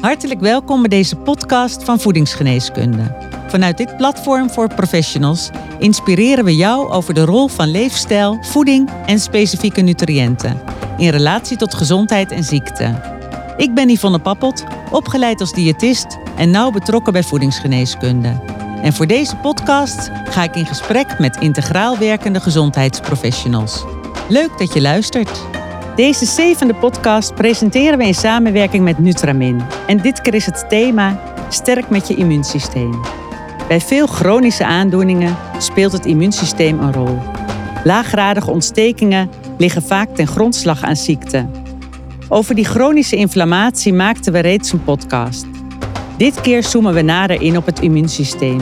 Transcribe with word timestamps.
Hartelijk 0.00 0.40
welkom 0.40 0.80
bij 0.80 0.88
deze 0.88 1.16
podcast 1.16 1.84
van 1.84 2.00
Voedingsgeneeskunde. 2.00 3.16
Vanuit 3.48 3.76
dit 3.76 3.96
platform 3.96 4.50
voor 4.50 4.74
professionals 4.74 5.50
inspireren 5.78 6.44
we 6.44 6.56
jou 6.56 6.90
over 6.90 7.14
de 7.14 7.24
rol 7.24 7.48
van 7.48 7.70
leefstijl, 7.70 8.38
voeding 8.40 8.90
en 9.06 9.18
specifieke 9.18 9.80
nutriënten 9.80 10.60
in 10.96 11.08
relatie 11.08 11.56
tot 11.56 11.74
gezondheid 11.74 12.30
en 12.32 12.44
ziekte. 12.44 13.00
Ik 13.56 13.74
ben 13.74 13.88
Yvonne 13.88 14.18
Pappelt, 14.18 14.64
opgeleid 14.90 15.40
als 15.40 15.52
diëtist 15.52 16.18
en 16.36 16.50
nauw 16.50 16.70
betrokken 16.70 17.12
bij 17.12 17.22
voedingsgeneeskunde. 17.22 18.40
En 18.82 18.92
voor 18.92 19.06
deze 19.06 19.36
podcast 19.36 20.10
ga 20.24 20.42
ik 20.42 20.56
in 20.56 20.66
gesprek 20.66 21.18
met 21.18 21.36
integraal 21.36 21.98
werkende 21.98 22.40
gezondheidsprofessionals. 22.40 23.84
Leuk 24.28 24.58
dat 24.58 24.74
je 24.74 24.80
luistert. 24.80 25.40
Deze 26.00 26.24
zevende 26.24 26.74
podcast 26.74 27.34
presenteren 27.34 27.98
we 27.98 28.06
in 28.06 28.14
samenwerking 28.14 28.84
met 28.84 28.98
Nutramin. 28.98 29.60
En 29.86 29.96
dit 29.96 30.20
keer 30.20 30.34
is 30.34 30.46
het 30.46 30.64
thema 30.68 31.20
Sterk 31.48 31.90
met 31.90 32.08
je 32.08 32.14
immuunsysteem. 32.14 33.00
Bij 33.68 33.80
veel 33.80 34.06
chronische 34.06 34.64
aandoeningen 34.64 35.36
speelt 35.58 35.92
het 35.92 36.06
immuunsysteem 36.06 36.78
een 36.78 36.92
rol. 36.92 37.18
Laaggradige 37.84 38.50
ontstekingen 38.50 39.30
liggen 39.58 39.82
vaak 39.82 40.14
ten 40.14 40.26
grondslag 40.26 40.82
aan 40.82 40.96
ziekte. 40.96 41.48
Over 42.28 42.54
die 42.54 42.64
chronische 42.64 43.16
inflammatie 43.16 43.92
maakten 43.92 44.32
we 44.32 44.38
reeds 44.38 44.72
een 44.72 44.84
podcast. 44.84 45.46
Dit 46.16 46.40
keer 46.40 46.62
zoomen 46.62 46.94
we 46.94 47.02
nader 47.02 47.42
in 47.42 47.56
op 47.56 47.66
het 47.66 47.80
immuunsysteem, 47.80 48.60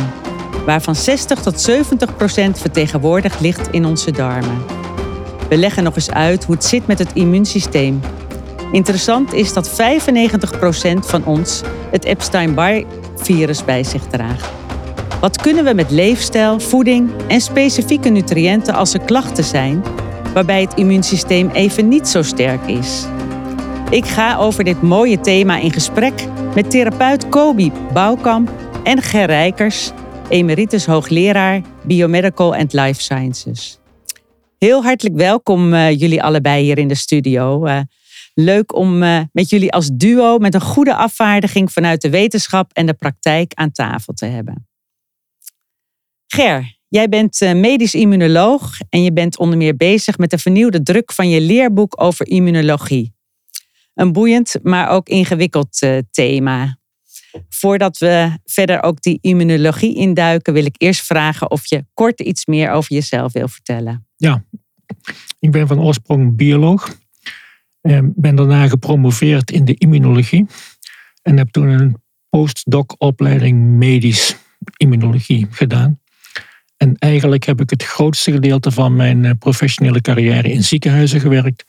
waarvan 0.66 0.94
60 0.94 1.40
tot 1.40 1.60
70 1.60 2.16
procent 2.16 2.58
vertegenwoordigd 2.58 3.40
ligt 3.40 3.68
in 3.70 3.84
onze 3.84 4.10
darmen. 4.10 4.77
We 5.48 5.56
leggen 5.56 5.82
nog 5.82 5.94
eens 5.94 6.10
uit 6.10 6.44
hoe 6.44 6.54
het 6.54 6.64
zit 6.64 6.86
met 6.86 6.98
het 6.98 7.12
immuunsysteem. 7.12 8.00
Interessant 8.72 9.32
is 9.32 9.52
dat 9.52 9.68
95 9.70 10.58
procent 10.58 11.06
van 11.06 11.24
ons 11.24 11.62
het 11.90 12.04
Epstein-Barr-virus 12.04 13.64
bij 13.64 13.84
zich 13.84 14.06
draagt. 14.06 14.48
Wat 15.20 15.40
kunnen 15.40 15.64
we 15.64 15.74
met 15.74 15.90
leefstijl, 15.90 16.60
voeding 16.60 17.10
en 17.28 17.40
specifieke 17.40 18.08
nutriënten 18.08 18.74
als 18.74 18.94
er 18.94 19.00
klachten 19.00 19.44
zijn, 19.44 19.84
waarbij 20.34 20.60
het 20.60 20.74
immuunsysteem 20.74 21.50
even 21.50 21.88
niet 21.88 22.08
zo 22.08 22.22
sterk 22.22 22.66
is? 22.66 23.06
Ik 23.90 24.06
ga 24.06 24.36
over 24.36 24.64
dit 24.64 24.82
mooie 24.82 25.20
thema 25.20 25.58
in 25.58 25.72
gesprek 25.72 26.26
met 26.54 26.70
therapeut 26.70 27.28
Kobi 27.28 27.72
Bouwkamp 27.92 28.50
en 28.82 29.02
Ger 29.02 29.26
Rijkers, 29.26 29.92
emeritus 30.28 30.86
hoogleraar 30.86 31.60
Biomedical 31.82 32.54
and 32.54 32.72
Life 32.72 33.02
Sciences. 33.02 33.78
Heel 34.58 34.82
hartelijk 34.82 35.16
welkom 35.16 35.72
uh, 35.72 35.90
jullie 35.90 36.22
allebei 36.22 36.64
hier 36.64 36.78
in 36.78 36.88
de 36.88 36.94
studio. 36.94 37.66
Uh, 37.66 37.80
leuk 38.34 38.74
om 38.74 39.02
uh, 39.02 39.20
met 39.32 39.50
jullie 39.50 39.72
als 39.72 39.90
duo 39.92 40.38
met 40.38 40.54
een 40.54 40.60
goede 40.60 40.94
afvaardiging 40.94 41.72
vanuit 41.72 42.00
de 42.00 42.10
wetenschap 42.10 42.72
en 42.72 42.86
de 42.86 42.94
praktijk 42.94 43.54
aan 43.54 43.72
tafel 43.72 44.12
te 44.12 44.26
hebben. 44.26 44.68
Ger, 46.26 46.76
jij 46.88 47.08
bent 47.08 47.40
medisch 47.40 47.94
immunoloog 47.94 48.78
en 48.88 49.02
je 49.02 49.12
bent 49.12 49.38
onder 49.38 49.58
meer 49.58 49.76
bezig 49.76 50.18
met 50.18 50.30
de 50.30 50.38
vernieuwde 50.38 50.82
druk 50.82 51.12
van 51.12 51.28
je 51.28 51.40
leerboek 51.40 52.02
over 52.02 52.26
immunologie. 52.26 53.14
Een 53.94 54.12
boeiend, 54.12 54.54
maar 54.62 54.88
ook 54.88 55.08
ingewikkeld 55.08 55.86
thema. 56.10 56.77
Voordat 57.48 57.98
we 57.98 58.38
verder 58.44 58.82
ook 58.82 59.02
die 59.02 59.18
immunologie 59.20 59.96
induiken, 59.96 60.52
wil 60.52 60.64
ik 60.64 60.74
eerst 60.78 61.06
vragen 61.06 61.50
of 61.50 61.66
je 61.66 61.84
kort 61.94 62.20
iets 62.20 62.46
meer 62.46 62.70
over 62.70 62.94
jezelf 62.94 63.32
wil 63.32 63.48
vertellen. 63.48 64.06
Ja, 64.16 64.44
ik 65.38 65.50
ben 65.50 65.66
van 65.66 65.80
oorsprong 65.80 66.36
bioloog. 66.36 66.96
En 67.80 68.12
ben 68.16 68.36
daarna 68.36 68.68
gepromoveerd 68.68 69.50
in 69.50 69.64
de 69.64 69.74
immunologie. 69.74 70.46
En 71.22 71.36
heb 71.36 71.50
toen 71.50 71.68
een 71.68 71.96
postdoc 72.28 72.94
opleiding 72.98 73.58
medisch 73.58 74.36
immunologie 74.76 75.46
gedaan. 75.50 76.00
En 76.76 76.96
eigenlijk 76.96 77.44
heb 77.44 77.60
ik 77.60 77.70
het 77.70 77.82
grootste 77.82 78.32
gedeelte 78.32 78.70
van 78.70 78.96
mijn 78.96 79.24
eh, 79.24 79.30
professionele 79.38 80.00
carrière 80.00 80.52
in 80.52 80.64
ziekenhuizen 80.64 81.20
gewerkt. 81.20 81.64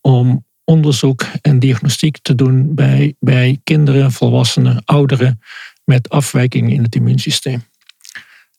Om 0.00 0.44
onderzoek 0.70 1.26
en 1.40 1.58
diagnostiek 1.58 2.18
te 2.22 2.34
doen 2.34 2.74
bij, 2.74 3.14
bij 3.20 3.60
kinderen, 3.64 4.12
volwassenen, 4.12 4.82
ouderen 4.84 5.40
met 5.84 6.08
afwijkingen 6.08 6.70
in 6.70 6.82
het 6.82 6.94
immuunsysteem. 6.94 7.62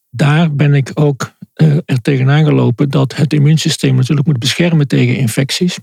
Daar 0.09 0.55
ben 0.55 0.73
ik 0.73 0.91
ook 0.93 1.31
uh, 1.55 1.77
er 1.85 2.01
tegenaan 2.01 2.45
gelopen 2.45 2.89
dat 2.89 3.15
het 3.15 3.33
immuunsysteem 3.33 3.95
natuurlijk 3.95 4.27
moet 4.27 4.39
beschermen 4.39 4.87
tegen 4.87 5.15
infecties. 5.15 5.77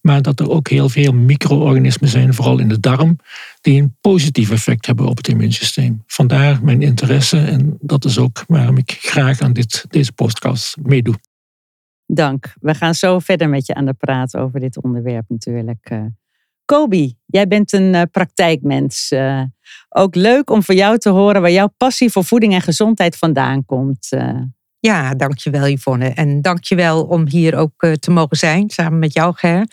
Maar 0.00 0.22
dat 0.22 0.40
er 0.40 0.50
ook 0.50 0.68
heel 0.68 0.88
veel 0.88 1.12
micro-organismen 1.12 2.08
zijn, 2.08 2.34
vooral 2.34 2.58
in 2.58 2.68
de 2.68 2.80
darm, 2.80 3.18
die 3.60 3.80
een 3.80 3.96
positief 4.00 4.50
effect 4.50 4.86
hebben 4.86 5.06
op 5.06 5.16
het 5.16 5.28
immuunsysteem. 5.28 6.02
Vandaar 6.06 6.64
mijn 6.64 6.82
interesse 6.82 7.38
en 7.38 7.76
dat 7.80 8.04
is 8.04 8.18
ook 8.18 8.44
waarom 8.46 8.76
ik 8.76 8.98
graag 9.00 9.40
aan 9.40 9.52
dit, 9.52 9.84
deze 9.88 10.12
podcast 10.12 10.76
meedoe. 10.82 11.14
Dank. 12.14 12.54
We 12.60 12.74
gaan 12.74 12.94
zo 12.94 13.18
verder 13.18 13.48
met 13.48 13.66
je 13.66 13.74
aan 13.74 13.84
de 13.84 13.94
praat 13.94 14.36
over 14.36 14.60
dit 14.60 14.82
onderwerp 14.82 15.24
natuurlijk. 15.28 15.90
Uh, 15.92 16.04
Kobi, 16.64 17.16
jij 17.26 17.46
bent 17.46 17.72
een 17.72 17.94
uh, 17.94 18.02
praktijkmens. 18.10 19.12
Uh, 19.12 19.42
ook 19.88 20.14
leuk 20.14 20.50
om 20.50 20.62
van 20.62 20.74
jou 20.74 20.98
te 20.98 21.08
horen 21.08 21.40
waar 21.40 21.50
jouw 21.50 21.72
passie 21.76 22.10
voor 22.10 22.24
voeding 22.24 22.52
en 22.52 22.60
gezondheid 22.60 23.16
vandaan 23.16 23.64
komt. 23.64 24.08
Ja, 24.84 25.14
dankjewel 25.14 25.66
Yvonne. 25.66 26.08
En 26.08 26.42
dankjewel 26.42 27.02
om 27.04 27.28
hier 27.28 27.56
ook 27.56 27.82
eh, 27.82 27.92
te 27.92 28.10
mogen 28.10 28.36
zijn, 28.36 28.70
samen 28.70 28.98
met 28.98 29.12
jou 29.12 29.34
Ger. 29.36 29.66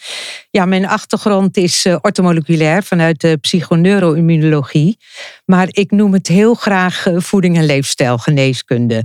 Ja, 0.50 0.66
mijn 0.66 0.88
achtergrond 0.88 1.58
is 1.58 1.86
uh, 1.86 1.98
ortomoleculair 2.02 2.84
vanuit 2.84 3.22
de 3.22 3.38
psychoneuroimmunologie. 3.38 4.98
Maar 5.46 5.68
ik 5.72 5.92
noem 5.92 6.14
het 6.14 6.28
heel 6.28 6.54
graag 6.54 7.06
eh, 7.06 7.20
voeding- 7.20 7.58
en 7.58 7.66
leefstijlgeneeskunde. 7.66 9.04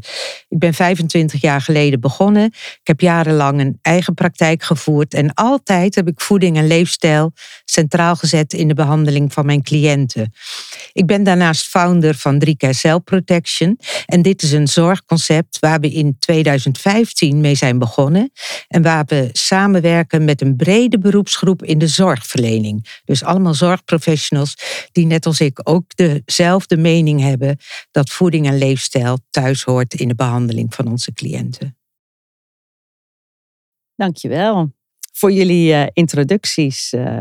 Ik 0.48 0.58
ben 0.58 0.74
25 0.74 1.40
jaar 1.40 1.60
geleden 1.60 2.00
begonnen. 2.00 2.44
Ik 2.44 2.80
heb 2.82 3.00
jarenlang 3.00 3.60
een 3.60 3.78
eigen 3.82 4.14
praktijk 4.14 4.62
gevoerd. 4.62 5.14
En 5.14 5.34
altijd 5.34 5.94
heb 5.94 6.08
ik 6.08 6.20
voeding 6.20 6.56
en 6.56 6.66
leefstijl 6.66 7.32
centraal 7.64 8.16
gezet 8.16 8.52
in 8.52 8.68
de 8.68 8.74
behandeling 8.74 9.32
van 9.32 9.46
mijn 9.46 9.62
cliënten. 9.62 10.32
Ik 10.92 11.06
ben 11.06 11.22
daarnaast 11.22 11.66
founder 11.66 12.14
van 12.14 12.42
3K 12.46 12.70
Cell 12.70 12.98
Protection. 12.98 13.78
En 14.06 14.22
dit 14.22 14.42
is 14.42 14.52
een 14.52 14.68
zorgconcept 14.68 15.58
waar 15.58 15.80
we 15.80 15.94
in 15.96 16.16
2015 16.18 17.40
mee 17.40 17.54
zijn 17.54 17.78
begonnen. 17.78 18.30
En 18.68 18.82
waar 18.82 19.04
we 19.04 19.28
samenwerken 19.32 20.24
met 20.24 20.40
een 20.40 20.56
brede 20.56 20.98
beroepsgroep 20.98 21.62
in 21.62 21.78
de 21.78 21.86
zorgverlening. 21.86 23.00
Dus 23.04 23.24
allemaal 23.24 23.54
zorgprofessionals 23.54 24.54
die 24.92 25.06
net 25.06 25.26
als 25.26 25.40
ik 25.40 25.60
ook 25.62 25.96
dezelfde 25.96 26.76
mening 26.76 27.20
hebben 27.20 27.58
dat 27.90 28.10
voeding 28.10 28.46
en 28.46 28.58
leefstijl 28.58 29.18
thuis 29.30 29.62
hoort 29.62 29.94
in 29.94 30.08
de 30.08 30.14
behandeling 30.14 30.74
van 30.74 30.88
onze 30.88 31.12
cliënten. 31.12 31.76
Dankjewel 33.94 34.72
voor 35.12 35.32
jullie 35.32 35.72
uh, 35.72 35.86
introducties. 35.92 36.92
Uh, 36.92 37.20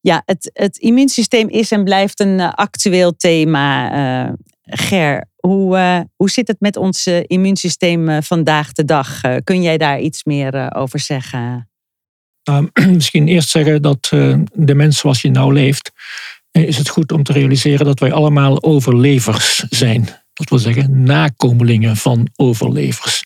ja, 0.00 0.22
het, 0.24 0.50
het 0.52 0.76
immuunsysteem 0.76 1.48
is 1.48 1.70
en 1.70 1.84
blijft 1.84 2.20
een 2.20 2.38
uh, 2.38 2.52
actueel 2.52 3.16
thema. 3.16 4.36
Ger, 4.74 5.24
hoe, 5.36 5.76
uh, 5.76 6.00
hoe 6.16 6.30
zit 6.30 6.48
het 6.48 6.60
met 6.60 6.76
ons 6.76 7.06
uh, 7.06 7.20
immuunsysteem 7.26 8.08
uh, 8.08 8.16
vandaag 8.20 8.72
de 8.72 8.84
dag? 8.84 9.20
kun 9.44 9.62
jij 9.62 9.78
daar 9.78 10.00
iets 10.00 10.24
meer 10.24 10.74
over 10.74 11.00
zeggen? 11.00 11.70
Nou, 12.44 12.70
misschien 12.94 13.28
eerst 13.28 13.48
zeggen 13.48 13.82
dat 13.82 14.08
de 14.52 14.74
mens 14.74 14.98
zoals 14.98 15.22
je 15.22 15.30
nou 15.30 15.52
leeft, 15.52 15.92
is 16.50 16.78
het 16.78 16.88
goed 16.88 17.12
om 17.12 17.22
te 17.22 17.32
realiseren 17.32 17.86
dat 17.86 17.98
wij 17.98 18.12
allemaal 18.12 18.62
overlevers 18.62 19.64
zijn. 19.68 20.08
Dat 20.32 20.48
wil 20.48 20.58
zeggen 20.58 21.02
nakomelingen 21.02 21.96
van 21.96 22.28
overlevers. 22.36 23.24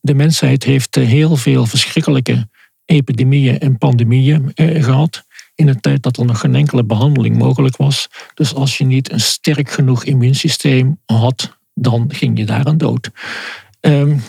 de 0.00 0.14
mensheid 0.14 0.64
heeft 0.64 0.94
heel 0.94 1.36
veel 1.36 1.66
verschrikkelijke 1.66 2.48
epidemieën 2.84 3.58
en 3.58 3.78
pandemieën 3.78 4.52
gehad 4.54 5.24
in 5.54 5.68
een 5.68 5.80
tijd 5.80 6.02
dat 6.02 6.16
er 6.16 6.24
nog 6.24 6.40
geen 6.40 6.54
enkele 6.54 6.84
behandeling 6.84 7.38
mogelijk 7.38 7.76
was. 7.76 8.08
Dus 8.34 8.54
als 8.54 8.78
je 8.78 8.84
niet 8.84 9.12
een 9.12 9.20
sterk 9.20 9.70
genoeg 9.70 10.04
immuunsysteem 10.04 10.98
had, 11.06 11.58
dan 11.74 12.04
ging 12.12 12.38
je 12.38 12.44
daaraan 12.44 12.78
dood. 12.78 13.10
Um, 13.80 14.22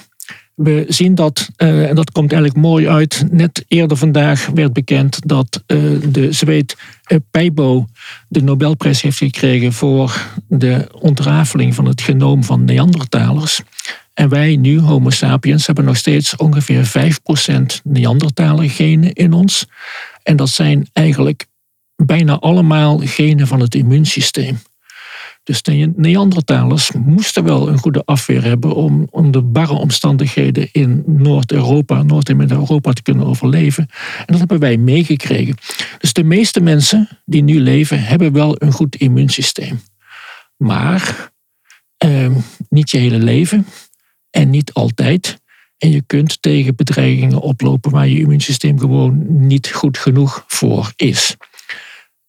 we 0.56 0.86
zien 0.88 1.16
dat, 1.16 1.50
uh, 1.58 1.90
en 1.90 1.96
dat 1.96 2.12
komt 2.12 2.32
eigenlijk 2.32 2.62
mooi 2.62 2.88
uit, 2.88 3.26
net 3.32 3.66
eerder 3.68 3.98
vandaag 3.98 4.46
werd 4.54 4.74
bekend 4.74 5.28
dat 5.28 5.64
uh, 5.68 6.02
de 6.12 6.32
Zweed 6.32 6.78
uh, 7.08 7.18
Peibo 7.32 7.86
de 8.28 8.42
Nobelprijs 8.42 9.02
heeft 9.02 9.18
gekregen 9.18 9.74
voor 9.74 10.28
de 10.48 10.88
ontrafeling 11.00 11.76
van 11.76 11.86
het 11.86 12.02
genoom 12.02 12.44
van 12.44 12.66
Neandertalers. 12.66 13.62
En 14.14 14.30
wij 14.30 14.56
nu, 14.56 14.80
Homo 14.80 15.10
sapiens, 15.10 15.66
hebben 15.66 15.86
nog 15.86 15.98
steeds 15.98 16.36
ongeveer 16.36 16.88
5% 16.88 17.82
Neandertaler 17.84 18.70
genen 18.70 19.14
in 19.14 19.34
ons. 19.34 19.68
En 20.24 20.36
dat 20.36 20.50
zijn 20.50 20.88
eigenlijk 20.94 21.46
bijna 21.96 22.40
allemaal 22.40 22.98
genen 22.98 23.48
van 23.48 23.60
het 23.60 23.76
immuunsysteem. 23.76 24.60
Dus 25.44 25.62
de 25.62 25.94
Neandertalers 25.96 26.92
moesten 26.92 27.44
wel 27.44 27.70
een 27.70 27.78
goede 27.78 28.02
afweer 28.06 28.44
hebben 28.44 28.76
om 28.76 29.08
onder 29.10 29.52
barre 29.52 29.74
omstandigheden 29.74 30.70
in 30.72 31.04
Noord-Europa, 31.06 32.04
Noord- 32.04 32.30
en 32.30 32.38
Midden-Europa 32.38 32.94
te 32.94 33.02
kunnen 33.02 33.26
overleven. 33.26 33.88
En 34.18 34.26
dat 34.26 34.40
hebben 34.40 34.60
wij 34.60 34.78
meegekregen. 34.78 35.56
Dus 35.98 36.14
de 36.14 36.24
meeste 36.24 36.62
mensen 36.62 37.10
die 37.26 37.44
nu 37.44 37.60
leven, 37.60 38.04
hebben 38.04 38.34
wel 38.34 38.62
een 38.62 38.72
goed 38.72 38.96
immuunsysteem. 38.96 39.82
Maar 40.58 41.32
eh, 41.98 42.36
niet 42.70 42.92
je 42.92 42.98
hele 42.98 43.20
leven 43.20 43.66
en 44.30 44.50
niet 44.50 44.74
altijd. 44.74 45.42
En 45.84 45.92
je 45.92 46.02
kunt 46.02 46.42
tegen 46.42 46.76
bedreigingen 46.76 47.40
oplopen 47.40 47.92
waar 47.92 48.08
je 48.08 48.20
immuunsysteem 48.20 48.80
gewoon 48.80 49.26
niet 49.48 49.72
goed 49.72 49.98
genoeg 49.98 50.44
voor 50.48 50.94
is. 50.96 51.36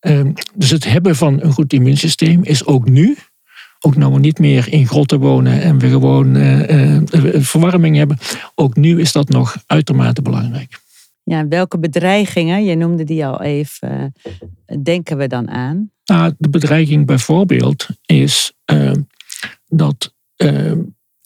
Ehm, 0.00 0.32
dus 0.54 0.70
het 0.70 0.84
hebben 0.84 1.16
van 1.16 1.42
een 1.42 1.52
goed 1.52 1.72
immuunsysteem 1.72 2.44
is 2.44 2.66
ook 2.66 2.88
nu, 2.88 3.16
ook 3.80 3.96
nou 3.96 4.12
we 4.12 4.18
niet 4.18 4.38
meer 4.38 4.72
in 4.72 4.86
grotten 4.86 5.18
wonen 5.18 5.62
en 5.62 5.78
we 5.78 5.88
gewoon 5.88 6.36
uh, 6.36 7.00
verwarming 7.34 7.96
hebben, 7.96 8.18
ook 8.54 8.76
nu 8.76 9.00
is 9.00 9.12
dat 9.12 9.28
nog 9.28 9.56
uitermate 9.66 10.22
belangrijk. 10.22 10.80
Ja, 11.22 11.48
welke 11.48 11.78
bedreigingen, 11.78 12.64
je 12.64 12.74
noemde 12.74 13.04
die 13.04 13.26
al 13.26 13.42
even, 13.42 14.12
denken 14.82 15.16
we 15.16 15.26
dan 15.26 15.50
aan? 15.50 15.90
Nou, 16.04 16.34
de 16.38 16.48
bedreiging 16.48 17.06
bijvoorbeeld 17.06 17.86
is 18.06 18.52
ehm, 18.64 19.00
dat 19.66 20.14
ehm, 20.36 20.78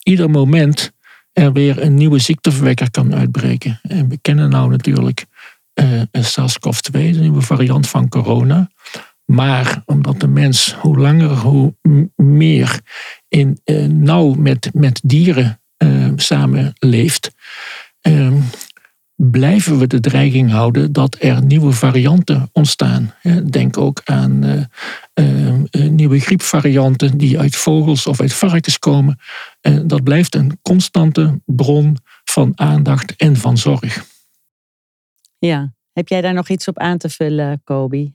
ieder 0.02 0.30
moment 0.30 0.92
er 1.38 1.52
weer 1.52 1.82
een 1.82 1.94
nieuwe 1.94 2.18
ziekteverwekker 2.18 2.90
kan 2.90 3.14
uitbreken. 3.14 3.80
En 3.82 4.08
we 4.08 4.18
kennen 4.20 4.50
nou 4.50 4.70
natuurlijk 4.70 5.26
uh, 5.74 6.02
SARS-CoV-2, 6.12 6.90
de 6.90 7.20
nieuwe 7.20 7.40
variant 7.40 7.88
van 7.88 8.08
corona. 8.08 8.70
Maar 9.24 9.82
omdat 9.84 10.20
de 10.20 10.28
mens 10.28 10.74
hoe 10.80 10.98
langer, 10.98 11.30
hoe 11.30 11.74
meer 12.16 12.80
in, 13.28 13.60
uh, 13.64 13.86
nauw 13.86 14.34
met, 14.34 14.70
met 14.72 15.00
dieren 15.04 15.60
uh, 15.84 16.12
samenleeft, 16.16 17.30
uh, 18.08 18.32
blijven 19.20 19.78
we 19.78 19.86
de 19.86 20.00
dreiging 20.00 20.50
houden 20.50 20.92
dat 20.92 21.16
er 21.18 21.42
nieuwe 21.42 21.72
varianten 21.72 22.48
ontstaan. 22.52 23.14
Denk 23.50 23.78
ook 23.78 24.00
aan 24.04 24.68
nieuwe 25.90 26.20
griepvarianten 26.20 27.18
die 27.18 27.38
uit 27.38 27.56
vogels 27.56 28.06
of 28.06 28.20
uit 28.20 28.32
varkens 28.32 28.78
komen. 28.78 29.18
dat 29.82 30.02
blijft 30.02 30.34
een 30.34 30.58
constante 30.62 31.40
bron 31.44 31.96
van 32.24 32.52
aandacht 32.54 33.16
en 33.16 33.36
van 33.36 33.58
zorg. 33.58 34.04
Ja, 35.38 35.74
heb 35.92 36.08
jij 36.08 36.20
daar 36.20 36.34
nog 36.34 36.48
iets 36.48 36.68
op 36.68 36.78
aan 36.78 36.98
te 36.98 37.08
vullen, 37.08 37.60
Kobi? 37.64 38.14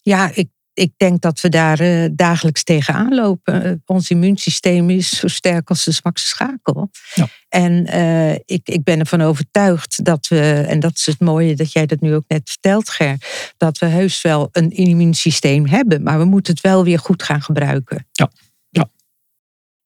Ja, 0.00 0.30
ik, 0.34 0.48
ik 0.82 0.92
denk 0.96 1.20
dat 1.20 1.40
we 1.40 1.48
daar 1.48 1.80
uh, 1.80 2.08
dagelijks 2.12 2.62
tegenaan 2.62 3.14
lopen. 3.14 3.66
Uh, 3.66 3.72
ons 3.86 4.10
immuunsysteem 4.10 4.90
is 4.90 5.08
zo 5.18 5.28
sterk 5.28 5.68
als 5.68 5.84
de 5.84 5.92
zwakste 5.92 6.28
schakel. 6.28 6.90
Ja. 7.14 7.28
En 7.48 7.72
uh, 7.72 8.32
ik, 8.32 8.60
ik 8.68 8.84
ben 8.84 9.00
ervan 9.00 9.20
overtuigd 9.20 10.04
dat 10.04 10.28
we, 10.28 10.64
en 10.68 10.80
dat 10.80 10.96
is 10.96 11.06
het 11.06 11.20
mooie 11.20 11.54
dat 11.54 11.72
jij 11.72 11.86
dat 11.86 12.00
nu 12.00 12.14
ook 12.14 12.24
net 12.28 12.50
vertelt, 12.50 12.88
Ger, 12.88 13.16
dat 13.56 13.78
we 13.78 13.86
heus 13.86 14.22
wel 14.22 14.48
een 14.52 14.70
immuunsysteem 14.70 15.66
hebben, 15.66 16.02
maar 16.02 16.18
we 16.18 16.24
moeten 16.24 16.52
het 16.52 16.62
wel 16.62 16.84
weer 16.84 16.98
goed 16.98 17.22
gaan 17.22 17.42
gebruiken. 17.42 18.06
Ja. 18.12 18.30
Ja. 18.68 18.90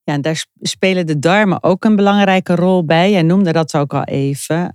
Ja, 0.04 0.12
en 0.12 0.22
daar 0.22 0.44
spelen 0.60 1.06
de 1.06 1.18
darmen 1.18 1.62
ook 1.62 1.84
een 1.84 1.96
belangrijke 1.96 2.54
rol 2.54 2.84
bij. 2.84 3.10
Jij 3.10 3.22
noemde 3.22 3.52
dat 3.52 3.74
ook 3.74 3.94
al 3.94 4.04
even. 4.04 4.74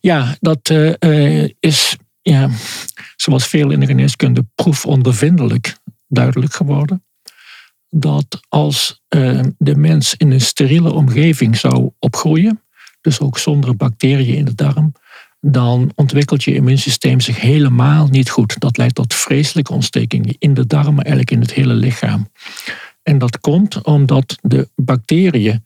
Ja, 0.00 0.36
dat 0.40 0.70
uh, 0.70 1.48
is 1.60 1.96
ja, 2.30 2.50
zoals 3.16 3.46
veel 3.46 3.70
in 3.70 3.80
de 3.80 3.86
geneeskunde 3.86 4.46
proefondervindelijk 4.54 5.76
duidelijk 6.08 6.54
geworden. 6.54 7.04
Dat 7.90 8.40
als 8.48 9.02
uh, 9.16 9.40
de 9.58 9.76
mens 9.76 10.14
in 10.14 10.30
een 10.30 10.40
steriele 10.40 10.92
omgeving 10.92 11.56
zou 11.56 11.90
opgroeien, 11.98 12.62
dus 13.00 13.20
ook 13.20 13.38
zonder 13.38 13.76
bacteriën 13.76 14.36
in 14.36 14.44
de 14.44 14.54
darm, 14.54 14.92
dan 15.40 15.92
ontwikkelt 15.94 16.44
je 16.44 16.54
immuunsysteem 16.54 17.20
zich 17.20 17.40
helemaal 17.40 18.06
niet 18.06 18.30
goed. 18.30 18.60
Dat 18.60 18.76
leidt 18.76 18.94
tot 18.94 19.14
vreselijke 19.14 19.72
ontstekingen 19.72 20.36
in 20.38 20.54
de 20.54 20.66
darmen, 20.66 21.04
eigenlijk 21.04 21.30
in 21.30 21.40
het 21.40 21.52
hele 21.52 21.74
lichaam. 21.74 22.30
En 23.02 23.18
dat 23.18 23.40
komt 23.40 23.82
omdat 23.82 24.38
de 24.42 24.68
bacteriën 24.74 25.64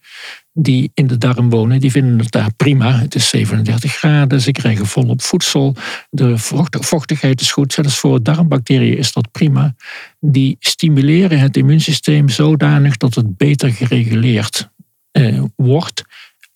die 0.62 0.90
in 0.94 1.06
de 1.06 1.18
darm 1.18 1.50
wonen, 1.50 1.80
die 1.80 1.90
vinden 1.90 2.18
het 2.18 2.30
daar 2.30 2.54
prima. 2.56 2.98
Het 2.98 3.14
is 3.14 3.28
37 3.28 3.92
graden, 3.92 4.40
ze 4.40 4.52
krijgen 4.52 4.86
volop 4.86 5.22
voedsel, 5.22 5.76
de 6.10 6.38
vochtigheid 6.70 7.40
is 7.40 7.52
goed. 7.52 7.72
Zelfs 7.72 7.98
voor 7.98 8.22
darmbacteriën 8.22 8.98
is 8.98 9.12
dat 9.12 9.30
prima. 9.30 9.74
Die 10.20 10.56
stimuleren 10.58 11.38
het 11.38 11.56
immuunsysteem 11.56 12.28
zodanig 12.28 12.96
dat 12.96 13.14
het 13.14 13.36
beter 13.36 13.72
gereguleerd 13.72 14.70
eh, 15.10 15.42
wordt 15.56 16.02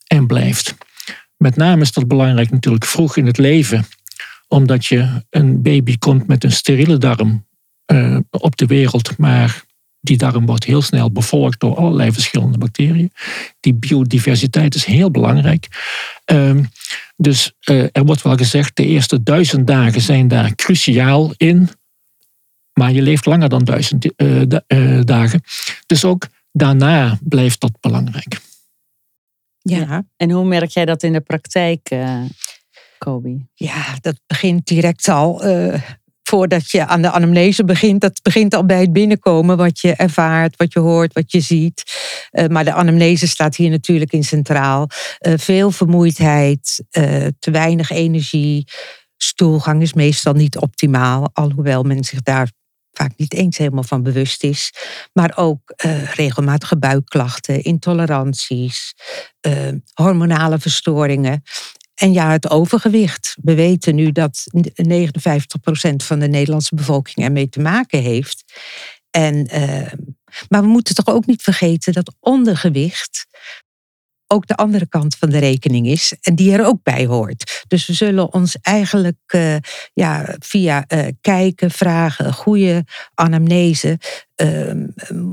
en 0.07 0.27
blijft. 0.27 0.75
Met 1.37 1.57
name 1.57 1.83
is 1.83 1.93
dat 1.93 2.09
belangrijk 2.09 2.51
natuurlijk 2.51 2.85
vroeg 2.85 3.17
in 3.17 3.27
het 3.27 3.39
leven, 3.39 3.85
omdat 4.49 4.87
je 4.87 5.25
een 5.31 5.63
baby 5.63 5.99
komt 5.99 6.27
met 6.27 6.45
een 6.45 6.53
steriele 6.53 6.99
darm 6.99 7.47
uh, 7.93 8.19
op 8.31 8.57
de 8.57 8.67
wereld, 8.67 9.19
maar 9.19 9.64
die 10.05 10.17
darm 10.17 10.47
wordt 10.47 10.65
heel 10.65 10.83
snel 10.83 11.13
bevolkt 11.13 11.61
door 11.61 11.77
allerlei 11.77 12.13
verschillende 12.13 12.59
bacteriën. 12.59 13.13
Die 13.61 13.75
biodiversiteit 13.75 14.75
is 14.75 14.85
heel 14.85 15.11
belangrijk. 15.11 15.69
Um, 16.25 16.69
dus 17.17 17.53
uh, 17.71 17.87
er 17.93 18.05
wordt 18.05 18.23
wel 18.23 18.37
gezegd, 18.37 18.77
de 18.77 18.87
eerste 18.87 19.23
duizend 19.23 19.67
dagen 19.67 20.01
zijn 20.01 20.29
daar 20.29 20.55
cruciaal 20.55 21.33
in. 21.37 21.69
Maar 22.73 22.93
je 22.93 23.03
leeft 23.03 23.27
langer 23.27 23.49
dan 23.49 23.65
duizend 23.65 24.13
uh, 24.17 24.43
uh, 24.67 25.01
dagen. 25.05 25.43
Dus 25.87 26.05
ook 26.05 26.27
daarna 26.53 27.19
blijft 27.23 27.61
dat 27.61 27.81
belangrijk. 27.81 28.41
Ja. 29.63 30.05
En 30.17 30.31
hoe 30.31 30.45
merk 30.45 30.71
jij 30.71 30.85
dat 30.85 31.03
in 31.03 31.13
de 31.13 31.21
praktijk, 31.21 31.97
Kobi? 32.99 33.47
Ja, 33.55 33.97
dat 34.01 34.21
begint 34.27 34.67
direct 34.67 35.09
al 35.09 35.43
voordat 36.29 36.71
je 36.71 36.87
aan 36.87 37.03
de 37.03 37.11
anamnese 37.11 37.65
begint. 37.65 38.01
Dat 38.01 38.23
begint 38.23 38.55
al 38.55 38.67
bij 38.67 38.81
het 38.81 38.93
binnenkomen, 38.93 39.57
wat 39.57 39.81
je 39.81 39.95
ervaart, 39.95 40.57
wat 40.57 40.73
je 40.73 40.79
hoort, 40.79 41.13
wat 41.13 41.33
je 41.33 41.41
ziet. 41.41 41.83
Uh, 42.33 42.47
maar 42.47 42.65
de 42.65 42.73
anamnese 42.73 43.27
staat 43.29 43.57
hier 43.57 43.71
natuurlijk 43.71 44.13
in 44.13 44.25
centraal. 44.25 44.89
Uh, 45.21 45.35
veel 45.37 45.71
vermoeidheid, 45.71 46.85
uh, 46.91 47.27
te 47.39 47.51
weinig 47.51 47.91
energie. 47.91 48.65
Stoelgang 49.17 49.83
is 49.83 49.93
meestal 49.93 50.33
niet 50.33 50.57
optimaal, 50.57 51.31
alhoewel 51.33 51.83
men 51.83 52.05
zich 52.05 52.23
daar 52.23 52.51
vaak 52.93 53.13
niet 53.17 53.35
eens 53.35 53.59
helemaal 53.59 53.83
van 53.83 54.03
bewust 54.03 54.45
is. 54.45 54.73
Maar 55.13 55.33
ook 55.37 55.75
regelmatige 56.15 56.79
buikklachten, 56.79 57.63
intoleranties, 57.63 58.95
hormonale 59.95 60.59
verstoringen. 60.59 61.43
En 61.95 62.13
ja, 62.13 62.31
het 62.31 62.51
overgewicht. 62.51 63.37
We 63.43 63.55
weten 63.55 63.95
nu 63.95 64.13
dat 64.13 64.47
59% 64.53 65.97
van 65.97 66.19
de 66.19 66.29
Nederlandse 66.29 66.75
bevolking 66.75 67.27
ermee 67.27 67.49
te 67.49 67.61
maken 67.61 68.03
heeft. 68.03 68.45
En, 69.11 69.55
uh, 69.55 69.93
maar 70.49 70.61
we 70.61 70.67
moeten 70.67 70.95
toch 70.95 71.15
ook 71.15 71.27
niet 71.27 71.43
vergeten 71.43 71.93
dat 71.93 72.15
ondergewicht 72.21 73.27
ook 74.27 74.47
de 74.47 74.57
andere 74.57 74.89
kant 74.89 75.17
van 75.17 75.31
de 75.31 75.39
rekening 75.39 75.87
is 75.87 76.15
en 76.21 76.35
die 76.35 76.53
er 76.53 76.67
ook 76.67 76.83
bij 76.83 77.07
hoort. 77.07 77.65
Dus 77.69 77.87
we 77.87 77.93
zullen 77.93 78.33
ons 78.33 78.57
eigenlijk 78.61 79.19
uh, 79.35 79.57
ja, 79.93 80.37
via 80.39 80.85
uh, 80.89 81.07
kijken, 81.21 81.71
vragen, 81.71 82.33
goede 82.33 82.85
anamnese 83.15 83.99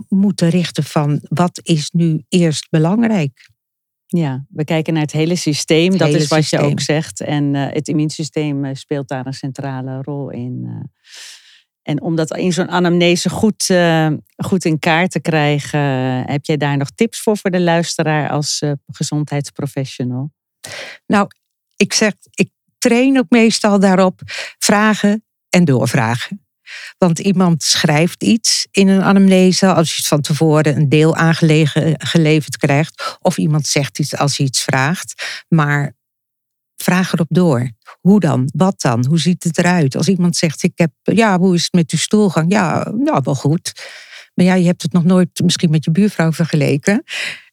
moeten 0.08 0.50
richten 0.50 0.84
van 0.84 1.20
wat 1.30 1.60
is 1.64 1.90
nu 1.90 2.24
eerst 2.30 2.70
belangrijk. 2.70 3.50
Ja, 4.18 4.46
we 4.50 4.64
kijken 4.64 4.94
naar 4.94 5.02
het 5.02 5.12
hele 5.12 5.36
systeem. 5.36 5.98
dat 5.98 6.10
is 6.10 6.28
wat 6.28 6.50
je 6.50 6.60
ook 6.60 6.80
zegt. 6.80 7.22
En 7.22 7.54
uh, 7.54 7.68
het 7.70 7.88
immuunsysteem 7.88 8.66
uh, 8.66 8.74
speelt 8.74 9.08
daar 9.08 9.26
een 9.26 9.34
centrale 9.34 10.02
rol 10.02 10.30
in. 10.30 10.64
Uh. 10.66 10.84
En 11.82 12.02
om 12.02 12.16
dat 12.16 12.38
in 12.38 12.54
zo'n 12.54 12.70
anamnese 12.70 13.30
goed, 13.30 13.74
goed 14.36 14.66
in 14.66 14.80
kaart 14.80 15.12
te 15.12 15.20
krijgen, 15.20 15.80
heb 16.32 16.46
jij 16.46 16.58
daar 16.58 16.78
nog 16.78 16.90
tips 16.96 17.22
voor 17.22 17.38
voor 17.38 17.50
de 17.50 17.60
luisteraar 17.60 18.30
als 18.30 18.62
gezondheidsprofessional? 18.86 20.32
Nou, 21.06 21.28
ik 21.76 21.94
zeg, 21.94 22.14
ik 22.32 22.50
train 22.78 23.18
ook 23.18 23.30
meestal 23.30 23.80
daarop 23.80 24.22
vragen 24.58 25.26
en 25.50 25.66
doorvragen. 25.66 26.46
Want 26.98 27.20
iemand 27.20 27.64
schrijft 27.64 28.24
iets 28.24 28.68
in 28.72 28.88
een 28.88 29.02
anamnese 29.02 29.74
als 29.74 29.96
je 29.96 30.04
van 30.04 30.22
tevoren 30.22 30.76
een 30.76 30.90
deel 30.90 31.16
aangeleverd 31.16 32.58
krijgt. 32.58 33.18
Of 33.22 33.38
iemand 33.38 33.68
zegt 33.68 34.00
iets 34.00 34.16
als 34.16 34.38
je 34.38 34.44
iets 34.44 34.62
vraagt. 34.62 35.44
Maar 35.48 35.96
vraag 36.76 37.14
erop 37.14 37.28
door. 37.30 37.72
Hoe 38.00 38.20
dan? 38.20 38.50
Wat 38.56 38.82
dan? 38.82 39.06
Hoe 39.06 39.20
ziet 39.20 39.44
het 39.44 39.58
eruit? 39.58 39.96
Als 39.96 40.08
iemand 40.08 40.36
zegt, 40.36 40.64
ik 40.64 40.72
heb, 40.76 40.92
ja, 41.02 41.40
hoe 41.40 41.56
is 41.56 41.64
het 41.64 41.74
met 41.74 41.92
uw 41.92 41.98
stoelgang? 41.98 42.52
Ja, 42.52 42.92
nou, 42.98 43.22
wel 43.24 43.36
goed. 43.36 43.72
Maar 44.34 44.46
ja, 44.46 44.54
je 44.54 44.66
hebt 44.66 44.82
het 44.82 44.94
nog 44.94 45.04
nooit 45.04 45.42
misschien 45.44 45.70
met 45.70 45.86
je 45.86 45.92
buurvrouw 45.92 46.32
vergeleken. 46.32 47.04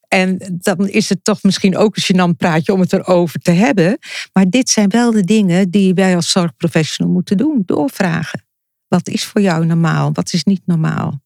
En 0.09 0.59
dan 0.59 0.89
is 0.89 1.09
het 1.09 1.25
toch 1.25 1.43
misschien 1.43 1.77
ook 1.77 1.97
een 1.97 2.03
gênant 2.03 2.37
praatje 2.37 2.73
om 2.73 2.81
het 2.81 2.93
erover 2.93 3.41
te 3.41 3.51
hebben. 3.51 3.99
Maar 4.33 4.49
dit 4.49 4.69
zijn 4.69 4.89
wel 4.89 5.11
de 5.11 5.25
dingen 5.25 5.71
die 5.71 5.95
wij 5.95 6.17
als 6.17 6.31
zorgprofessional 6.31 7.13
moeten 7.13 7.37
doen. 7.37 7.63
Doorvragen. 7.67 8.48
Wat 8.89 9.09
is 9.09 9.25
voor 9.25 9.41
jou 9.41 9.67
normaal? 9.67 10.13
Wat 10.13 10.33
is 10.33 10.45
niet 10.45 10.63
normaal? 10.65 11.21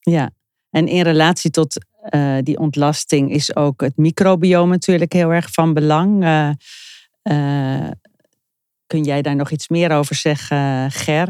Ja, 0.00 0.30
en 0.70 0.88
in 0.88 1.02
relatie 1.02 1.50
tot 1.50 1.86
uh, 2.10 2.36
die 2.42 2.58
ontlasting 2.58 3.30
is 3.30 3.56
ook 3.56 3.80
het 3.80 3.96
microbiome 3.96 4.70
natuurlijk 4.70 5.12
heel 5.12 5.30
erg 5.30 5.50
van 5.52 5.74
belang. 5.74 6.24
Uh, 6.24 6.50
uh, 7.22 7.90
kun 8.86 9.04
jij 9.04 9.22
daar 9.22 9.36
nog 9.36 9.50
iets 9.50 9.68
meer 9.68 9.90
over 9.90 10.14
zeggen, 10.14 10.90
Ger? 10.90 11.28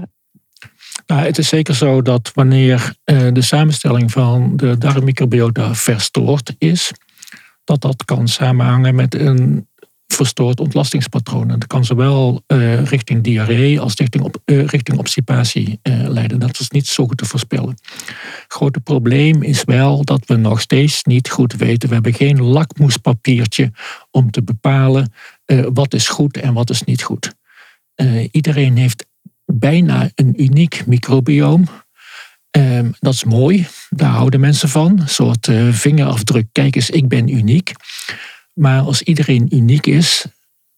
Nou, 1.07 1.21
het 1.21 1.39
is 1.39 1.49
zeker 1.49 1.75
zo 1.75 2.03
dat 2.03 2.31
wanneer 2.35 2.95
de 3.05 3.43
samenstelling 3.43 4.13
van 4.13 4.57
de 4.57 4.79
darmmicrobiota 4.79 5.75
verstoord 5.75 6.55
is, 6.59 6.93
dat 7.65 7.81
dat 7.81 8.05
kan 8.05 8.29
samenhangen 8.29 8.95
met 8.95 9.15
een 9.15 9.69
verstoord 10.15 10.61
ontlastingspatroon. 10.61 11.51
En 11.51 11.59
dat 11.59 11.67
kan 11.67 11.85
zowel 11.85 12.43
uh, 12.47 12.85
richting 12.85 13.23
diarree 13.23 13.81
als 13.81 13.95
richting, 13.95 14.25
op, 14.25 14.37
uh, 14.45 14.67
richting 14.67 14.99
obstipatie 14.99 15.81
uh, 15.83 16.09
leiden. 16.09 16.39
Dat 16.39 16.61
is 16.61 16.71
niet 16.71 16.87
zo 16.87 17.07
goed 17.07 17.19
te 17.19 17.25
voorspellen. 17.25 17.75
Grote 18.49 18.81
probleem 18.81 19.43
is 19.43 19.65
wel 19.65 20.05
dat 20.05 20.27
we 20.27 20.37
nog 20.37 20.61
steeds 20.61 21.05
niet 21.05 21.31
goed 21.31 21.53
weten. 21.53 21.89
We 21.89 21.95
hebben 21.95 22.15
geen 22.15 22.43
lakmoespapiertje 22.43 23.73
om 24.11 24.31
te 24.31 24.43
bepalen 24.43 25.13
wat 25.73 25.95
is 25.95 26.09
goed 26.09 26.37
en 26.37 26.53
wat 26.53 26.71
is 26.71 26.83
niet 26.83 27.03
goed. 27.03 27.35
iedereen 28.31 28.77
heeft 28.77 29.07
bijna 29.45 30.11
een 30.15 30.43
uniek 30.43 30.87
microbioom. 30.87 31.69
Um, 32.51 32.95
dat 32.99 33.15
is 33.15 33.25
mooi, 33.25 33.67
daar 33.91 34.11
houden 34.11 34.41
mensen 34.41 34.69
van. 34.69 35.01
Een 35.01 35.09
soort 35.09 35.49
vingerafdruk, 35.71 36.47
kijk 36.53 36.77
eens, 36.77 36.91
ik 36.91 37.09
ben 37.09 37.29
uniek. 37.29 37.73
Maar 38.55 38.81
als 38.81 39.03
iedereen 39.03 39.47
uniek 39.51 39.87
is, 39.87 40.27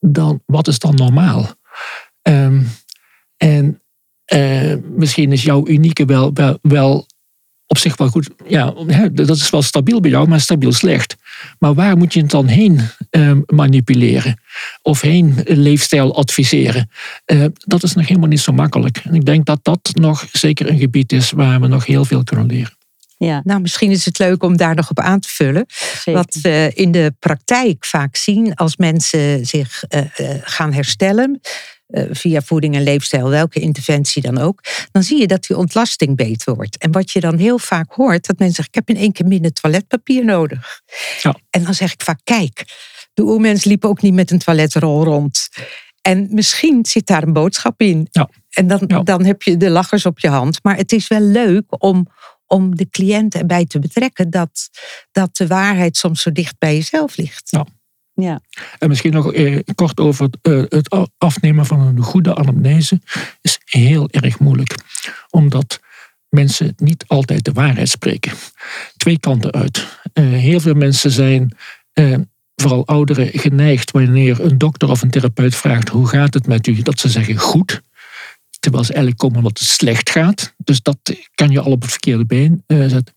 dan 0.00 0.42
wat 0.47 0.68
is 0.68 0.78
dan 0.78 0.95
normaal? 0.95 1.54
Um, 2.23 2.68
en 3.37 3.80
uh, 4.35 4.75
misschien 4.97 5.33
is 5.33 5.42
jouw 5.42 5.66
unieke 5.66 6.04
wel, 6.04 6.33
wel, 6.62 7.06
op 7.66 7.78
zich 7.78 7.97
wel 7.97 8.09
goed. 8.09 8.30
Ja, 8.47 8.75
dat 9.12 9.37
is 9.37 9.50
wel 9.50 9.62
stabiel 9.62 10.00
bij 10.00 10.11
jou, 10.11 10.28
maar 10.28 10.40
stabiel 10.40 10.73
slecht. 10.73 11.16
Maar 11.59 11.75
waar 11.75 11.97
moet 11.97 12.14
je 12.14 12.21
het 12.21 12.30
dan 12.30 12.47
heen 12.47 12.80
uh, 13.11 13.33
manipuleren? 13.47 14.40
Of 14.83 15.00
heen 15.00 15.40
leefstijl 15.45 16.16
adviseren? 16.16 16.90
Uh, 17.26 17.45
dat 17.54 17.83
is 17.83 17.95
nog 17.95 18.09
helemaal 18.09 18.28
niet 18.28 18.40
zo 18.40 18.52
makkelijk. 18.52 19.00
En 19.04 19.14
ik 19.14 19.25
denk 19.25 19.47
dat 19.47 19.59
dat 19.62 19.90
nog 19.92 20.26
zeker 20.33 20.71
een 20.71 20.78
gebied 20.78 21.12
is 21.12 21.30
waar 21.30 21.61
we 21.61 21.66
nog 21.66 21.87
heel 21.87 22.04
veel 22.04 22.25
kunnen 22.25 22.47
leren. 22.47 22.75
Ja. 23.16 23.40
Nou, 23.44 23.61
misschien 23.61 23.90
is 23.90 24.04
het 24.04 24.18
leuk 24.18 24.42
om 24.42 24.56
daar 24.56 24.75
nog 24.75 24.90
op 24.90 25.00
aan 25.00 25.20
te 25.20 25.28
vullen. 25.28 25.66
Wat 26.04 26.38
we 26.42 26.70
in 26.75 26.92
de 26.92 27.14
praktijk 27.18 27.85
vaak 27.85 28.16
zien 28.16 28.54
als 28.54 28.76
mensen 28.76 29.46
zich 29.46 29.85
uh, 29.88 30.00
gaan 30.42 30.73
herstellen. 30.73 31.40
Via 32.11 32.40
voeding 32.42 32.75
en 32.75 32.82
leefstijl, 32.82 33.28
welke 33.28 33.61
interventie 33.61 34.23
dan 34.23 34.38
ook, 34.38 34.61
dan 34.92 35.02
zie 35.02 35.20
je 35.20 35.26
dat 35.26 35.46
die 35.46 35.56
ontlasting 35.56 36.16
beter 36.16 36.54
wordt. 36.54 36.78
En 36.78 36.92
wat 36.92 37.11
je 37.11 37.20
dan 37.20 37.38
heel 37.38 37.58
vaak 37.58 37.92
hoort, 37.92 38.26
dat 38.26 38.38
mensen 38.38 38.54
zeggen: 38.56 38.75
Ik 38.75 38.87
heb 38.87 38.96
in 38.96 39.02
één 39.02 39.12
keer 39.12 39.26
minder 39.26 39.52
toiletpapier 39.52 40.25
nodig. 40.25 40.80
Ja. 41.23 41.37
En 41.50 41.64
dan 41.64 41.75
zeg 41.75 41.92
ik 41.92 42.02
vaak: 42.02 42.20
Kijk, 42.25 42.64
de 43.14 43.23
oermens 43.23 43.64
liep 43.64 43.85
ook 43.85 44.02
niet 44.02 44.14
met 44.14 44.30
een 44.30 44.38
toiletrol 44.38 45.04
rond. 45.04 45.49
En 46.02 46.28
misschien 46.30 46.87
zit 46.87 47.06
daar 47.06 47.23
een 47.23 47.32
boodschap 47.32 47.80
in. 47.80 48.08
Ja. 48.11 48.28
En 48.50 48.66
dan, 48.66 48.82
ja. 48.87 49.02
dan 49.02 49.25
heb 49.25 49.42
je 49.42 49.56
de 49.56 49.70
lachers 49.70 50.06
op 50.06 50.18
je 50.18 50.28
hand. 50.28 50.58
Maar 50.62 50.76
het 50.76 50.92
is 50.92 51.08
wel 51.08 51.20
leuk 51.20 51.64
om, 51.68 52.08
om 52.46 52.76
de 52.76 52.88
cliënt 52.90 53.34
erbij 53.34 53.66
te 53.66 53.78
betrekken 53.78 54.30
dat, 54.30 54.68
dat 55.12 55.36
de 55.36 55.46
waarheid 55.46 55.96
soms 55.96 56.22
zo 56.22 56.32
dicht 56.32 56.58
bij 56.58 56.74
jezelf 56.74 57.16
ligt. 57.16 57.50
Ja. 57.50 57.66
Ja. 58.16 58.40
En 58.78 58.88
misschien 58.88 59.12
nog 59.12 59.32
eh, 59.32 59.58
kort 59.74 60.00
over 60.00 60.28
eh, 60.42 60.62
het 60.68 61.08
afnemen 61.18 61.66
van 61.66 61.80
een 61.80 62.02
goede 62.02 62.34
anamnese 62.34 63.00
is 63.40 63.58
heel 63.64 64.08
erg 64.10 64.38
moeilijk. 64.38 64.74
Omdat 65.30 65.80
mensen 66.28 66.72
niet 66.76 67.04
altijd 67.06 67.44
de 67.44 67.52
waarheid 67.52 67.88
spreken. 67.88 68.32
Twee 68.96 69.18
kanten 69.18 69.52
uit. 69.52 70.00
Uh, 70.14 70.24
heel 70.24 70.60
veel 70.60 70.74
mensen 70.74 71.10
zijn, 71.10 71.56
uh, 71.94 72.16
vooral 72.54 72.86
ouderen, 72.86 73.38
geneigd 73.38 73.90
wanneer 73.90 74.40
een 74.40 74.58
dokter 74.58 74.90
of 74.90 75.02
een 75.02 75.10
therapeut 75.10 75.54
vraagt 75.54 75.88
hoe 75.88 76.08
gaat 76.08 76.34
het 76.34 76.46
met 76.46 76.66
u, 76.66 76.82
dat 76.82 77.00
ze 77.00 77.08
zeggen 77.08 77.36
goed 77.36 77.82
terwijl 78.66 78.87
ze 78.87 78.92
eigenlijk 78.92 79.23
komen 79.23 79.38
omdat 79.38 79.58
het 79.58 79.68
slecht 79.68 80.11
gaat. 80.11 80.54
Dus 80.56 80.82
dat 80.82 80.99
kan 81.35 81.50
je 81.50 81.61
al 81.61 81.70
op 81.70 81.82
het 81.82 81.90
verkeerde 81.90 82.25
been 82.25 82.64
uh, 82.66 82.78
zetten. 82.78 83.14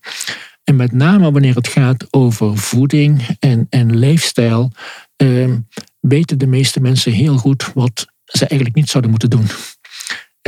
En 0.64 0.76
met 0.76 0.92
name 0.92 1.30
wanneer 1.30 1.54
het 1.54 1.68
gaat 1.68 2.06
over 2.10 2.58
voeding 2.58 3.26
en, 3.38 3.66
en 3.70 3.98
leefstijl, 3.98 4.72
uh, 5.22 5.54
weten 6.00 6.38
de 6.38 6.46
meeste 6.46 6.80
mensen 6.80 7.12
heel 7.12 7.36
goed 7.36 7.70
wat 7.74 8.06
ze 8.24 8.46
eigenlijk 8.46 8.74
niet 8.74 8.90
zouden 8.90 9.10
moeten 9.10 9.30
doen. 9.30 9.46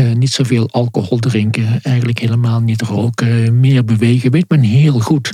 Uh, 0.00 0.12
niet 0.12 0.30
zoveel 0.30 0.70
alcohol 0.70 1.18
drinken, 1.18 1.82
eigenlijk 1.82 2.18
helemaal 2.18 2.60
niet 2.60 2.82
roken, 2.82 3.60
meer 3.60 3.84
bewegen, 3.84 4.30
weet 4.30 4.48
men 4.48 4.60
heel 4.60 5.00
goed. 5.00 5.32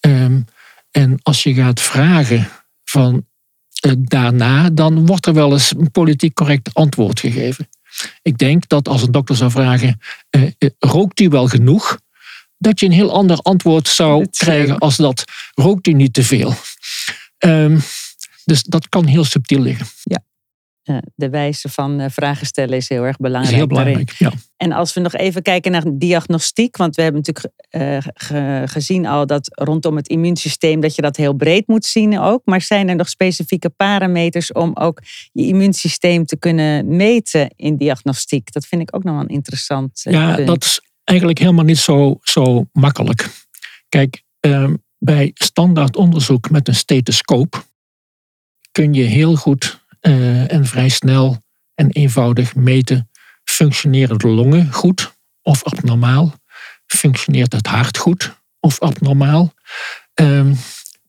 Um, 0.00 0.44
en 0.90 1.18
als 1.22 1.42
je 1.42 1.54
gaat 1.54 1.80
vragen 1.80 2.48
van 2.84 3.26
uh, 3.86 3.92
daarna, 3.98 4.70
dan 4.70 5.06
wordt 5.06 5.26
er 5.26 5.34
wel 5.34 5.52
eens 5.52 5.74
een 5.76 5.90
politiek 5.90 6.34
correct 6.34 6.74
antwoord 6.74 7.20
gegeven. 7.20 7.68
Ik 8.22 8.38
denk 8.38 8.68
dat 8.68 8.88
als 8.88 9.02
een 9.02 9.12
dokter 9.12 9.36
zou 9.36 9.50
vragen, 9.50 10.00
uh, 10.30 10.50
rookt 10.78 11.20
u 11.20 11.28
wel 11.28 11.48
genoeg? 11.48 11.98
Dat 12.58 12.80
je 12.80 12.86
een 12.86 12.92
heel 12.92 13.12
ander 13.12 13.38
antwoord 13.38 13.88
zou 13.88 14.26
krijgen 14.30 14.78
als 14.78 14.96
dat, 14.96 15.24
rookt 15.54 15.86
u 15.86 15.92
niet 15.92 16.12
te 16.12 16.22
veel? 16.22 16.54
Um, 17.38 17.80
dus 18.44 18.62
dat 18.62 18.88
kan 18.88 19.06
heel 19.06 19.24
subtiel 19.24 19.60
liggen. 19.60 19.86
Ja. 20.02 20.24
De 21.14 21.30
wijze 21.30 21.68
van 21.68 22.00
eh, 22.00 22.10
vragen 22.10 22.46
stellen 22.46 22.76
is 22.76 22.88
heel 22.88 23.02
erg 23.02 23.16
belangrijk. 23.16 23.52
Is 23.52 23.58
heel 23.58 23.66
belangrijk, 23.66 24.10
ja. 24.10 24.32
En 24.56 24.72
als 24.72 24.94
we 24.94 25.00
nog 25.00 25.14
even 25.14 25.42
kijken 25.42 25.72
naar 25.72 25.84
diagnostiek, 25.92 26.76
want 26.76 26.96
we 26.96 27.02
hebben 27.02 27.22
natuurlijk 27.26 27.54
uh, 27.70 28.62
gezien 28.68 29.06
al 29.06 29.26
dat 29.26 29.48
rondom 29.50 29.96
het 29.96 30.08
immuunsysteem 30.08 30.80
dat 30.80 30.94
je 30.94 31.02
dat 31.02 31.16
heel 31.16 31.32
breed 31.32 31.66
moet 31.66 31.84
zien 31.84 32.18
ook. 32.18 32.42
Maar 32.44 32.60
zijn 32.60 32.88
er 32.88 32.96
nog 32.96 33.08
specifieke 33.08 33.70
parameters 33.70 34.52
om 34.52 34.70
ook 34.74 35.02
je 35.32 35.46
immuunsysteem 35.46 36.24
te 36.24 36.38
kunnen 36.38 36.96
meten 36.96 37.50
in 37.56 37.76
diagnostiek? 37.76 38.52
Dat 38.52 38.66
vind 38.66 38.82
ik 38.82 38.96
ook 38.96 39.04
nog 39.04 39.14
wel 39.16 39.26
interessant. 39.26 40.02
Uh, 40.04 40.12
ja, 40.12 40.36
dat 40.36 40.64
is 40.64 40.80
eigenlijk 41.04 41.38
helemaal 41.38 41.64
niet 41.64 41.78
zo, 41.78 42.18
zo 42.22 42.66
makkelijk. 42.72 43.28
Kijk, 43.88 44.22
uh, 44.46 44.70
bij 44.98 45.30
standaard 45.34 45.96
onderzoek 45.96 46.50
met 46.50 46.68
een 46.68 46.74
stethoscoop 46.74 47.64
kun 48.72 48.92
je 48.92 49.02
heel 49.02 49.36
goed 49.36 49.84
uh, 50.06 50.52
en 50.52 50.66
vrij 50.66 50.88
snel 50.88 51.42
en 51.74 51.90
eenvoudig 51.90 52.54
meten 52.54 53.10
functioneren 53.44 54.18
de 54.18 54.28
longen 54.28 54.72
goed 54.72 55.14
of 55.42 55.64
abnormaal? 55.64 56.34
Functioneert 56.86 57.52
het 57.52 57.66
hart 57.66 57.98
goed 57.98 58.36
of 58.60 58.80
abnormaal? 58.80 59.54
Um, 60.14 60.56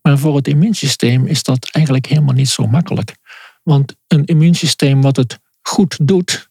maar 0.01 0.17
voor 0.17 0.35
het 0.35 0.47
immuunsysteem 0.47 1.25
is 1.25 1.43
dat 1.43 1.69
eigenlijk 1.71 2.05
helemaal 2.05 2.33
niet 2.33 2.49
zo 2.49 2.67
makkelijk. 2.67 3.15
Want 3.63 3.95
een 4.07 4.25
immuunsysteem 4.25 5.01
wat 5.01 5.15
het 5.15 5.39
goed 5.61 6.07
doet, 6.07 6.49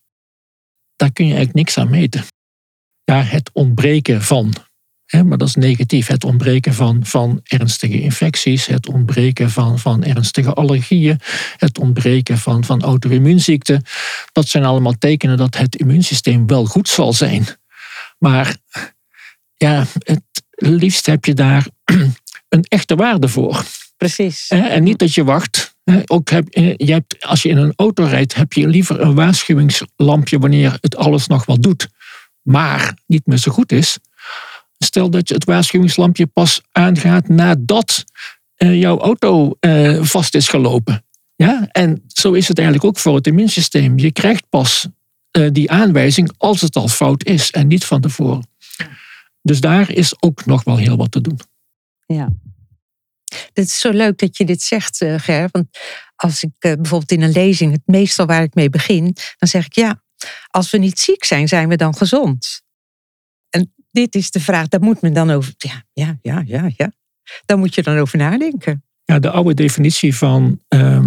daar 0.96 1.12
kun 1.12 1.26
je 1.26 1.34
eigenlijk 1.34 1.64
niks 1.64 1.78
aan 1.78 1.90
meten. 1.90 2.24
Ja, 3.04 3.22
het 3.22 3.50
ontbreken 3.52 4.22
van 4.22 4.54
maar 5.10 5.38
dat 5.38 5.48
is 5.48 5.54
negatief. 5.54 6.06
Het 6.06 6.24
ontbreken 6.24 6.74
van, 6.74 7.06
van 7.06 7.40
ernstige 7.42 8.00
infecties, 8.00 8.66
het 8.66 8.88
ontbreken 8.88 9.50
van, 9.50 9.78
van 9.78 10.04
ernstige 10.04 10.52
allergieën, 10.52 11.20
het 11.56 11.78
ontbreken 11.78 12.38
van, 12.38 12.64
van 12.64 12.82
auto-immuunziekten. 12.82 13.82
Dat 14.32 14.48
zijn 14.48 14.64
allemaal 14.64 14.98
tekenen 14.98 15.36
dat 15.36 15.56
het 15.56 15.76
immuunsysteem 15.76 16.46
wel 16.46 16.64
goed 16.64 16.88
zal 16.88 17.12
zijn. 17.12 17.46
Maar 18.18 18.56
ja, 19.56 19.86
het 19.98 20.22
liefst 20.50 21.06
heb 21.06 21.24
je 21.24 21.34
daar 21.34 21.66
een 22.48 22.64
echte 22.68 22.94
waarde 22.94 23.28
voor. 23.28 23.64
Precies. 23.96 24.48
En 24.48 24.82
niet 24.82 24.98
dat 24.98 25.14
je 25.14 25.24
wacht. 25.24 25.74
Ook 26.06 26.30
heb, 26.30 26.54
je 26.54 26.92
hebt, 26.92 27.24
als 27.24 27.42
je 27.42 27.48
in 27.48 27.56
een 27.56 27.72
auto 27.76 28.04
rijdt, 28.04 28.34
heb 28.34 28.52
je 28.52 28.68
liever 28.68 29.00
een 29.00 29.14
waarschuwingslampje 29.14 30.38
wanneer 30.38 30.78
het 30.80 30.96
alles 30.96 31.26
nog 31.26 31.44
wat 31.44 31.62
doet, 31.62 31.88
maar 32.42 32.98
niet 33.06 33.26
meer 33.26 33.38
zo 33.38 33.52
goed 33.52 33.72
is 33.72 33.98
Stel 34.78 35.10
dat 35.10 35.28
je 35.28 35.34
het 35.34 35.44
waarschuwingslampje 35.44 36.26
pas 36.26 36.62
aangaat 36.72 37.28
nadat 37.28 38.04
uh, 38.56 38.80
jouw 38.80 38.98
auto 38.98 39.56
uh, 39.60 40.02
vast 40.02 40.34
is 40.34 40.48
gelopen. 40.48 41.04
Ja? 41.36 41.68
En 41.70 42.02
zo 42.06 42.32
is 42.32 42.48
het 42.48 42.58
eigenlijk 42.58 42.88
ook 42.88 42.98
voor 42.98 43.14
het 43.14 43.26
immuunsysteem. 43.26 43.98
Je 43.98 44.12
krijgt 44.12 44.48
pas 44.48 44.86
uh, 45.38 45.48
die 45.52 45.70
aanwijzing 45.70 46.32
als 46.36 46.60
het 46.60 46.76
al 46.76 46.88
fout 46.88 47.24
is 47.24 47.50
en 47.50 47.66
niet 47.66 47.84
van 47.84 48.00
tevoren. 48.00 48.48
Dus 49.42 49.60
daar 49.60 49.90
is 49.90 50.22
ook 50.22 50.46
nog 50.46 50.64
wel 50.64 50.76
heel 50.76 50.96
wat 50.96 51.10
te 51.10 51.20
doen. 51.20 51.40
Ja. 52.06 52.28
Het 53.52 53.66
is 53.66 53.78
zo 53.78 53.90
leuk 53.90 54.18
dat 54.18 54.36
je 54.36 54.44
dit 54.44 54.62
zegt, 54.62 54.96
Ger. 55.16 55.48
Want 55.50 55.78
als 56.16 56.42
ik 56.42 56.50
bijvoorbeeld 56.58 57.12
in 57.12 57.22
een 57.22 57.32
lezing, 57.32 57.72
het 57.72 57.82
meestal 57.84 58.26
waar 58.26 58.42
ik 58.42 58.54
mee 58.54 58.70
begin, 58.70 59.16
dan 59.38 59.48
zeg 59.48 59.66
ik 59.66 59.74
ja, 59.74 60.02
als 60.46 60.70
we 60.70 60.78
niet 60.78 60.98
ziek 60.98 61.24
zijn, 61.24 61.48
zijn 61.48 61.68
we 61.68 61.76
dan 61.76 61.96
gezond 61.96 62.64
dit 63.96 64.14
is 64.14 64.30
de 64.30 64.40
vraag, 64.40 64.68
daar 64.68 64.80
moet 64.80 65.00
men 65.00 65.12
dan 65.12 65.30
over. 65.30 65.54
Ja, 65.56 65.84
ja, 65.92 66.18
ja, 66.22 66.42
ja, 66.46 66.70
ja. 66.76 66.92
Daar 67.44 67.58
moet 67.58 67.74
je 67.74 67.82
dan 67.82 67.98
over 67.98 68.18
nadenken. 68.18 68.84
Ja, 69.04 69.18
de 69.18 69.30
oude 69.30 69.54
definitie 69.54 70.16
van 70.16 70.60
uh, 70.68 70.98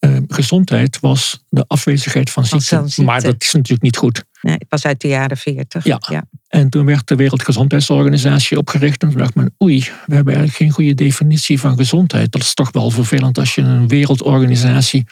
uh, 0.00 0.16
gezondheid 0.28 1.00
was 1.00 1.44
de 1.48 1.64
afwezigheid 1.66 2.30
van 2.30 2.46
ziekte. 2.46 3.02
Maar 3.02 3.22
dat 3.22 3.42
is 3.42 3.52
natuurlijk 3.52 3.82
niet 3.82 3.96
goed. 3.96 4.24
Nee, 4.42 4.54
het 4.54 4.66
was 4.68 4.86
uit 4.86 5.00
de 5.00 5.08
jaren 5.08 5.36
40. 5.36 5.84
Ja. 5.84 6.00
En 6.48 6.70
toen 6.70 6.84
werd 6.84 7.08
de 7.08 7.16
Wereldgezondheidsorganisatie 7.16 8.58
opgericht. 8.58 9.02
En 9.02 9.08
toen 9.08 9.18
dacht 9.18 9.34
men, 9.34 9.54
oei, 9.62 9.80
we 9.80 10.14
hebben 10.14 10.34
eigenlijk 10.34 10.56
geen 10.56 10.70
goede 10.70 10.94
definitie 10.94 11.60
van 11.60 11.76
gezondheid. 11.76 12.32
Dat 12.32 12.42
is 12.42 12.54
toch 12.54 12.72
wel 12.72 12.90
vervelend 12.90 13.38
als 13.38 13.54
je 13.54 13.60
een 13.60 13.88
wereldorganisatie 13.88 15.06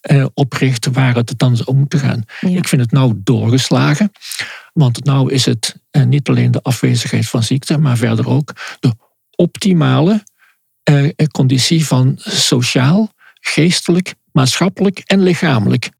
eh, 0.00 0.26
opricht 0.34 0.86
waar 0.86 1.14
het 1.14 1.34
dan 1.36 1.58
om 1.64 1.76
moet 1.76 1.94
gaan. 1.94 2.24
Ja. 2.40 2.48
Ik 2.48 2.68
vind 2.68 2.82
het 2.82 2.90
nou 2.90 3.12
doorgeslagen. 3.16 4.12
Want 4.74 5.04
nou 5.04 5.32
is 5.32 5.44
het 5.44 5.76
eh, 5.90 6.04
niet 6.04 6.28
alleen 6.28 6.50
de 6.50 6.62
afwezigheid 6.62 7.28
van 7.28 7.42
ziekte, 7.42 7.78
maar 7.78 7.96
verder 7.96 8.28
ook 8.28 8.76
de 8.80 8.94
optimale 9.36 10.24
eh, 10.82 11.08
conditie 11.30 11.86
van 11.86 12.14
sociaal, 12.18 13.12
geestelijk, 13.40 14.14
maatschappelijk 14.32 14.98
en 14.98 15.22
lichamelijk. 15.22 15.90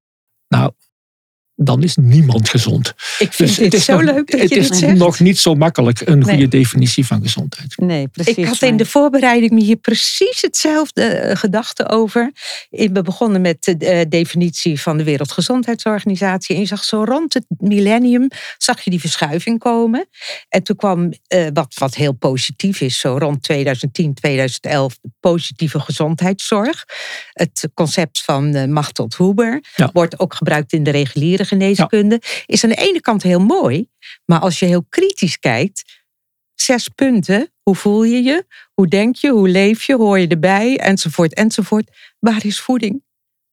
Dan 1.57 1.83
is 1.83 1.97
niemand 1.97 2.49
gezond. 2.49 2.95
Ik 3.19 3.33
vind 3.33 3.49
Dus 3.49 3.57
het 3.57 3.75
is 3.75 3.85
zo 3.85 3.93
nog, 4.01 4.03
leuk 4.15 4.31
dat 4.31 4.41
het 4.41 4.49
je 4.51 4.57
is 4.57 4.69
dit 4.69 4.79
zegt. 4.79 4.97
nog 4.97 5.21
niet 5.21 5.39
zo 5.39 5.55
makkelijk 5.55 6.01
een 6.01 6.19
Nee. 6.19 6.29
goede 6.29 6.49
definitie 6.49 7.07
van 7.07 7.23
gezondheid. 7.23 7.77
Nee, 7.77 8.09
precies. 8.09 8.35
Ik 8.37 8.45
had 8.45 8.63
in 8.63 8.77
de 8.77 8.87
voorbereiding 8.87 9.53
me 9.53 9.61
hier 9.63 9.77
precies 9.77 10.41
hetzelfde 10.43 11.03
eh, 11.05 11.37
gedachte 11.37 11.89
over. 11.89 12.33
We 12.71 13.03
begonnen 13.03 13.41
met 13.41 13.65
de 13.65 13.77
eh, 13.77 14.01
definitie 14.09 14.81
van 14.81 14.97
de 14.97 15.05
Wereldgezondheidsorganisatie. 15.05 16.55
En 16.55 16.61
je 16.61 16.67
zag 16.67 16.85
zo 16.85 17.05
rond 17.05 17.35
het 17.35 17.45
millennium, 17.49 18.29
zag 18.59 18.81
je 18.81 18.91
die 18.91 19.01
verschuiving 19.01 19.59
komen. 19.59 20.09
En 20.49 20.63
toen 20.63 20.77
kwam 20.77 21.13
eh, 21.27 21.47
wat, 21.53 21.75
wat 21.79 21.95
heel 21.95 22.13
positief 22.13 22.81
is, 22.81 22.99
zo 22.99 23.17
rond 23.19 23.43
2010, 23.43 24.15
2011, 24.15 24.99
de 25.03 25.09
positieve 25.21 25.81
gezondheidszorg. 25.81 26.85
Het 27.33 27.69
concept 27.75 28.23
van 28.23 28.73
Machteld 28.73 29.17
Huber 29.17 29.63
Ja. 29.77 29.91
wordt 29.93 30.19
ook 30.19 30.35
gebruikt 30.35 30.73
in 30.73 30.83
de 30.83 30.91
reguliere 30.91 31.44
geneeskunde. 31.45 32.21
Is 32.47 32.65
aan 32.65 32.71
de 32.71 32.77
ene 32.77 33.01
kant 33.01 33.23
heel 33.23 33.41
mooi, 33.41 33.89
maar 34.25 34.41
als 34.41 34.59
je 34.59 34.67
heel 34.67 34.85
kritisch 34.89 35.39
kijkt, 35.39 36.03
zes 36.55 36.89
punten. 36.89 37.53
Hoe 37.63 37.77
voel 37.77 38.05
je 38.05 38.23
je? 38.23 38.47
Hoe 38.75 38.89
denk 38.89 39.17
je? 39.17 39.31
Hoe 39.31 39.49
leef 39.49 39.85
je? 39.85 39.97
Hoor 39.97 40.19
je 40.19 40.27
erbij? 40.27 40.79
Enzovoort, 40.79 41.35
enzovoort. 41.35 41.91
Waar 42.19 42.45
is 42.45 42.61
voeding? 42.61 43.03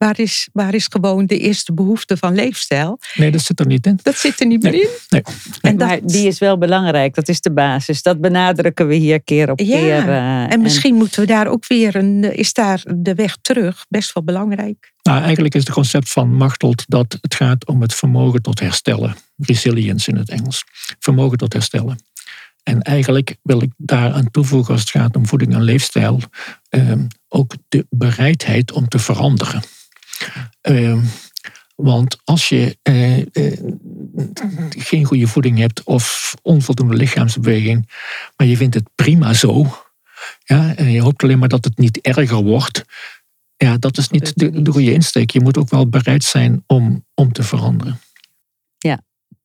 Waar 0.01 0.19
is, 0.19 0.49
waar 0.53 0.73
is 0.73 0.87
gewoon 0.89 1.25
de 1.25 1.37
eerste 1.39 1.73
behoefte 1.73 2.17
van 2.17 2.35
leefstijl? 2.35 2.99
Nee, 3.15 3.31
dat 3.31 3.41
zit 3.41 3.59
er 3.59 3.65
niet 3.65 3.85
in. 3.85 3.99
Dat 4.03 4.15
zit 4.17 4.39
er 4.39 4.45
niet 4.45 4.61
meer 4.63 4.71
Nee. 4.71 4.81
in. 4.81 4.89
Nee. 5.09 5.21
En 5.61 5.77
dat, 5.77 5.87
Maar 5.87 5.99
die 6.03 6.27
is 6.27 6.39
wel 6.39 6.57
belangrijk, 6.57 7.15
dat 7.15 7.27
is 7.27 7.41
de 7.41 7.51
basis. 7.51 8.01
Dat 8.01 8.21
benadrukken 8.21 8.87
we 8.87 8.95
hier 8.95 9.21
keer 9.21 9.51
op 9.51 9.59
Ja, 9.59 9.65
keer. 9.65 10.09
eh, 10.09 10.51
en 10.53 10.61
misschien 10.61 10.95
moeten 10.95 11.19
we 11.21 11.27
daar 11.27 11.47
ook 11.47 11.67
weer 11.67 11.95
een. 11.95 12.23
eh, 12.23 12.37
Is 12.37 12.53
daar 12.53 12.83
de 12.95 13.15
weg 13.15 13.37
terug 13.41 13.85
best 13.89 14.13
wel 14.13 14.23
belangrijk? 14.23 14.93
Nou, 15.01 15.21
eigenlijk 15.23 15.53
is 15.55 15.63
het 15.63 15.73
concept 15.73 16.11
van 16.11 16.35
Machteld 16.35 16.83
dat 16.87 17.17
het 17.21 17.35
gaat 17.35 17.65
om 17.67 17.81
het 17.81 17.93
vermogen 17.93 18.41
tot 18.41 18.59
herstellen. 18.59 19.15
Resilience 19.37 20.09
in 20.11 20.17
het 20.17 20.29
Engels. 20.29 20.63
Vermogen 20.99 21.37
tot 21.37 21.53
herstellen. 21.53 21.99
En 22.63 22.81
eigenlijk 22.81 23.35
wil 23.43 23.61
ik 23.61 23.71
daaraan 23.77 24.31
toevoegen 24.31 24.71
als 24.73 24.81
het 24.81 24.89
gaat 24.89 25.15
om 25.15 25.27
voeding 25.27 25.53
en 25.53 25.61
leefstijl, 25.63 26.19
ehm, 26.69 27.03
ook 27.29 27.53
de 27.69 27.85
bereidheid 27.89 28.71
om 28.71 28.87
te 28.87 28.99
veranderen. 28.99 29.61
Ehm, 30.61 30.99
want 31.75 32.17
als 32.23 32.49
je 32.49 32.77
eh, 32.81 33.19
eh, 33.19 33.59
geen 34.69 35.05
goede 35.05 35.27
voeding 35.27 35.57
hebt 35.57 35.83
of 35.83 36.35
onvoldoende 36.41 36.95
lichaamsbeweging, 36.95 37.89
maar 38.35 38.47
je 38.47 38.57
vindt 38.57 38.75
het 38.75 38.89
prima 38.95 39.33
zo, 39.33 39.83
ja, 40.43 40.75
en 40.75 40.91
je 40.91 41.01
hoopt 41.01 41.23
alleen 41.23 41.39
maar 41.39 41.49
dat 41.49 41.65
het 41.65 41.77
niet 41.77 42.01
erger 42.01 42.43
wordt, 42.43 42.85
ja, 43.57 43.77
dat 43.77 43.97
is 43.97 44.09
niet 44.09 44.39
de, 44.39 44.61
de 44.61 44.71
goede 44.71 44.93
insteek. 44.93 45.29
Je 45.29 45.41
moet 45.41 45.57
ook 45.57 45.69
wel 45.69 45.89
bereid 45.89 46.23
zijn 46.23 46.63
om, 46.67 47.05
om 47.13 47.31
te 47.31 47.43
veranderen. 47.43 47.99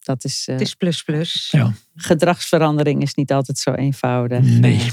Dat 0.07 0.25
is, 0.25 0.45
eh, 0.47 0.55
Het 0.55 0.67
is 0.67 0.75
plus 0.75 1.03
plus. 1.03 1.49
Ja. 1.51 1.73
gedragsverandering 1.95 3.03
is 3.03 3.15
niet 3.15 3.33
altijd 3.33 3.59
zo 3.59 3.73
eenvoudig. 3.73 4.41
Nee. 4.43 4.93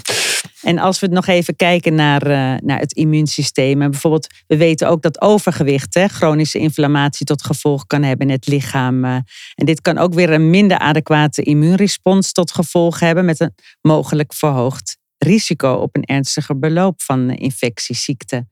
En 0.64 0.78
als 0.80 1.00
we 1.00 1.08
nog 1.08 1.28
even 1.28 1.56
kijken 1.56 1.96
naar, 1.96 2.22
eh, 2.22 2.60
naar 2.62 2.80
het 2.80 2.94
immuunsysteem. 2.94 3.82
En 3.82 3.92
bijvoorbeeld, 3.92 4.28
we 4.48 4.58
weten 4.58 4.90
ook 4.90 5.02
dat 5.02 5.22
overgewicht 5.22 5.94
hè, 5.94 6.08
chronische 6.08 6.60
inflammatie 6.60 7.26
tot 7.26 7.44
gevolg 7.44 7.88
kan 7.88 8.04
hebben 8.04 8.28
in 8.28 8.34
het 8.34 8.48
lichaam. 8.48 9.06
eh. 9.06 9.16
en 9.56 9.66
dit 9.66 9.82
kan 9.82 9.98
ook 9.98 10.14
weer 10.14 10.30
een 10.30 10.50
minder 10.50 10.78
adequate 10.78 11.42
immuunrespons 11.42 12.32
tot 12.32 12.52
gevolg 12.52 13.00
hebben. 13.00 13.26
Met 13.26 13.40
een 13.40 13.56
mogelijk 13.82 14.34
verhoogd 14.34 14.98
risico 15.18 15.74
op 15.74 15.96
een 15.96 16.04
ernstiger 16.04 16.60
beloop 16.60 17.02
van 17.02 17.30
infectieziekten. 17.30 18.52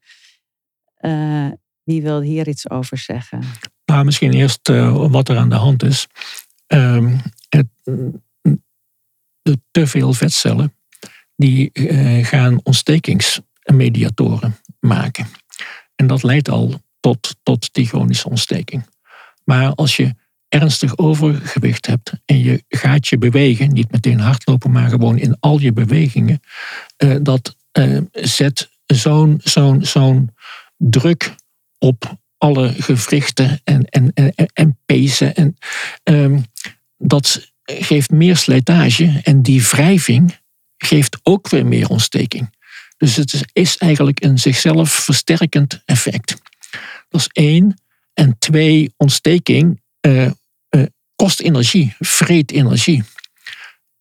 Eh, 0.95 1.47
wie 1.83 2.01
wil 2.01 2.21
hier 2.21 2.47
iets 2.47 2.69
over 2.69 2.97
zeggen? 2.97 3.43
Nou, 3.85 4.05
misschien 4.05 4.33
eerst 4.33 4.67
wat 4.91 5.29
er 5.29 5.37
aan 5.37 5.49
de 5.49 5.55
hand 5.55 5.83
is. 5.83 6.07
Ehm, 6.67 7.17
het, 7.49 7.67
te 9.71 9.87
veel 9.87 10.13
vetcellen 10.13 10.73
die 11.41 11.71
eh, 11.71 12.25
gaan 12.25 12.59
ontstekingsmediatoren 12.63 14.55
maken. 14.79 15.27
En 15.95 16.07
dat 16.07 16.23
leidt 16.23 16.49
al 16.49 16.81
tot, 16.99 17.35
tot 17.43 17.73
die 17.73 17.87
chronische 17.87 18.29
ontsteking. 18.29 18.85
Maar 19.43 19.73
als 19.73 19.95
je 19.95 20.13
ernstig 20.47 20.97
overgewicht 20.97 21.85
hebt 21.87 22.11
en 22.25 22.39
je 22.39 22.63
gaat 22.69 23.07
je 23.07 23.17
bewegen, 23.17 23.73
niet 23.73 23.91
meteen 23.91 24.19
hardlopen, 24.19 24.71
maar 24.71 24.89
gewoon 24.89 25.17
in 25.17 25.37
al 25.39 25.59
je 25.59 25.73
bewegingen, 25.73 26.39
eh, 26.97 27.15
dat 27.21 27.55
eh, 27.71 27.97
zet 28.11 28.69
zo'n 28.85 29.39
zo'n 29.43 29.85
zo'n 29.85 30.35
druk 30.77 31.35
op 31.77 32.19
alle 32.37 32.73
gewrichten 32.77 33.61
en, 33.63 33.85
en, 33.85 34.13
en, 34.13 34.33
en 34.53 34.77
pezen. 34.85 35.35
En, 35.35 35.57
ehm, 36.03 36.39
dat 36.97 37.51
geeft 37.63 38.11
meer 38.11 38.37
slijtage 38.37 39.19
en 39.23 39.41
die 39.41 39.63
wrijving 39.63 40.39
geeft 40.85 41.19
ook 41.23 41.49
weer 41.49 41.65
meer 41.65 41.87
ontsteking. 41.87 42.59
Dus 42.97 43.15
het 43.15 43.45
is, 43.53 43.77
eigenlijk 43.77 44.23
een 44.23 44.39
zichzelf 44.39 44.91
versterkend 44.91 45.81
effect. 45.85 46.35
Dat 47.09 47.21
is 47.21 47.27
één. 47.27 47.81
En 48.13 48.35
twee, 48.39 48.93
ontsteking 48.97 49.81
eh, 49.99 50.25
eh, 50.25 50.31
kost 51.15 51.39
energie, 51.39 51.95
vreet 51.99 52.51
energie. 52.51 53.03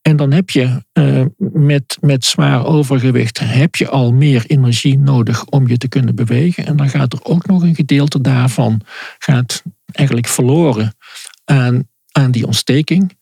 En 0.03 0.17
dan 0.17 0.33
heb 0.33 0.51
je 0.51 0.85
eh, 0.93 1.25
met, 1.37 1.99
met 2.01 2.25
zwaar 2.25 2.67
overgewicht 2.67 3.39
heb 3.39 3.77
je 3.77 3.89
al 3.89 4.13
meer 4.13 4.45
energie 4.47 4.99
nodig 4.99 5.45
om 5.45 5.69
je 5.69 5.77
te 5.77 5.89
kunnen 5.89 6.15
bewegen. 6.15 6.67
En 6.67 6.77
dan 6.77 6.89
gaat 6.89 7.13
er 7.13 7.25
ook 7.25 7.47
nog 7.47 7.63
een 7.63 7.75
gedeelte 7.75 8.21
daarvan 8.21 8.81
gaat 9.19 9.63
eigenlijk 9.93 10.29
verloren 10.29 10.97
aan, 11.45 11.89
aan 12.11 12.31
die 12.31 12.47
ontsteking. 12.47 13.17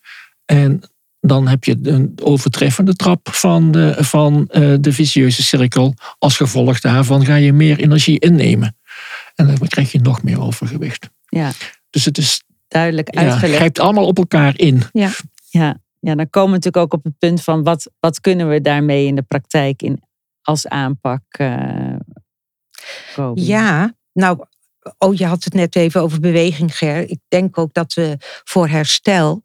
En 0.45 0.83
dan 1.21 1.49
heb 1.49 1.65
je 1.65 1.79
een 1.83 2.13
overtreffende 2.23 2.95
trap 2.95 3.29
van, 3.29 3.71
de, 3.71 3.97
van 3.99 4.49
eh, 4.49 4.75
de 4.81 4.93
vicieuze 4.93 5.43
cirkel. 5.43 5.95
Als 6.19 6.37
gevolg 6.37 6.81
daarvan 6.81 7.25
ga 7.25 7.35
je 7.35 7.53
meer 7.53 7.79
energie 7.79 8.19
innemen. 8.19 8.77
En 9.35 9.47
dan 9.47 9.69
krijg 9.69 9.93
je 9.93 10.01
nog 10.01 10.23
meer 10.23 10.41
overgewicht. 10.41 11.11
Ja, 11.29 11.53
Dus 11.91 12.05
het 12.05 12.19
is, 12.19 12.43
duidelijk 12.69 13.15
ja, 13.15 13.21
uitgelegd. 13.21 13.57
grijpt 13.57 13.79
allemaal 13.79 14.07
op 14.07 14.19
elkaar 14.19 14.59
in. 14.59 14.83
Ja, 14.93 15.11
ja, 16.01 16.15
dan 16.15 16.31
komen 16.31 16.51
we 16.51 16.57
natuurlijk 16.57 16.85
ook 16.85 16.93
op 16.93 17.05
het 17.05 17.19
punt 17.19 17.43
van 17.43 17.63
wat, 17.63 17.91
wat 18.01 18.21
kunnen 18.21 18.49
we 18.49 18.61
daarmee 18.61 19.07
in 19.07 19.15
de 19.15 19.23
praktijk 19.23 19.83
in, 19.83 20.03
als 20.43 20.69
aanpak 20.69 21.23
uh, 21.41 21.97
komen. 23.15 23.45
Ja, 23.45 23.95
nou, 24.13 24.45
oh, 24.99 25.17
je 25.17 25.27
had 25.27 25.45
het 25.45 25.55
net 25.55 25.77
even 25.77 26.01
over 26.01 26.21
beweging, 26.21 26.77
Ger. 26.77 27.11
Ik 27.11 27.21
denk 27.29 27.59
ook 27.59 27.75
dat 27.75 27.95
we 27.95 28.17
voor 28.45 28.69
herstel 28.69 29.43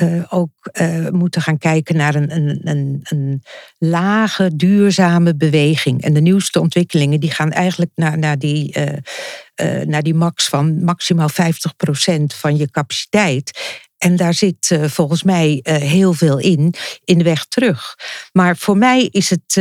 uh, 0.00 0.22
ook 0.28 0.50
uh, 0.80 1.08
moeten 1.08 1.42
gaan 1.42 1.58
kijken 1.58 1.96
naar 1.96 2.14
een, 2.14 2.36
een, 2.36 2.60
een, 2.64 3.00
een, 3.02 3.42
lage, 3.78 4.56
duurzame 4.56 5.36
beweging. 5.36 6.02
En 6.02 6.14
de 6.14 6.20
nieuwste 6.20 6.60
ontwikkelingen 6.60 7.20
die 7.20 7.30
gaan 7.30 7.52
eigenlijk 7.52 7.90
naar, 7.94 8.18
naar, 8.18 8.38
die, 8.38 8.76
uh, 8.78 9.80
naar 9.80 10.02
die 10.02 10.14
max 10.14 10.46
van 10.46 10.84
maximaal 10.84 11.30
50% 11.30 11.34
van 12.26 12.56
je 12.56 12.70
capaciteit. 12.70 13.82
En 13.98 14.16
daar 14.16 14.34
zit 14.34 14.78
volgens 14.82 15.22
mij 15.22 15.60
heel 15.62 16.12
veel 16.12 16.38
in, 16.38 16.74
in 17.04 17.18
de 17.18 17.24
weg 17.24 17.44
terug. 17.44 17.94
Maar 18.32 18.56
voor 18.56 18.76
mij 18.76 19.08
is 19.10 19.30
het 19.30 19.54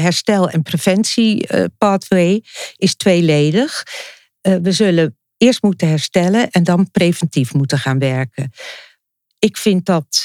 herstel- 0.00 0.50
en 0.50 0.62
preventie-pathway 0.62 2.42
is 2.76 2.94
tweeledig. 2.94 3.82
We 4.62 4.72
zullen 4.72 5.18
eerst 5.36 5.62
moeten 5.62 5.88
herstellen 5.88 6.50
en 6.50 6.64
dan 6.64 6.90
preventief 6.90 7.54
moeten 7.54 7.78
gaan 7.78 7.98
werken. 7.98 8.50
Ik 9.38 9.56
vind 9.56 9.86
dat 9.86 10.24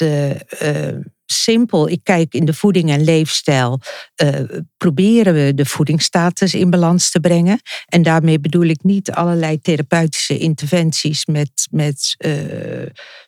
simpel. 1.26 1.88
Ik 1.88 2.00
kijk 2.02 2.34
in 2.34 2.44
de 2.44 2.54
voeding 2.54 2.90
en 2.90 3.04
leefstijl. 3.04 3.80
proberen 4.76 5.34
we 5.34 5.54
de 5.54 5.64
voedingsstatus 5.64 6.54
in 6.54 6.70
balans 6.70 7.10
te 7.10 7.20
brengen. 7.20 7.60
En 7.86 8.02
daarmee 8.02 8.40
bedoel 8.40 8.64
ik 8.64 8.82
niet 8.82 9.10
allerlei 9.10 9.60
therapeutische 9.60 10.38
interventies 10.38 11.26
met, 11.26 11.66
met 11.70 12.16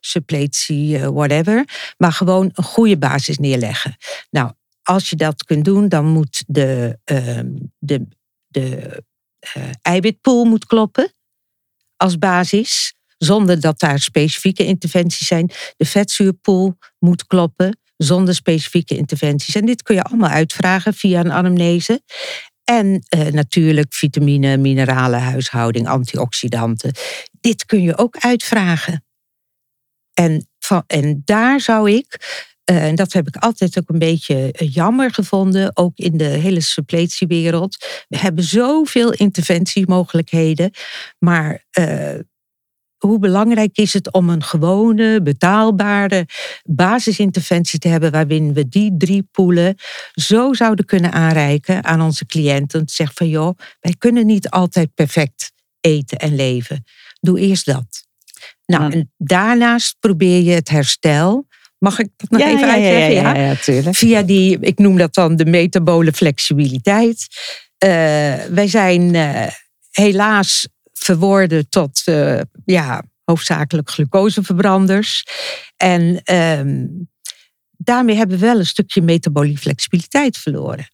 suppletie, 0.01 0.99
whatever. 0.99 1.65
Maar 1.99 2.13
gewoon 2.13 2.51
een 2.53 2.65
goede 2.65 2.99
basis 2.99 3.39
neerleggen. 3.39 3.97
Nou, 4.31 4.53
als 4.83 5.11
je 5.11 5.17
dat 5.17 5.45
kunt 5.45 5.65
doen, 5.65 5.89
dan 5.89 6.07
moet 6.07 6.45
de, 6.47 6.99
uh, 7.05 7.41
de, 7.79 8.07
de 9.53 9.71
eiwitpool 9.83 10.45
moet 10.45 10.67
kloppen 10.67 11.13
als 11.97 12.19
basis. 12.19 12.95
zonder 13.19 13.61
dat 13.61 13.81
daar 13.81 13.99
specifieke 13.99 14.65
interventies 14.65 15.27
zijn. 15.27 15.51
De 15.77 15.85
vetzuurpool 15.85 16.79
moet 16.99 17.27
kloppen 17.27 17.81
zonder 17.97 18.35
specifieke 18.35 18.97
interventies. 18.97 19.55
En 19.55 19.67
dit 19.67 19.83
kun 19.83 19.95
je 19.95 20.03
allemaal 20.03 20.31
uitvragen 20.31 20.95
via 20.95 21.21
een 21.21 21.33
anamnese. 21.33 22.03
En 22.65 23.03
eh, 23.09 23.27
natuurlijk 23.27 23.95
vitamine, 23.95 24.57
mineralen, 24.57 25.21
huishouding, 25.21 25.89
antioxidanten. 25.89 26.95
Dit 27.41 27.67
kun 27.67 27.83
je 27.83 27.99
ook 27.99 28.17
uitvragen. 28.17 29.05
En, 30.15 30.49
van, 30.59 30.85
en 30.87 31.23
daar 31.25 31.61
zou 31.61 31.91
ik, 31.91 32.17
en 32.65 32.95
dat 32.95 33.13
heb 33.13 33.27
ik 33.27 33.37
altijd 33.37 33.79
ook 33.79 33.89
een 33.89 33.99
beetje 33.99 34.53
eh, 34.53 34.73
jammer 34.73 35.11
gevonden, 35.11 35.77
ook 35.77 35.97
in 35.97 36.17
de 36.17 36.25
hele 36.25 36.61
suppletiewereld. 36.61 37.77
We 38.09 38.19
hebben 38.19 38.45
zoveel 38.45 39.13
interventiemogelijkheden, 39.13 40.71
maar 41.19 41.65
uh, 41.79 42.15
hoe 42.97 43.19
belangrijk 43.19 43.77
is 43.77 43.93
het 43.93 44.13
om 44.13 44.29
een 44.29 44.43
gewone, 44.43 45.23
betaalbare 45.23 46.27
basisinterventie 46.65 47.79
te 47.79 47.89
hebben 47.89 48.11
waarin 48.11 48.53
we 48.53 48.69
die 48.69 48.97
drie 48.97 49.29
poelen 49.31 49.75
zo 50.13 50.53
zouden 50.53 50.85
kunnen 50.85 51.13
aanreiken 51.13 51.85
aan 51.85 52.01
onze 52.01 52.27
cliënten. 52.27 52.87
Te 52.87 52.95
zeggen 52.95 53.17
van 53.17 53.29
joh, 53.29 53.59
wij 53.81 53.95
kunnen 53.99 54.27
niet 54.27 54.51
altijd 54.51 54.95
perfect 54.95 55.53
eten 55.81 56.19
en 56.19 56.35
leven. 56.35 56.85
Doe 57.21 57.41
eerst 57.41 57.67
dat. 57.67 58.07
Nou, 58.67 58.93
en 58.93 59.13
daarnaast 59.17 59.97
probeer 59.99 60.43
je 60.43 60.53
het 60.53 60.69
herstel. 60.69 61.47
Mag 61.83 61.99
ik 61.99 62.09
dat 62.17 62.31
nog 62.31 62.41
ja, 62.41 62.47
even 62.47 62.67
ja, 62.67 62.73
uitleggen? 62.73 63.13
Ja, 63.13 63.35
ja, 63.35 63.47
ja, 63.47 63.55
tuurlijk. 63.55 63.97
Via 63.97 64.23
die, 64.23 64.59
ik 64.61 64.79
noem 64.79 64.97
dat 64.97 65.15
dan 65.15 65.37
de 65.37 65.45
metabole 65.45 66.13
flexibiliteit. 66.13 67.27
Uh, 67.85 67.91
wij 68.51 68.67
zijn 68.67 69.15
uh, 69.15 69.47
helaas 69.91 70.69
verworden 70.93 71.69
tot 71.69 72.03
uh, 72.05 72.41
ja, 72.65 73.03
hoofdzakelijk 73.25 73.91
glucoseverbranders. 73.91 75.27
En 75.77 76.21
um, 76.35 77.11
daarmee 77.85 78.17
hebben 78.17 78.39
we 78.39 78.47
wel 78.47 78.59
een 78.59 78.67
stukje 78.67 79.03
metabolie 79.03 79.59
flexibiliteit 79.59 80.37
verloren. 80.37 80.87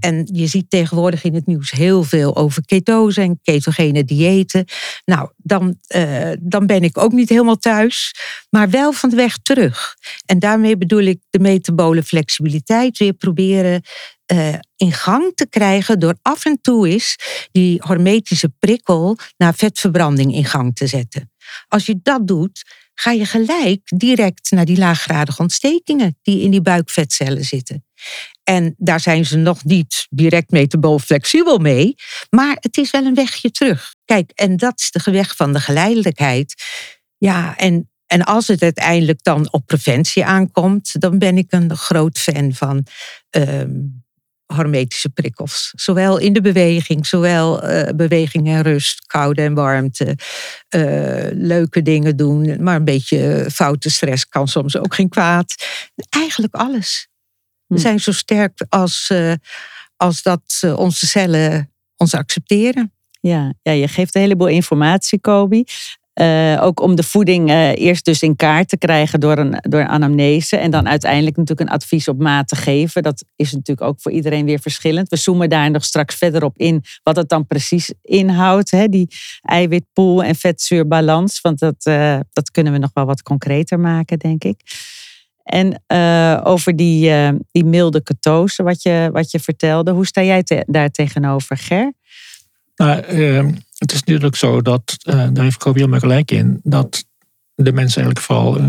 En 0.00 0.28
je 0.32 0.46
ziet 0.46 0.70
tegenwoordig 0.70 1.24
in 1.24 1.34
het 1.34 1.46
nieuws 1.46 1.70
heel 1.70 2.02
veel 2.02 2.36
over 2.36 2.64
ketose 2.64 3.20
en 3.20 3.40
ketogene 3.42 4.04
diëten. 4.04 4.64
Nou, 5.04 5.30
dan, 5.36 5.76
uh, 5.96 6.32
dan 6.40 6.66
ben 6.66 6.82
ik 6.82 6.98
ook 6.98 7.12
niet 7.12 7.28
helemaal 7.28 7.56
thuis, 7.56 8.14
maar 8.50 8.70
wel 8.70 8.92
van 8.92 9.10
de 9.10 9.16
weg 9.16 9.38
terug. 9.38 9.94
En 10.26 10.38
daarmee 10.38 10.76
bedoel 10.76 11.02
ik 11.02 11.18
de 11.30 11.38
metabole 11.38 12.02
flexibiliteit 12.02 12.98
weer 12.98 13.12
proberen 13.12 13.82
uh, 14.32 14.54
in 14.76 14.92
gang 14.92 15.32
te 15.34 15.48
krijgen 15.48 15.98
door 15.98 16.14
af 16.22 16.44
en 16.44 16.58
toe 16.60 16.88
eens 16.88 17.16
die 17.52 17.80
hormetische 17.84 18.52
prikkel 18.58 19.18
naar 19.36 19.54
vetverbranding 19.54 20.34
in 20.34 20.44
gang 20.44 20.74
te 20.76 20.86
zetten. 20.86 21.30
Als 21.68 21.86
je 21.86 21.98
dat 22.02 22.26
doet, 22.26 22.62
ga 22.98 23.10
je 23.10 23.24
gelijk 23.24 23.80
direct 23.84 24.50
naar 24.50 24.64
die 24.64 24.78
laaggradige 24.78 25.42
ontstekingen 25.42 26.18
die 26.22 26.42
in 26.42 26.50
die 26.50 26.60
buikvetcellen 26.60 27.44
zitten. 27.44 27.84
En 28.44 28.74
daar 28.78 29.00
zijn 29.00 29.24
ze 29.24 29.36
nog 29.36 29.64
niet 29.64 30.06
direct 30.10 30.50
metabool 30.50 30.98
flexibel 30.98 31.58
mee, 31.58 31.94
maar 32.30 32.56
het 32.60 32.76
is 32.76 32.90
wel 32.90 33.04
een 33.04 33.14
wegje 33.14 33.50
terug. 33.50 33.94
Kijk, 34.04 34.30
en 34.34 34.56
dat 34.56 34.80
is 34.80 34.90
de 34.90 35.10
weg 35.10 35.36
van 35.36 35.52
de 35.52 35.60
geleidelijkheid. 35.60 36.62
Ja, 37.18 37.56
en, 37.56 37.90
en 38.06 38.24
als 38.24 38.46
het 38.46 38.62
uiteindelijk 38.62 39.22
dan 39.22 39.52
op 39.52 39.66
preventie 39.66 40.24
aankomt, 40.24 41.00
dan 41.00 41.18
ben 41.18 41.38
ik 41.38 41.52
een 41.52 41.76
groot 41.76 42.18
fan 42.18 42.54
van 42.54 42.86
um, 43.30 44.04
hormetische 44.46 45.08
prikkels. 45.08 45.72
Zowel 45.76 46.18
in 46.18 46.32
de 46.32 46.40
beweging, 46.40 47.06
zowel 47.06 47.70
uh, 47.70 47.88
beweging 47.96 48.48
en 48.48 48.62
rust, 48.62 49.06
koude 49.06 49.42
en 49.42 49.54
warmte, 49.54 50.16
uh, 50.76 51.26
leuke 51.32 51.82
dingen 51.82 52.16
doen, 52.16 52.62
maar 52.62 52.76
een 52.76 52.84
beetje 52.84 53.46
foute 53.52 53.90
stress 53.90 54.28
kan 54.28 54.48
soms 54.48 54.76
ook 54.76 54.94
geen 54.94 55.08
kwaad. 55.08 55.54
Eigenlijk 56.08 56.54
alles. 56.54 57.08
We 57.66 57.74
Hm. 57.74 57.80
zijn 57.80 58.00
zo 58.00 58.12
sterk 58.12 58.64
als, 58.68 59.08
uh, 59.12 59.32
als 59.96 60.22
dat 60.22 60.62
onze 60.76 61.06
cellen 61.06 61.72
ons 61.96 62.14
accepteren. 62.14 62.92
Ja, 63.20 63.52
ja, 63.62 63.72
je 63.72 63.88
geeft 63.88 64.14
een 64.14 64.20
heleboel 64.20 64.48
informatie, 64.48 65.20
Kobi. 65.20 65.64
Uh, 66.20 66.62
ook 66.62 66.80
om 66.80 66.94
de 66.94 67.02
voeding 67.02 67.50
uh, 67.50 67.76
eerst 67.76 68.04
dus 68.04 68.22
in 68.22 68.36
kaart 68.36 68.68
te 68.68 68.78
krijgen 68.78 69.20
door 69.20 69.38
een, 69.38 69.58
door 69.60 69.80
een 69.80 69.88
anamnese. 69.88 70.56
En 70.56 70.70
dan 70.70 70.88
uiteindelijk 70.88 71.36
natuurlijk 71.36 71.68
een 71.68 71.76
advies 71.76 72.08
op 72.08 72.18
maat 72.18 72.48
te 72.48 72.56
geven. 72.56 73.02
Dat 73.02 73.24
is 73.36 73.52
natuurlijk 73.52 73.86
ook 73.86 74.00
voor 74.00 74.12
iedereen 74.12 74.44
weer 74.44 74.58
verschillend. 74.58 75.08
We 75.08 75.16
zoomen 75.16 75.48
daar 75.48 75.70
nog 75.70 75.84
straks 75.84 76.14
verder 76.14 76.44
op 76.44 76.58
in 76.58 76.84
wat 77.02 77.16
het 77.16 77.28
dan 77.28 77.46
precies 77.46 77.92
inhoudt. 78.02 78.70
Hè? 78.70 78.88
Die 78.88 79.08
eiwitpool 79.42 80.22
en 80.22 80.34
vetzuurbalans. 80.34 81.40
Want 81.40 81.58
dat, 81.58 81.86
uh, 81.88 82.18
dat 82.32 82.50
kunnen 82.50 82.72
we 82.72 82.78
nog 82.78 82.90
wel 82.94 83.04
wat 83.06 83.22
concreter 83.22 83.80
maken, 83.80 84.18
denk 84.18 84.44
ik. 84.44 84.60
En 85.42 85.82
over 86.44 86.76
die, 86.76 87.12
die 87.50 87.64
milde 87.64 88.02
ketose, 88.02 88.62
wat 88.62 88.82
je, 88.82 89.08
wat 89.12 89.30
je 89.30 89.40
vertelde. 89.40 89.90
Hoe 89.90 90.06
sta 90.06 90.22
jij 90.22 90.64
daar 90.66 90.90
tegenover, 90.90 91.56
Ger? 91.56 91.92
Nou, 92.76 93.02
uh, 93.12 93.48
het 93.78 93.92
is 93.92 94.02
natuurlijk 94.02 94.36
zo 94.36 94.62
dat, 94.62 94.96
uh, 95.04 95.14
daar 95.32 95.44
heeft 95.44 95.56
Kobi 95.56 95.78
helemaal 95.78 96.00
gelijk 96.00 96.30
in, 96.30 96.60
dat 96.62 97.04
de 97.54 97.72
mens 97.72 97.96
eigenlijk 97.96 98.26
vooral 98.26 98.60
uh, 98.60 98.64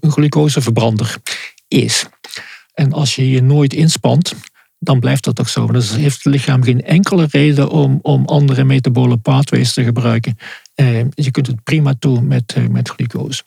een 0.00 0.10
glucoseverbrander 0.10 1.16
is. 1.68 2.04
En 2.74 2.92
als 2.92 3.14
je 3.14 3.30
je 3.30 3.42
nooit 3.42 3.72
inspant, 3.72 4.34
dan 4.78 5.00
blijft 5.00 5.24
dat 5.24 5.40
ook 5.40 5.48
zo. 5.48 5.66
Dus 5.66 5.96
heeft 5.96 6.24
het 6.24 6.32
lichaam 6.32 6.62
geen 6.62 6.84
enkele 6.84 7.26
reden 7.30 7.70
om, 7.70 7.98
om 8.02 8.24
andere 8.24 8.64
metabole 8.64 9.16
pathways 9.16 9.72
te 9.72 9.84
gebruiken. 9.84 10.38
Uh, 10.74 11.04
je 11.10 11.30
kunt 11.30 11.46
het 11.46 11.62
prima 11.62 11.94
toe 11.98 12.20
met, 12.20 12.56
met 12.70 12.88
glucose. 12.88 13.42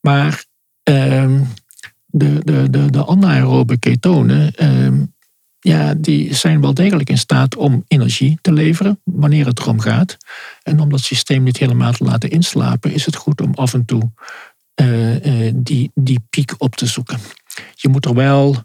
Maar 0.00 0.44
ehm, 0.82 1.40
de, 2.06 2.40
de, 2.44 2.70
de, 2.70 2.90
de 2.90 3.06
anaerobe 3.06 3.78
ketonen 3.78 4.54
ehm, 4.54 5.04
ja, 5.66 5.94
die 5.94 6.34
zijn 6.34 6.60
wel 6.60 6.74
degelijk 6.74 7.08
in 7.10 7.18
staat 7.18 7.56
om 7.56 7.84
energie 7.88 8.38
te 8.40 8.52
leveren 8.52 9.00
wanneer 9.04 9.46
het 9.46 9.58
erom 9.58 9.80
gaat. 9.80 10.16
En 10.62 10.80
om 10.80 10.90
dat 10.90 11.00
systeem 11.00 11.42
niet 11.42 11.56
helemaal 11.56 11.92
te 11.92 12.04
laten 12.04 12.30
inslapen, 12.30 12.92
is 12.92 13.06
het 13.06 13.16
goed 13.16 13.40
om 13.40 13.54
af 13.54 13.74
en 13.74 13.84
toe 13.84 14.10
uh, 14.80 15.46
uh, 15.46 15.52
die, 15.54 15.90
die 15.94 16.20
piek 16.30 16.54
op 16.58 16.76
te 16.76 16.86
zoeken. 16.86 17.18
Je 17.74 17.88
moet 17.88 18.04
er 18.04 18.14
wel, 18.14 18.56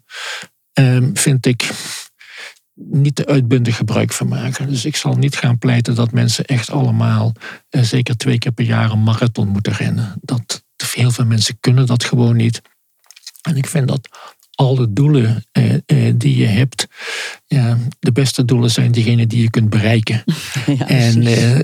uh, 0.79 1.07
vind 1.13 1.45
ik, 1.45 1.71
niet 2.73 3.15
te 3.15 3.25
uitbundig 3.25 3.75
gebruik 3.75 4.11
van 4.11 4.27
maken. 4.27 4.67
Dus 4.67 4.85
ik 4.85 4.95
zal 4.95 5.15
niet 5.15 5.35
gaan 5.35 5.57
pleiten 5.57 5.95
dat 5.95 6.11
mensen 6.11 6.45
echt 6.45 6.69
allemaal 6.69 7.33
eh, 7.69 7.81
zeker 7.81 8.17
twee 8.17 8.37
keer 8.37 8.51
per 8.51 8.65
jaar 8.65 8.91
een 8.91 9.03
marathon 9.03 9.47
moeten 9.47 9.73
rennen. 9.73 10.13
Dat, 10.21 10.63
heel 10.93 11.11
veel 11.11 11.25
mensen 11.25 11.57
kunnen 11.59 11.85
dat 11.85 12.03
gewoon 12.03 12.35
niet. 12.35 12.61
En 13.41 13.57
ik 13.57 13.67
vind 13.67 13.87
dat 13.87 14.07
alle 14.61 14.93
doelen 14.93 15.45
eh, 15.51 15.73
eh, 15.73 16.13
die 16.15 16.37
je 16.37 16.45
hebt, 16.45 16.87
ja, 17.47 17.77
de 17.99 18.11
beste 18.11 18.45
doelen 18.45 18.71
zijn 18.71 18.91
diegenen 18.91 19.27
die 19.27 19.41
je 19.41 19.49
kunt 19.49 19.69
bereiken. 19.69 20.23
Ja, 20.65 20.87
en 20.87 21.27
eh, 21.27 21.59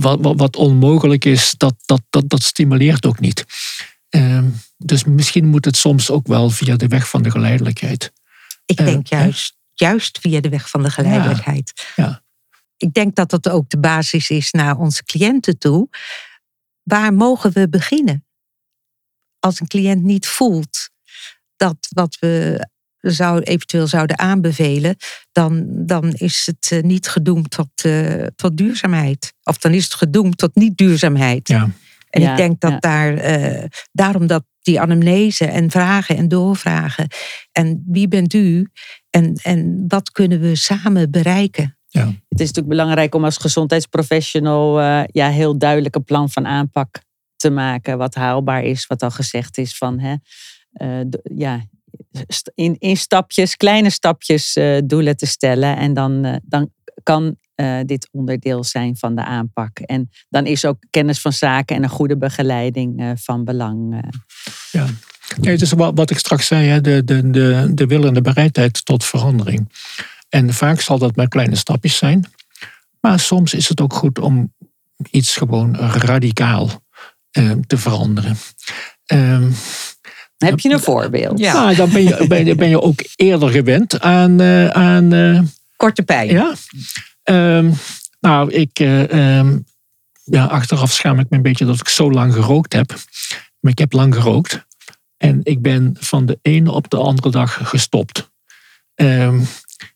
wat, 0.00 0.18
wat, 0.20 0.38
wat, 0.38 0.56
onmogelijk 0.56 1.24
is, 1.24 1.54
dat, 1.56 1.74
dat, 1.84 2.02
dat, 2.10 2.28
dat 2.28 2.42
stimuleert 2.42 3.06
ook 3.06 3.20
niet. 3.20 3.44
dus 4.76 5.04
misschien 5.04 5.46
moet 5.46 5.64
het 5.64 5.76
soms 5.76 6.10
ook 6.10 6.26
wel 6.26 6.50
via 6.50 6.76
de 6.76 6.86
weg 6.86 7.08
van 7.08 7.22
de 7.22 7.30
geleidelijkheid. 7.30 8.12
Ik 8.66 8.76
denk 8.76 9.06
juist, 9.06 9.56
juist 9.72 10.18
via 10.18 10.40
de 10.40 10.48
weg 10.48 10.68
van 10.70 10.82
de 10.82 10.90
geleidelijkheid. 10.90 11.92
Ja, 11.96 12.04
ja. 12.04 12.22
Ik 12.76 12.92
denk 12.92 13.14
dat 13.14 13.30
dat 13.30 13.48
ook 13.48 13.68
de 13.68 13.78
basis 13.78 14.30
is 14.30 14.50
naar 14.50 14.76
onze 14.76 15.04
cliënten 15.04 15.58
toe. 15.58 15.88
Waar 16.82 17.14
mogen 17.14 17.52
we 17.52 17.68
beginnen? 17.68 18.26
Als 19.38 19.60
een 19.60 19.66
cliënt 19.66 20.02
niet 20.02 20.26
voelt 20.26 20.90
dat 21.58 21.76
wat 21.94 22.16
we 22.20 22.60
zou, 23.00 23.40
eventueel 23.40 23.86
zouden 23.86 24.18
aanbevelen, 24.18 24.96
dan, 25.32 25.64
dan 25.86 26.12
is 26.12 26.46
het 26.46 26.70
uh, 26.72 26.82
niet 26.82 27.08
gedoemd 27.08 27.50
tot, 27.50 27.84
uh, 27.86 28.26
tot 28.36 28.56
duurzaamheid. 28.56 29.34
Of 29.42 29.58
dan 29.58 29.74
is 29.74 29.84
het 29.84 29.94
gedoemd 29.94 30.38
tot 30.38 30.54
niet-duurzaamheid. 30.54 31.48
Ja. 31.48 31.70
En 32.10 32.20
ja, 32.20 32.30
ik 32.30 32.36
denk 32.36 32.60
dat 32.60 32.70
ja. 32.70 32.78
daar, 32.78 33.40
uh, 33.40 33.64
daarom 33.92 34.26
dat 34.26 34.44
die 34.62 34.80
anamnese 34.80 35.46
en 35.46 35.70
vragen 35.70 36.16
en 36.16 36.28
doorvragen. 36.28 37.06
En 37.52 37.84
wie 37.86 38.08
bent 38.08 38.34
u? 38.34 38.68
En, 39.10 39.34
en 39.42 39.84
wat 39.88 40.10
kunnen 40.10 40.40
we 40.40 40.56
samen 40.56 41.10
bereiken? 41.10 41.78
Ja. 41.86 42.06
Het 42.06 42.40
is 42.40 42.46
natuurlijk 42.46 42.68
belangrijk 42.68 43.14
om 43.14 43.24
als 43.24 43.36
gezondheidsprofessional 43.36 44.80
ja, 45.12 45.30
heel 45.30 45.58
duidelijk 45.58 45.94
een 45.94 46.04
plan 46.04 46.30
van 46.30 46.46
aanpak 46.46 47.00
te 47.36 47.50
maken. 47.50 47.98
Wat 47.98 48.14
haalbaar 48.14 48.64
is, 48.64 48.86
wat 48.86 49.02
al 49.02 49.10
gezegd 49.10 49.58
is 49.58 49.76
van 49.76 49.98
hè, 49.98 50.14
uh, 50.78 51.00
ja, 51.22 51.66
in, 52.54 52.76
in 52.78 52.96
stapjes, 52.96 53.56
kleine 53.56 53.90
stapjes 53.90 54.56
uh, 54.56 54.78
doelen 54.84 55.16
te 55.16 55.26
stellen. 55.26 55.76
En 55.76 55.94
dan, 55.94 56.26
uh, 56.26 56.36
dan 56.42 56.70
kan 57.02 57.36
dit 57.86 58.08
onderdeel 58.12 58.64
zijn 58.64 58.96
van 58.96 59.14
de 59.14 59.24
aanpak. 59.24 59.78
En 59.78 60.10
dan 60.28 60.46
is 60.46 60.64
ook 60.64 60.76
kennis 60.90 61.20
van 61.20 61.32
zaken 61.32 61.76
en 61.76 61.82
een 61.82 61.88
goede 61.88 62.16
begeleiding 62.16 63.12
van 63.16 63.44
belang. 63.44 64.02
Ja. 64.72 64.86
ja, 65.40 65.50
het 65.50 65.62
is 65.62 65.72
wat, 65.72 65.92
wat 65.94 66.10
ik 66.10 66.18
straks 66.18 66.46
zei, 66.46 66.66
hè, 66.66 66.80
de, 66.80 67.04
de, 67.04 67.30
de, 67.30 67.70
de 67.74 67.86
wil 67.86 68.06
en 68.06 68.14
de 68.14 68.20
bereidheid 68.20 68.84
tot 68.84 69.04
verandering. 69.04 69.72
En 70.28 70.52
vaak 70.52 70.80
zal 70.80 70.98
dat 70.98 71.16
maar 71.16 71.28
kleine 71.28 71.56
stapjes 71.56 71.96
zijn. 71.96 72.26
Maar 73.00 73.20
soms 73.20 73.54
is 73.54 73.68
het 73.68 73.80
ook 73.80 73.92
goed 73.92 74.18
om 74.18 74.52
iets 75.10 75.36
gewoon 75.36 75.76
radicaal 75.76 76.84
ehm, 77.30 77.60
te 77.66 77.78
veranderen. 77.78 78.36
Heb 80.38 80.60
je 80.60 80.70
een 80.70 80.80
voorbeeld? 80.80 81.38
Ja. 81.38 81.52
nou, 81.52 81.74
dan 81.74 81.90
ben 81.90 82.02
je, 82.02 82.26
ben, 82.28 82.44
je- 82.44 82.54
ben 82.54 82.68
je 82.68 82.80
ook 82.82 83.00
eerder 83.16 83.48
gewend 83.48 84.00
aan, 84.00 84.40
eh, 84.40 84.68
aan 84.68 85.12
eh, 85.12 85.40
Korte 85.76 86.02
pijn. 86.02 86.28
ja. 86.30 86.54
Ehm, 87.22 87.70
nou, 88.20 88.52
ik, 88.52 88.78
eh, 88.80 89.38
ehm, 89.38 89.58
ja, 90.24 90.44
achteraf 90.44 90.92
schaam 90.92 91.18
ik 91.18 91.26
me 91.30 91.36
een 91.36 91.42
beetje 91.42 91.64
dat 91.64 91.80
ik 91.80 91.88
zo 91.88 92.10
lang 92.10 92.32
gerookt 92.34 92.72
heb. 92.72 92.94
Maar 93.60 93.72
ik 93.72 93.78
heb 93.78 93.92
lang 93.92 94.14
gerookt. 94.14 94.66
En 95.16 95.40
ik 95.42 95.62
ben 95.62 95.96
van 96.00 96.26
de 96.26 96.38
ene 96.42 96.70
op 96.72 96.90
de 96.90 96.96
andere 96.96 97.30
dag 97.30 97.68
gestopt. 97.68 98.30
Ehm, 98.94 99.40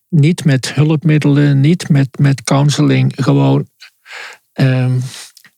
niet 0.09 0.45
met 0.45 0.75
hulpmiddelen, 0.75 1.61
niet 1.61 1.89
met, 1.89 2.09
met 2.19 2.43
counseling. 2.43 3.13
Gewoon, 3.17 3.69
ehm, 4.53 4.93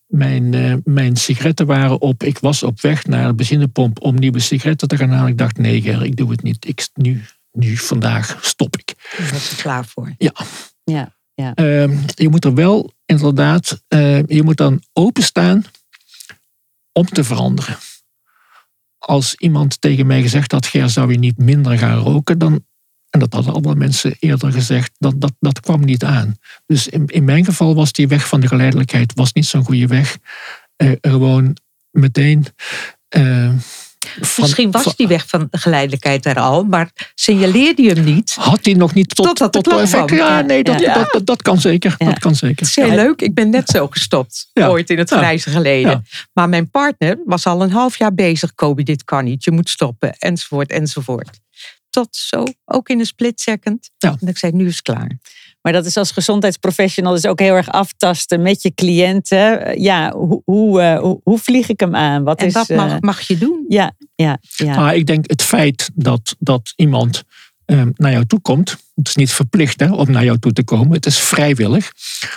mijn, 0.07 0.55
eh, 0.55 0.75
mijn 0.85 1.17
sigaretten 1.17 1.67
waren 1.67 2.01
op. 2.01 2.23
Ik 2.23 2.39
was 2.39 2.63
op 2.63 2.81
weg 2.81 3.07
naar 3.07 3.27
de 3.27 3.35
benzinepomp 3.35 4.01
om 4.01 4.15
nieuwe 4.15 4.39
sigaretten 4.39 4.89
te 4.89 4.97
gaan 4.97 5.11
halen. 5.11 5.31
Ik 5.31 5.39
dacht, 5.39 5.59
nee 5.59 5.83
Ger, 5.83 6.05
ik 6.05 6.17
doe 6.17 6.31
het 6.31 6.43
niet. 6.43 6.67
Ik, 6.69 6.89
nu, 6.95 7.25
nu, 7.53 7.77
vandaag 7.77 8.39
stop 8.43 8.77
ik. 8.77 8.95
Daar 9.19 9.31
was 9.33 9.51
er 9.51 9.57
klaar 9.57 9.85
voor. 9.85 10.15
Ja. 10.17 10.35
Ehm, 11.55 11.97
je 12.15 12.29
moet 12.29 12.45
er 12.45 12.55
wel 12.55 12.93
inderdaad, 13.07 13.83
eh, 13.89 14.27
je 14.27 14.43
moet 14.43 14.57
dan 14.57 14.83
openstaan 14.93 15.65
om 16.93 17.07
te 17.07 17.25
veranderen. 17.25 17.77
Als 18.99 19.35
iemand 19.35 19.81
tegen 19.81 20.07
mij 20.07 20.23
gezegd 20.23 20.53
had, 20.53 20.67
Ger, 20.67 20.91
zou 20.91 21.11
je 21.11 21.19
niet 21.19 21.39
minder 21.39 21.79
gaan 21.79 21.99
roken, 21.99 22.39
dan, 22.39 22.65
en 23.15 23.21
dat 23.21 23.33
hadden 23.33 23.55
andere 23.55 23.75
mensen 23.75 24.17
eerder 24.19 24.53
gezegd, 24.53 24.91
dat, 24.99 25.21
dat, 25.21 25.33
dat 25.41 25.61
kwam 25.61 25.85
niet 25.85 26.05
aan. 26.05 26.37
Dus 26.67 26.89
in, 26.89 27.07
in 27.07 27.25
mijn 27.25 27.45
geval 27.45 27.75
was 27.75 27.93
die 27.93 28.09
weg 28.09 28.29
van 28.29 28.41
de 28.41 28.47
geleidelijkheid 28.49 29.13
was 29.15 29.33
niet 29.33 29.47
zo'n 29.47 29.65
goede 29.65 29.87
weg. 29.87 30.19
Eh, 30.77 30.91
gewoon 31.01 31.57
meteen. 31.91 32.47
eh, 33.09 33.49
van- 34.21 34.45
Misschien 34.45 34.71
was 34.71 34.83
van- 34.83 34.93
die 34.97 35.07
weg 35.09 35.29
van 35.29 35.49
de 35.51 35.59
geleidelijkheid 35.59 36.27
er 36.27 36.39
al, 36.41 36.65
maar 36.65 36.91
signaleerde 37.15 37.83
je 37.83 37.93
hem 37.93 38.05
niet. 38.05 38.35
Had 38.35 38.65
hij 38.65 38.75
nog 38.75 38.95
niet 38.95 39.15
tot, 39.15 39.37
tot 39.53 39.69
effect? 39.81 40.05
kwam. 40.07 40.19
Ja, 40.19 40.41
nee, 40.41 40.63
dat, 40.65 40.81
ja. 40.81 40.95
Dat, 40.95 41.13
dat, 41.13 41.27
dat 41.27 41.43
kan 41.43 41.61
zeker. 41.61 41.95
Ja. 41.99 42.07
Dat 42.07 42.19
kan 42.19 42.35
zeker. 42.35 42.57
Het 42.67 42.67
is 42.69 42.77
heel 42.77 42.95
leuk. 42.95 43.21
Ik 43.21 43.35
ben 43.35 43.51
net 43.51 43.69
zo 43.69 43.87
gestopt. 43.89 44.51
Ja. 44.53 44.69
Ooit 44.69 44.91
in 44.91 44.99
het 44.99 45.11
grijze 45.11 45.51
geleden. 45.51 45.91
Ja. 45.91 46.03
Maar 46.33 46.49
mijn 46.49 46.71
partner 46.71 47.19
was 47.25 47.47
al 47.47 47.63
een 47.63 47.71
half 47.71 47.99
jaar 47.99 48.15
bezig. 48.15 48.55
Kobi, 48.55 48.83
dit 48.83 49.05
kan 49.05 49.25
niet. 49.25 49.45
Je 49.45 49.51
moet 49.51 49.69
stoppen. 49.69 50.15
Enzovoort, 50.19 50.71
enzovoort. 50.71 51.41
Tot 51.95 52.17
zo, 52.17 52.45
ook 52.65 52.89
in 52.89 52.99
een 52.99 53.07
split 53.07 53.41
second. 53.41 53.91
Ja. 53.99 54.17
En 54.21 54.29
ik 54.29 54.39
zei, 54.39 54.53
nu 54.53 54.67
is 54.67 54.73
het 54.73 54.83
klaar. 54.83 55.19
Maar 55.63 55.73
dat 55.73 55.87
is 55.87 55.97
als 55.97 56.11
gezondheidsprofessional 56.11 57.13
dus 57.13 57.27
ook 57.27 57.39
heel 57.39 57.55
erg 57.55 57.69
aftasten 57.69 58.43
met 58.43 58.63
je 58.63 58.75
cliënten. 58.75 59.81
Ja, 59.81 60.13
hoe, 60.13 60.43
hoe, 60.45 60.81
eh, 60.81 60.99
hoe, 60.99 61.21
hoe 61.23 61.39
vlieg 61.39 61.69
ik 61.69 61.81
hem 61.81 61.95
aan? 61.95 62.25
Wat 62.25 62.41
En 62.41 62.47
is, 62.47 62.53
wat 62.53 62.69
eh, 62.69 62.77
mag, 62.77 63.01
mag 63.01 63.21
je 63.21 63.39
doen? 63.39 63.65
Ja, 63.69 63.93
ja, 64.15 64.39
ja. 64.57 64.77
Maar 64.77 64.97
ik 64.97 65.07
denk 65.07 65.31
het 65.31 65.43
feit 65.43 65.91
dat, 65.95 66.37
dat 66.39 66.73
iemand 66.77 67.23
ehm, 67.65 67.91
naar 67.95 68.13
jou 68.13 68.27
toe 68.27 68.41
komt. 68.41 68.77
Het 68.95 69.09
is 69.09 69.15
niet 69.15 69.33
verplicht 69.33 69.81
hè, 69.81 69.93
om 69.93 70.11
naar 70.11 70.25
jou 70.25 70.39
toe 70.39 70.53
te 70.53 70.65
komen. 70.65 70.93
Het 70.93 71.07
is 71.07 71.19
vrijwillig. 71.19 71.93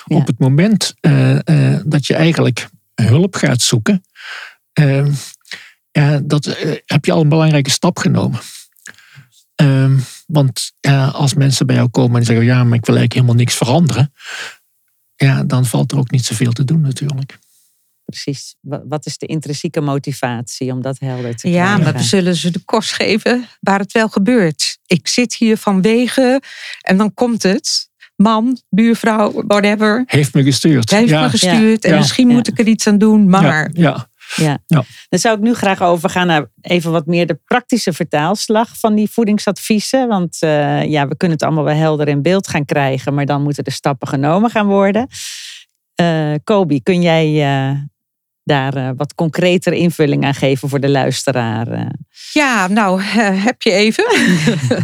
Ja. 0.05 0.15
Op 0.17 0.27
het 0.27 0.39
moment 0.39 0.93
eh, 0.99 1.73
eh, 1.75 1.81
dat 1.85 2.07
je 2.07 2.13
eigenlijk 2.13 2.69
hulp 2.95 3.35
gaat 3.35 3.61
zoeken. 3.61 4.03
ehm, 4.73 5.11
dat, 6.23 6.57
heb 6.85 7.05
je 7.05 7.11
al 7.11 7.21
een 7.21 7.29
belangrijke 7.29 7.69
stap 7.69 7.99
genomen. 7.99 8.39
Ehm, 9.57 9.97
want 10.27 10.71
ja, 10.79 11.05
als 11.07 11.33
mensen 11.33 11.65
bij 11.65 11.75
jou 11.75 11.89
komen 11.89 12.19
en 12.19 12.25
zeggen: 12.25 12.45
Ja, 12.45 12.63
maar 12.63 12.77
ik 12.77 12.85
wil 12.85 12.95
eigenlijk 12.95 13.13
helemaal 13.13 13.35
niks 13.35 13.55
veranderen. 13.55 14.13
Ja, 15.15 15.43
dan 15.43 15.65
valt 15.65 15.91
er 15.91 15.97
ook 15.97 16.11
niet 16.11 16.25
zoveel 16.25 16.51
te 16.51 16.63
doen, 16.63 16.81
natuurlijk. 16.81 17.37
Precies. 18.05 18.55
Wa- 18.59 18.83
Wat 18.87 19.05
is 19.05 19.17
de 19.17 19.25
intrinsieke 19.25 19.81
motivatie 19.81 20.71
om 20.71 20.81
dat 20.81 20.99
helder 20.99 21.35
te 21.35 21.49
Ja, 21.49 21.63
krijgen? 21.63 21.83
maar 21.83 21.93
we 21.93 22.03
zullen 22.07 22.35
ze 22.35 22.51
de 22.51 22.59
kost 22.65 22.93
geven 22.93 23.45
waar 23.59 23.79
het 23.79 23.91
wel 23.91 24.07
gebeurt. 24.09 24.77
Ik 24.85 25.07
zit 25.07 25.35
hier 25.35 25.57
vanwege 25.57 26.41
en 26.81 26.97
dan 26.97 27.13
komt 27.13 27.43
het. 27.43 27.89
Man, 28.15 28.61
buurvrouw, 28.69 29.31
whatever. 29.47 30.03
Heeft 30.05 30.33
me 30.33 30.43
gestuurd. 30.43 30.89
Heeft 30.91 31.09
ja, 31.09 31.21
me 31.21 31.29
gestuurd 31.29 31.83
en 31.85 31.91
Ja. 31.91 31.97
misschien 31.97 32.27
Ja. 32.29 32.33
moet 32.35 32.47
ik 32.47 32.59
er 32.59 32.67
iets 32.67 32.87
aan 32.87 32.97
doen. 32.97 33.29
Maar 33.29 33.69
ja, 33.73 34.09
ja. 34.35 34.59
Dan 35.09 35.19
zou 35.19 35.37
ik 35.37 35.43
nu 35.43 35.53
graag 35.53 35.81
overgaan 35.81 36.27
naar 36.27 36.45
even 36.61 36.91
wat 36.91 37.05
meer 37.05 37.27
de 37.27 37.39
praktische 37.45 37.93
vertaalslag 37.93 38.79
van 38.79 38.95
die 38.95 39.09
voedingsadviezen. 39.09 40.07
Want 40.07 40.37
eh, 40.39 40.83
ja, 40.83 41.07
we 41.07 41.17
kunnen 41.17 41.37
het 41.37 41.45
allemaal 41.45 41.63
wel 41.63 41.75
helder 41.75 42.07
in 42.07 42.21
beeld 42.21 42.47
gaan 42.47 42.65
krijgen, 42.65 43.13
maar 43.13 43.25
dan 43.25 43.41
moeten 43.41 43.63
de 43.63 43.71
stappen 43.71 44.07
genomen 44.07 44.49
gaan 44.49 44.67
worden. 44.67 45.07
Eh 45.95 46.33
Kobi, 46.43 46.83
kun 46.83 47.01
jij 47.01 47.43
eh, 47.43 47.77
daar 48.43 48.95
wat 48.95 49.15
concreter 49.15 49.73
invulling 49.73 50.25
aan 50.25 50.33
geven 50.33 50.69
voor 50.69 50.79
de 50.79 50.89
luisteraar? 50.89 51.91
Ja, 52.33 52.67
nou, 52.67 53.01
heb 53.47 53.61
je 53.61 53.71
even. 53.71 54.05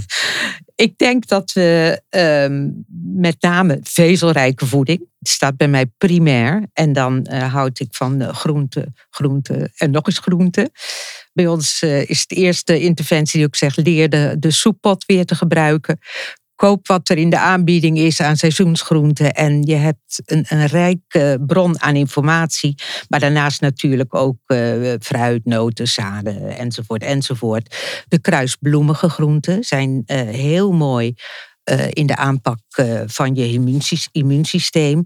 ik 0.85 0.97
denk 0.97 1.27
dat 1.27 1.51
we 1.51 2.01
ehm, 2.09 2.69
met 3.15 3.41
name 3.41 3.79
vezelrijke 3.83 4.65
voeding, 4.65 5.07
staat 5.31 5.57
bij 5.57 5.67
mij 5.67 5.85
primair. 5.85 6.67
En 6.73 6.93
dan 6.93 7.25
eh, 7.25 7.53
houd 7.53 7.79
ik 7.79 7.87
van 7.95 8.21
eh, 8.21 8.33
groente, 8.33 8.93
groente 9.09 9.71
en 9.77 9.91
nog 9.91 10.05
eens 10.05 10.19
groente. 10.19 10.71
Bij 11.33 11.47
ons 11.47 11.81
eh, 11.81 12.09
is 12.09 12.27
de 12.27 12.35
eerste 12.35 12.79
interventie 12.79 13.39
die 13.39 13.47
ik 13.47 13.55
zeg, 13.55 13.75
leer 13.75 14.09
de, 14.39 14.51
soeppot 14.51 15.05
weer 15.05 15.25
te 15.25 15.35
gebruiken. 15.35 15.99
Koop 16.55 16.87
wat 16.87 17.09
er 17.09 17.17
in 17.17 17.29
de 17.29 17.37
aanbieding 17.37 17.97
is 17.97 18.21
aan 18.21 18.37
seizoensgroenten. 18.37 19.33
En 19.33 19.63
je 19.63 19.75
hebt 19.75 20.21
een, 20.25 20.45
een 20.47 20.65
rijke 20.65 21.43
bron 21.47 21.81
aan 21.81 21.95
informatie. 21.95 22.75
Maar 23.09 23.19
daarnaast 23.19 23.61
natuurlijk 23.61 24.15
ook 24.15 24.37
eh, 24.45 24.93
fruit, 24.99 25.45
noten, 25.45 25.87
zaden 25.87 26.57
enzovoort 26.57 27.03
enzovoort. 27.03 27.75
De 28.07 28.19
kruisbloemige 28.19 29.09
groenten 29.09 29.63
zijn 29.63 30.03
heel 30.31 30.71
mooi 30.71 31.13
eh, 31.63 31.87
in 31.89 32.05
de 32.05 32.15
aanpak 32.15 32.59
eh, 32.69 33.01
van 33.05 33.35
je 33.35 33.51
immuunsys- 33.51 34.09
immuunsysteem. 34.11 35.03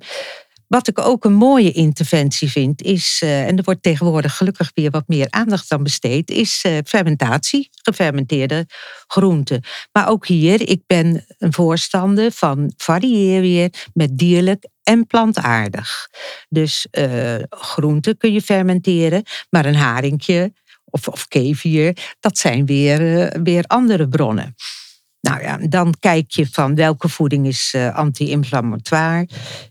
Wat 0.68 0.88
ik 0.88 1.00
ook 1.00 1.26
een 1.26 1.34
mooie 1.34 1.72
interventie 1.72 2.50
vind, 2.52 2.82
is, 2.82 3.20
eh, 3.24 3.48
en 3.48 3.58
er 3.58 3.64
wordt 3.64 3.84
tegenwoordig 3.84 4.38
gelukkig 4.38 4.72
weer 4.74 4.90
wat 4.90 5.08
meer 5.08 5.28
aandacht 5.30 5.72
aan 5.72 5.84
besteed, 5.84 6.30
is 6.30 6.66
fermentatie, 6.86 7.70
gefermenteerde 7.72 8.66
groenten. 9.08 9.64
Maar 9.92 10.10
ook 10.10 10.28
hier, 10.28 10.70
ik 10.70 10.82
ben 10.88 11.26
een 11.38 11.54
voorstander 11.54 12.32
van 12.32 12.74
varieer 12.78 13.42
weer 13.42 13.74
met 13.94 14.18
dierlijk 14.18 14.68
en 14.84 15.06
plantaardig. 15.06 16.08
Dus 16.50 16.88
eh 16.92 17.36
groenten 17.50 18.18
kun 18.18 18.34
je 18.34 18.42
fermenteren, 18.42 19.24
maar 19.50 19.66
een 19.66 19.76
haringje 19.76 20.54
of, 20.86 21.08
of 21.08 21.28
kevier, 21.28 22.16
dat 22.20 22.38
zijn 22.38 22.66
weer, 22.66 23.00
weer 23.44 23.64
andere 23.64 24.08
bronnen. 24.08 24.56
Nou 25.22 25.42
ja, 25.42 25.58
dan 25.58 25.94
kijk 26.00 26.32
je 26.32 26.48
van 26.48 26.76
welke 26.76 27.10
voeding 27.10 27.48
is 27.48 27.72
eh, 27.74 27.96
anti-inflammatoire. 27.96 29.28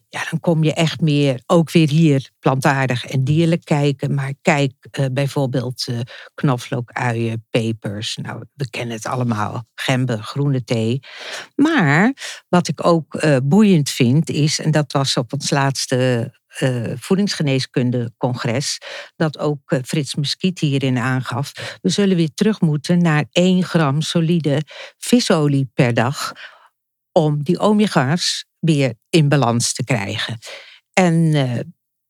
Ja, 0.09 0.20
dan 0.30 0.40
kom 0.40 0.64
je 0.64 0.74
echt 0.74 1.00
meer, 1.00 1.42
ook 1.46 1.70
weer 1.70 1.88
hier 1.88 2.30
plantaardig 2.38 3.06
en 3.06 3.24
dierlijk 3.24 3.64
kijken. 3.64 4.14
Maar 4.14 4.32
kijk 4.42 4.72
eh, 4.90 5.06
bijvoorbeeld 5.12 5.85
eh, 5.88 5.98
knoflook, 6.35 6.90
uien, 6.92 7.46
pepers. 7.50 8.18
Nou, 8.22 8.42
we 8.54 8.70
kennen 8.70 8.96
het 8.96 9.06
allemaal. 9.06 9.64
Gember, 9.74 10.18
groene 10.18 10.64
thee. 10.64 11.00
Maar 11.54 12.12
wat 12.48 12.68
ik 12.68 12.87
ook 12.87 13.24
boeiend 13.44 13.90
vind 13.90 14.30
is, 14.30 14.61
en 14.61 14.70
dat 14.70 14.92
was 14.92 15.16
op 15.16 15.32
ons 15.32 15.50
laatste 15.50 16.30
eh, 16.56 16.92
voedingsgeneeskunde-congres, 16.96 18.78
dat 19.16 19.38
ook 19.38 19.70
eh, 19.70 19.78
Frits 19.84 20.14
Muskiet 20.14 20.58
hierin 20.58 20.98
aangaf. 20.98 21.78
We 21.82 21.88
zullen 21.88 22.16
weer 22.16 22.34
terug 22.34 22.60
moeten 22.60 22.98
naar 23.02 23.24
1 23.32 23.62
gram 23.62 24.00
solide 24.00 24.62
visolie 24.98 25.70
per 25.74 25.94
dag 25.94 26.32
om 27.12 27.42
die 27.42 27.58
omega's 27.58 28.44
weer 28.58 28.94
in 29.10 29.28
balans 29.28 29.72
te 29.72 29.84
krijgen. 29.84 30.38
En 30.92 31.34
eh, 31.34 31.60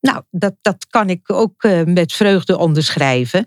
nou, 0.01 0.23
dat, 0.31 0.55
dat 0.61 0.87
kan 0.91 1.11
ik 1.11 1.33
ook 1.33 1.63
met 1.85 2.13
vreugde 2.13 2.59
onderschrijven. 2.59 3.45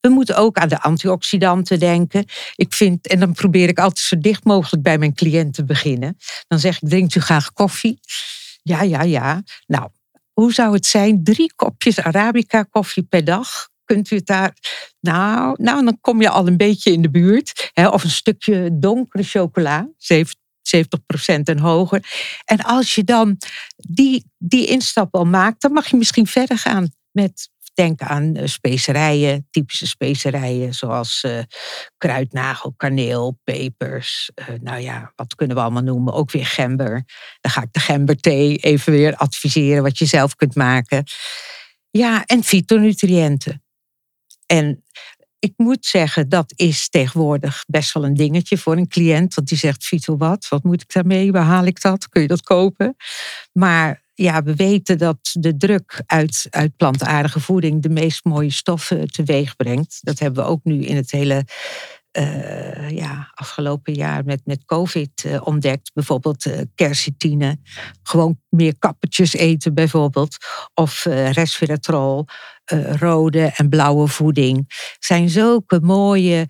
We 0.00 0.08
moeten 0.08 0.36
ook 0.36 0.56
aan 0.56 0.68
de 0.68 0.80
antioxidanten 0.80 1.78
denken. 1.78 2.24
Ik 2.54 2.72
vind, 2.72 3.06
en 3.06 3.20
dan 3.20 3.32
probeer 3.32 3.68
ik 3.68 3.78
altijd 3.78 3.98
zo 3.98 4.18
dicht 4.18 4.44
mogelijk 4.44 4.82
bij 4.82 4.98
mijn 4.98 5.14
cliënt 5.14 5.54
te 5.54 5.64
beginnen. 5.64 6.16
Dan 6.48 6.58
zeg 6.58 6.82
ik, 6.82 6.88
drinkt 6.88 7.14
u 7.14 7.20
graag 7.20 7.52
koffie? 7.52 8.00
Ja, 8.62 8.82
ja, 8.82 9.02
ja. 9.02 9.42
Nou, 9.66 9.90
hoe 10.34 10.52
zou 10.52 10.74
het 10.74 10.86
zijn? 10.86 11.24
Drie 11.24 11.52
kopjes 11.54 12.00
Arabica 12.00 12.62
koffie 12.62 13.02
per 13.02 13.24
dag. 13.24 13.68
Kunt 13.84 14.10
u 14.10 14.16
het 14.16 14.26
daar... 14.26 14.56
Nou, 15.00 15.62
nou, 15.62 15.84
dan 15.84 15.98
kom 16.00 16.20
je 16.20 16.28
al 16.28 16.46
een 16.46 16.56
beetje 16.56 16.92
in 16.92 17.02
de 17.02 17.10
buurt. 17.10 17.70
Hè, 17.72 17.88
of 17.88 18.04
een 18.04 18.10
stukje 18.10 18.78
donkere 18.78 19.22
chocola. 19.22 19.88
70 19.96 20.42
70% 20.64 21.42
en 21.42 21.58
hoger. 21.58 22.04
En 22.44 22.60
als 22.60 22.94
je 22.94 23.04
dan 23.04 23.36
die, 23.76 24.30
die 24.38 24.66
instap 24.66 25.14
al 25.14 25.24
maakt, 25.24 25.60
dan 25.60 25.72
mag 25.72 25.86
je 25.86 25.96
misschien 25.96 26.26
verder 26.26 26.58
gaan 26.58 26.88
met 27.10 27.50
denken 27.74 28.06
aan 28.06 28.34
eh, 28.34 28.46
specerijen, 28.46 29.48
typische 29.50 29.86
specerijen 29.86 30.74
zoals 30.74 31.22
eh, 31.22 31.38
kruidnagel, 31.96 32.74
kaneel, 32.76 33.38
pepers. 33.44 34.30
eh, 34.34 34.46
nou 34.60 34.80
ja, 34.80 35.12
wat 35.16 35.34
kunnen 35.34 35.56
we 35.56 35.62
allemaal 35.62 35.82
noemen? 35.82 36.12
Ook 36.12 36.30
weer 36.30 36.46
gember. 36.46 37.04
Dan 37.40 37.52
ga 37.52 37.62
ik 37.62 37.72
de 37.72 37.80
gemberthee 37.80 38.56
even 38.56 38.92
weer 38.92 39.16
adviseren 39.16 39.82
wat 39.82 39.98
je 39.98 40.06
zelf 40.06 40.34
kunt 40.34 40.54
maken. 40.54 41.04
Ja, 41.90 42.24
en 42.24 42.42
fytonutriënten. 42.42 43.62
En 44.46 44.84
ik 45.38 45.52
moet 45.56 45.86
zeggen, 45.86 46.28
dat 46.28 46.52
is 46.56 46.88
tegenwoordig 46.88 47.64
best 47.66 47.92
wel 47.92 48.04
een 48.04 48.14
dingetje 48.14 48.58
voor 48.58 48.76
een 48.76 48.88
cliënt. 48.88 49.34
Want 49.34 49.48
die 49.48 49.58
zegt, 49.58 49.84
Vito, 49.84 50.16
wat? 50.16 50.48
Wat 50.48 50.62
moet 50.62 50.82
ik 50.82 50.92
daarmee? 50.92 51.32
Waar 51.32 51.42
haal 51.42 51.64
ik 51.64 51.80
dat? 51.80 52.08
Kun 52.08 52.22
je 52.22 52.28
dat 52.28 52.42
kopen? 52.42 52.96
Maar 53.52 54.03
ja, 54.14 54.42
we 54.42 54.54
weten 54.54 54.98
dat 54.98 55.18
de 55.32 55.56
druk 55.56 56.02
uit, 56.06 56.46
uit 56.50 56.76
plantaardige 56.76 57.40
voeding 57.40 57.82
de 57.82 57.88
meest 57.88 58.24
mooie 58.24 58.50
stoffen 58.50 59.06
teweeg 59.06 59.56
brengt. 59.56 59.98
Dat 60.00 60.18
hebben 60.18 60.44
we 60.44 60.50
ook 60.50 60.64
nu 60.64 60.84
in 60.84 60.96
het 60.96 61.10
hele 61.10 61.44
uh, 62.18 62.90
ja, 62.90 63.30
afgelopen 63.34 63.94
jaar 63.94 64.24
met, 64.24 64.40
met 64.44 64.64
COVID 64.64 65.24
uh, 65.26 65.46
ontdekt. 65.46 65.90
Bijvoorbeeld 65.94 66.46
uh, 66.46 66.60
quercitine. 66.74 67.58
Gewoon 68.02 68.40
meer 68.48 68.78
kappetjes 68.78 69.32
eten 69.32 69.74
bijvoorbeeld. 69.74 70.36
Of 70.74 71.04
resveratrol, 71.32 72.26
rode 72.98 73.52
en 73.56 73.68
blauwe 73.68 74.08
voeding. 74.08 74.64
Zijn 74.98 75.28
zulke 75.28 75.80
mooie 75.80 76.48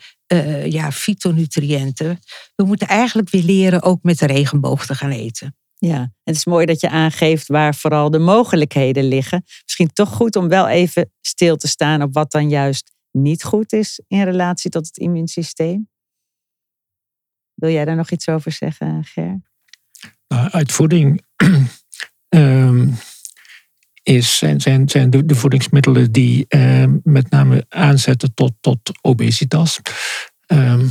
ja, 0.65 0.93
fytonutriënten. 0.93 2.19
We 2.55 2.65
moeten 2.65 2.89
eigenlijk 2.89 3.31
weer 3.31 3.43
leren 3.43 3.83
ook 3.83 4.03
met 4.03 4.19
de 4.19 4.27
regenboog 4.27 4.87
te 4.87 4.95
gaan 4.95 5.11
eten. 5.11 5.57
Ja, 5.87 6.13
het 6.23 6.35
is 6.35 6.45
mooi 6.45 6.67
dat 6.67 6.81
je 6.81 6.89
aangeeft 6.89 7.47
waar 7.47 7.75
vooral 7.75 8.11
de 8.11 8.19
mogelijkheden 8.19 9.05
liggen. 9.05 9.43
Misschien 9.63 9.93
toch 9.93 10.09
goed 10.09 10.37
om 10.37 10.49
wel 10.49 10.69
even 10.69 11.13
stil 11.21 11.57
te 11.57 11.69
staan 11.69 12.03
op 12.03 12.15
wat 12.15 12.31
dan 12.31 12.49
juist 12.49 12.93
niet 13.11 13.45
goed 13.45 13.73
is 13.73 14.01
in 14.07 14.23
relatie 14.23 14.71
tot 14.71 14.87
het 14.87 14.97
immuunsysteem. 14.97 15.89
Wil 17.55 17.71
jij 17.71 17.85
daar 17.85 17.97
nog 17.97 18.11
iets 18.11 18.29
over 18.29 18.53
zeggen, 18.53 19.05
Ger? 19.05 19.43
Nou, 20.29 20.51
uit 20.51 20.73
voeding 20.73 21.25
um, 22.29 22.95
is, 24.03 24.39
zijn, 24.39 24.61
zijn, 24.61 24.89
zijn 24.89 25.11
de, 25.11 25.27
de 25.27 25.35
voedingsmiddelen 25.35 26.13
die 26.13 26.45
um, 26.49 27.01
met 27.03 27.31
name 27.31 27.65
aanzetten 27.69 28.35
tot, 28.35 28.53
tot 28.61 28.91
obesitas. 29.01 29.81
Um, 30.47 30.89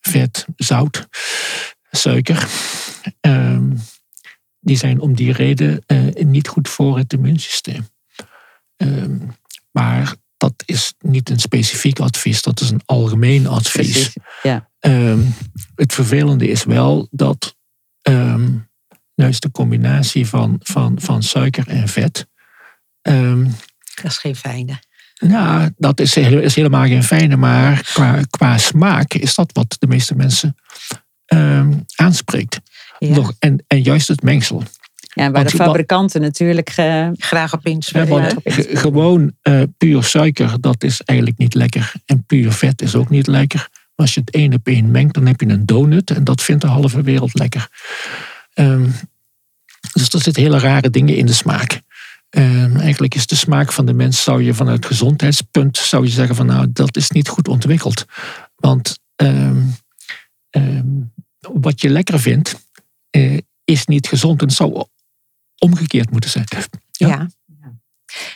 vet, 0.00 0.46
zout, 0.56 1.08
suiker. 1.90 2.48
Die 4.62 4.76
zijn 4.76 5.00
om 5.00 5.14
die 5.14 5.32
reden 5.32 5.84
uh, 5.86 6.24
niet 6.24 6.48
goed 6.48 6.68
voor 6.68 6.98
het 6.98 7.12
immuunsysteem. 7.12 7.88
maar 9.70 10.14
dat 10.36 10.62
is 10.66 10.94
niet 10.98 11.30
een 11.30 11.38
specifiek 11.38 11.98
advies, 11.98 12.42
dat 12.42 12.60
is 12.60 12.70
een 12.70 12.80
algemeen 12.84 13.46
advies. 13.46 14.16
ja. 14.42 14.70
Um, 14.80 15.34
het 15.74 15.92
vervelende 15.92 16.48
is 16.48 16.64
wel 16.64 17.08
dat 17.10 17.56
um, 18.02 18.68
juist 19.14 19.42
de 19.42 19.50
combinatie 19.50 20.26
van, 20.26 20.56
van, 20.62 21.00
van 21.00 21.22
suiker 21.22 21.68
en 21.68 21.88
vet. 21.88 22.26
Um, 23.02 23.44
dat 23.94 24.10
is 24.10 24.18
geen 24.18 24.36
fijne. 24.36 24.80
Nou, 25.18 25.70
dat 25.76 26.00
is, 26.00 26.16
is 26.16 26.54
helemaal 26.54 26.86
geen 26.86 27.04
fijne, 27.04 27.36
maar 27.36 27.82
qua, 27.82 28.20
qua 28.30 28.58
smaak 28.58 29.14
is 29.14 29.34
dat 29.34 29.52
wat 29.52 29.76
de 29.78 29.86
meeste 29.86 30.14
mensen 30.14 30.56
aanspreekt. 31.94 32.60
Ja. 33.06 33.14
Nog, 33.14 33.32
en, 33.38 33.64
en 33.66 33.82
juist 33.82 34.08
het 34.08 34.22
mengsel. 34.22 34.62
Ja, 35.14 35.30
waar 35.30 35.44
de 35.44 35.50
fabrikanten 35.50 36.20
natuurlijk 36.20 36.70
graag 37.16 37.52
op 37.52 37.66
inspelen. 37.66 38.36
gewoon 38.84 39.32
uh, 39.42 39.62
puur 39.76 40.04
suiker, 40.04 40.60
dat 40.60 40.84
is 40.84 41.00
eigenlijk 41.00 41.38
niet 41.38 41.54
lekker. 41.54 41.92
En 42.06 42.24
puur 42.26 42.52
vet 42.52 42.82
is 42.82 42.94
ook 42.94 43.10
niet 43.10 43.26
lekker. 43.26 43.68
Als 43.94 44.14
je 44.14 44.20
het 44.20 44.30
één 44.30 44.54
op 44.54 44.66
één 44.66 44.90
mengt, 44.90 45.14
dan 45.14 45.26
heb 45.26 45.40
je 45.40 45.48
een 45.48 45.66
donut. 45.66 46.10
En 46.10 46.24
dat 46.24 46.42
vindt 46.42 46.62
de 46.62 46.68
halve 46.68 47.02
wereld 47.02 47.38
lekker. 47.38 47.68
Um, 48.54 48.94
dus 49.92 50.08
er 50.12 50.22
zitten 50.22 50.42
hele 50.42 50.58
rare 50.58 50.90
dingen 50.90 51.16
in 51.16 51.26
de 51.26 51.32
smaak. 51.32 51.80
Um, 52.30 52.76
eigenlijk 52.76 53.14
is 53.14 53.26
de 53.26 53.36
smaak 53.36 53.72
van 53.72 53.86
de 53.86 53.92
mens, 53.92 54.22
zou 54.22 54.42
je 54.42 54.54
vanuit 54.54 54.86
gezondheidspunt, 54.86 55.76
zou 55.76 56.04
je 56.04 56.10
zeggen 56.10 56.36
van 56.36 56.46
nou, 56.46 56.66
dat 56.72 56.96
is 56.96 57.10
niet 57.10 57.28
goed 57.28 57.48
ontwikkeld. 57.48 58.04
Want 58.56 58.98
um, 59.16 59.74
wat 61.40 61.80
je 61.80 61.90
lekker 61.90 62.20
vindt, 62.20 62.70
uh, 63.16 63.38
is 63.64 63.86
niet 63.86 64.08
gezond. 64.08 64.42
En 64.42 64.50
zou 64.50 64.84
omgekeerd 65.58 66.10
moeten 66.10 66.30
zijn. 66.30 66.46
Ja. 66.90 67.08
ja. 67.08 67.28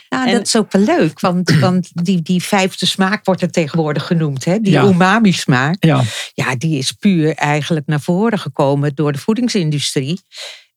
Nou, 0.09 0.31
dat 0.31 0.45
is 0.45 0.55
ook 0.55 0.71
wel 0.71 0.81
leuk, 0.81 1.19
want, 1.19 1.51
want 1.59 1.89
die, 1.93 2.21
die 2.21 2.43
vijfde 2.43 2.85
smaak 2.85 3.25
wordt 3.25 3.41
er 3.41 3.51
tegenwoordig 3.51 4.05
genoemd. 4.05 4.45
Hè? 4.45 4.59
Die 4.59 4.77
umami-smaak. 4.77 5.83
Ja. 5.83 6.03
ja, 6.33 6.55
die 6.55 6.77
is 6.77 6.91
puur 6.91 7.35
eigenlijk 7.35 7.87
naar 7.87 8.01
voren 8.01 8.39
gekomen 8.39 8.95
door 8.95 9.11
de 9.11 9.17
voedingsindustrie. 9.17 10.21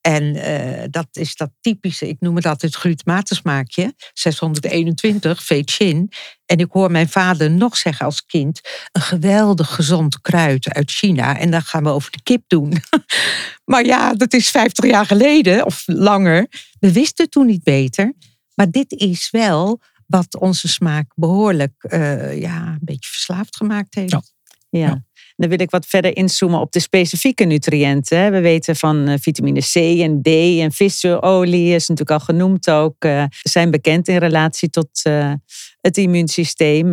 En 0.00 0.36
uh, 0.36 0.84
dat 0.90 1.08
is 1.12 1.36
dat 1.36 1.50
typische, 1.60 2.08
ik 2.08 2.20
noem 2.20 2.36
het 2.36 2.46
altijd 2.46 2.72
het 2.72 2.80
glutamatensmaakje, 2.80 3.94
621, 4.12 5.44
Feichin. 5.44 6.12
En 6.46 6.58
ik 6.58 6.68
hoor 6.70 6.90
mijn 6.90 7.08
vader 7.08 7.50
nog 7.50 7.76
zeggen 7.76 8.06
als 8.06 8.26
kind, 8.26 8.60
een 8.92 9.00
geweldig 9.00 9.74
gezond 9.74 10.20
kruid 10.20 10.68
uit 10.68 10.90
China. 10.90 11.38
En 11.38 11.50
dan 11.50 11.62
gaan 11.62 11.82
we 11.82 11.88
over 11.88 12.10
de 12.10 12.22
kip 12.22 12.42
doen. 12.46 12.72
maar 13.70 13.84
ja, 13.84 14.14
dat 14.14 14.32
is 14.32 14.50
50 14.50 14.84
jaar 14.84 15.06
geleden 15.06 15.66
of 15.66 15.82
langer. 15.86 16.46
We 16.78 16.92
wisten 16.92 17.30
toen 17.30 17.46
niet 17.46 17.62
beter. 17.62 18.12
Maar 18.54 18.70
dit 18.70 18.92
is 18.92 19.30
wel 19.30 19.80
wat 20.06 20.38
onze 20.38 20.68
smaak 20.68 21.12
behoorlijk 21.14 21.74
uh, 21.90 22.40
ja, 22.40 22.66
een 22.66 22.78
beetje 22.80 23.10
verslaafd 23.10 23.56
gemaakt 23.56 23.94
heeft. 23.94 24.10
ja. 24.10 24.22
ja. 24.68 25.04
Dan 25.40 25.48
wil 25.48 25.60
ik 25.60 25.70
wat 25.70 25.86
verder 25.86 26.16
inzoomen 26.16 26.60
op 26.60 26.72
de 26.72 26.80
specifieke 26.80 27.44
nutriënten. 27.44 28.32
We 28.32 28.40
weten 28.40 28.76
van 28.76 29.08
eh, 29.08 29.18
vitamine 29.20 29.60
C 29.60 29.74
en 29.74 30.22
D 30.22 30.26
en 30.60 30.72
visolie 30.72 31.74
is 31.74 31.88
natuurlijk 31.88 32.20
al 32.20 32.24
genoemd 32.24 32.70
ook. 32.70 33.04
Uh, 33.04 33.24
zijn 33.42 33.70
bekend 33.70 34.08
in 34.08 34.16
relatie 34.16 34.70
tot 34.70 35.00
uh, 35.06 35.32
het 35.80 35.96
immuunsysteem. 35.96 36.92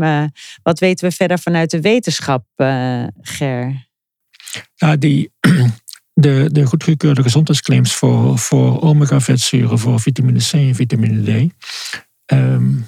wat 0.63 0.79
weten 0.79 1.09
we 1.09 1.15
verder 1.15 1.39
vanuit 1.39 1.71
de 1.71 1.81
wetenschap, 1.81 2.43
Ger? 3.21 3.87
Ja, 4.75 4.95
die, 4.95 5.31
de, 6.13 6.49
de 6.51 6.65
goedgekeurde 6.65 7.21
gezondheidsclaims 7.21 7.95
voor, 7.95 8.37
voor 8.37 8.81
omega-vetzuren, 8.81 9.79
voor 9.79 9.99
vitamine 9.99 10.39
C 10.39 10.53
en 10.53 10.75
vitamine 10.75 11.47
D. 11.47 11.53
Um, 12.33 12.87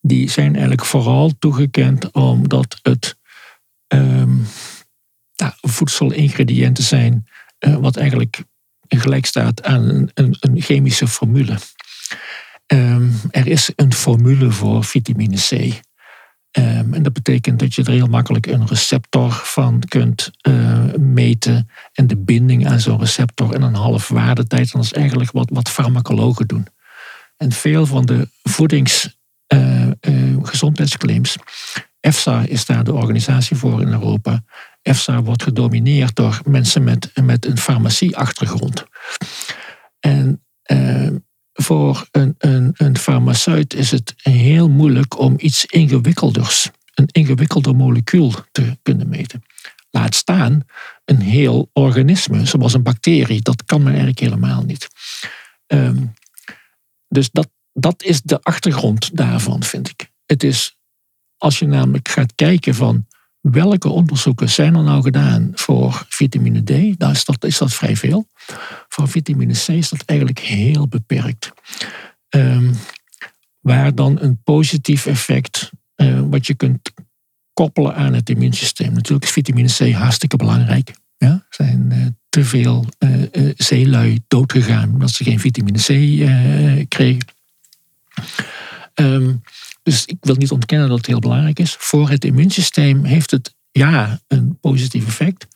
die 0.00 0.30
zijn 0.30 0.52
eigenlijk 0.52 0.84
vooral 0.84 1.32
toegekend 1.38 2.12
omdat 2.12 2.78
het 2.82 3.18
um, 3.88 4.46
voedselingrediënten 5.60 6.84
zijn, 6.84 7.26
uh, 7.60 7.76
wat 7.76 7.96
eigenlijk 7.96 8.42
gelijk 8.88 9.26
staat 9.26 9.64
aan 9.64 10.10
een, 10.14 10.36
een, 10.40 10.60
chemische 10.60 11.08
formule. 11.08 11.58
Um, 12.66 13.20
er 13.30 13.46
is 13.46 13.72
een 13.76 13.92
formule 13.92 14.50
voor 14.50 14.84
vitamine 14.84 15.36
C. 15.36 15.50
Um, 16.58 16.94
en 16.94 17.02
dat 17.02 17.12
betekent 17.12 17.58
dat 17.58 17.74
je 17.74 17.82
er 17.82 17.90
heel 17.90 18.06
makkelijk 18.06 18.46
een 18.46 18.66
receptor 18.66 19.32
van 19.32 19.82
kunt 19.88 20.30
uh, 20.48 20.84
meten. 20.98 21.70
En 21.92 22.06
de 22.06 22.16
binding 22.16 22.66
aan 22.66 22.80
zo'n 22.80 22.98
receptor 22.98 23.54
in 23.54 23.62
een 23.62 23.74
half 23.74 24.08
waardetijd. 24.08 24.72
En 24.72 24.74
dat 24.80 24.84
is 24.84 24.92
eigenlijk 24.92 25.32
wat, 25.32 25.50
wat 25.52 25.68
farmacologen 25.68 26.46
doen. 26.46 26.66
En 27.36 27.52
veel 27.52 27.86
van 27.86 28.06
de 28.06 28.28
voedingsgezondheidsclaims. 28.42 31.36
Uh, 31.36 31.42
EFSA 32.00 32.44
is 32.46 32.66
daar 32.66 32.84
de 32.84 32.92
organisatie 32.92 33.56
voor 33.56 33.80
in 33.80 33.88
Europa. 33.88 34.42
EFSA 34.82 35.22
wordt 35.22 35.42
gedomineerd 35.42 36.16
door 36.16 36.40
mensen 36.44 36.84
met, 36.84 37.10
met 37.22 37.46
een 37.46 37.58
farmacieachtergrond. 37.58 38.84
En 40.00 40.44
eh, 40.62 41.08
voor 41.52 42.08
een, 42.10 42.34
een, 42.38 42.70
een 42.76 42.98
farmaceut 42.98 43.74
is 43.74 43.90
het 43.90 44.14
heel 44.16 44.68
moeilijk 44.68 45.18
om 45.18 45.34
iets 45.36 45.66
ingewikkelders, 45.66 46.70
een 46.94 47.08
ingewikkelder 47.12 47.76
molecuul 47.76 48.34
te 48.52 48.78
kunnen 48.82 49.08
meten. 49.08 49.42
Laat 49.90 50.14
staan 50.14 50.64
een 51.04 51.20
heel 51.20 51.70
organisme, 51.72 52.46
zoals 52.46 52.74
een 52.74 52.82
bacterie. 52.82 53.42
Dat 53.42 53.64
kan 53.64 53.78
men 53.78 53.88
eigenlijk 53.88 54.20
helemaal 54.20 54.62
niet. 54.62 54.88
Ehm, 55.66 56.04
dus 57.08 57.30
dat, 57.30 57.50
dat 57.72 58.02
is 58.02 58.22
de 58.22 58.42
achtergrond 58.42 59.16
daarvan, 59.16 59.62
vind 59.62 59.88
ik. 59.88 60.10
Het 60.26 60.42
is, 60.42 60.76
als 61.36 61.58
je 61.58 61.66
namelijk 61.66 62.08
gaat 62.08 62.34
kijken 62.34 62.74
van 62.74 63.06
welke 63.40 63.88
onderzoeken 63.88 64.50
zijn 64.50 64.74
er 64.74 64.82
nou 64.82 65.02
gedaan 65.02 65.50
voor 65.54 66.06
vitamine 66.08 66.62
D? 66.62 66.98
Nou 66.98 67.12
is 67.12 67.24
dat, 67.24 67.44
is 67.44 67.58
dat 67.58 67.74
vrij 67.74 67.96
veel. 67.96 68.26
Voor 68.88 69.08
vitamine 69.08 69.52
C 69.52 69.68
is 69.68 69.88
dat 69.88 70.02
eigenlijk 70.04 70.38
heel 70.38 70.88
beperkt. 70.88 71.52
Um, 72.28 72.74
waar 73.60 73.94
dan 73.94 74.20
een 74.20 74.42
positief 74.42 75.06
effect, 75.06 75.70
uh, 75.96 76.20
wat 76.20 76.46
je 76.46 76.54
kunt 76.54 76.92
koppelen 77.52 77.94
aan 77.94 78.14
het 78.14 78.30
immuunsysteem. 78.30 78.92
Natuurlijk 78.92 79.24
is 79.24 79.30
vitamine 79.30 79.68
C 79.68 79.92
hartstikke 79.92 80.36
belangrijk. 80.36 80.94
Ja, 81.16 81.30
er 81.30 81.46
zijn 81.48 81.90
uh, 81.92 82.06
te 82.28 82.44
veel 82.44 82.84
uh, 82.98 83.52
zeelui 83.56 84.20
doodgegaan 84.28 84.92
omdat 84.92 85.10
ze 85.10 85.24
geen 85.24 85.40
vitamine 85.40 85.78
C 85.78 85.86
kregen. 86.88 87.26
Um, 88.94 89.42
dus 89.82 90.04
ik 90.04 90.16
wil 90.20 90.34
niet 90.34 90.50
ontkennen 90.50 90.88
dat 90.88 90.96
het 90.96 91.06
heel 91.06 91.18
belangrijk 91.18 91.58
is. 91.58 91.76
Voor 91.78 92.10
het 92.10 92.24
immuunsysteem 92.24 93.04
heeft 93.04 93.30
het 93.30 93.54
ja 93.70 94.20
een 94.26 94.58
positief 94.60 95.06
effect. 95.06 95.46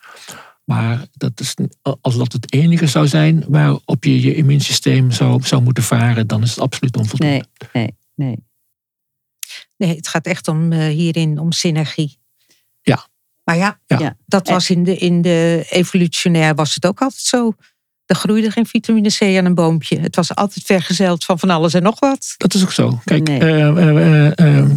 Maar 0.63 1.05
dat 1.13 1.39
is, 1.39 1.53
als 2.01 2.17
dat 2.17 2.33
het 2.33 2.53
enige 2.53 2.87
zou 2.87 3.07
zijn 3.07 3.43
waarop 3.47 4.03
je 4.03 4.21
je 4.21 4.35
immuunsysteem 4.35 5.11
zou, 5.11 5.43
zou 5.43 5.61
moeten 5.61 5.83
varen, 5.83 6.27
dan 6.27 6.43
is 6.43 6.49
het 6.49 6.59
absoluut 6.59 6.97
onvoldoende. 6.97 7.45
Nee, 7.73 7.73
nee, 7.73 7.95
nee. 8.15 8.43
Nee, 9.77 9.95
het 9.95 10.07
gaat 10.07 10.25
echt 10.25 10.47
om 10.47 10.71
uh, 10.71 10.87
hierin 10.87 11.39
om 11.39 11.51
synergie. 11.51 12.17
Ja. 12.81 13.07
Maar 13.43 13.57
ja, 13.57 13.79
Ja. 13.85 14.17
dat 14.25 14.47
was 14.47 14.69
in 14.69 14.83
de, 14.83 14.97
in 14.97 15.21
de 15.21 15.65
evolutionair 15.69 16.55
was 16.55 16.73
het 16.73 16.85
ook 16.85 17.01
altijd 17.01 17.21
zo. 17.21 17.53
Er 18.05 18.15
groeide 18.15 18.51
geen 18.51 18.65
vitamine 18.65 19.09
C 19.09 19.21
aan 19.21 19.45
een 19.45 19.55
boompje. 19.55 19.99
Het 19.99 20.15
was 20.15 20.35
altijd 20.35 20.65
vergezeld 20.65 21.25
van 21.25 21.39
van 21.39 21.49
alles 21.49 21.73
en 21.73 21.83
nog 21.83 21.99
wat. 21.99 22.33
Dat 22.37 22.53
is 22.53 22.63
ook 22.63 22.71
zo. 22.71 22.99
Kijk, 23.03 23.27
Nee. 23.27 23.39
eh, 23.39 23.67
eh, 23.67 24.31
eh, 24.37 24.59
eh, 24.59 24.69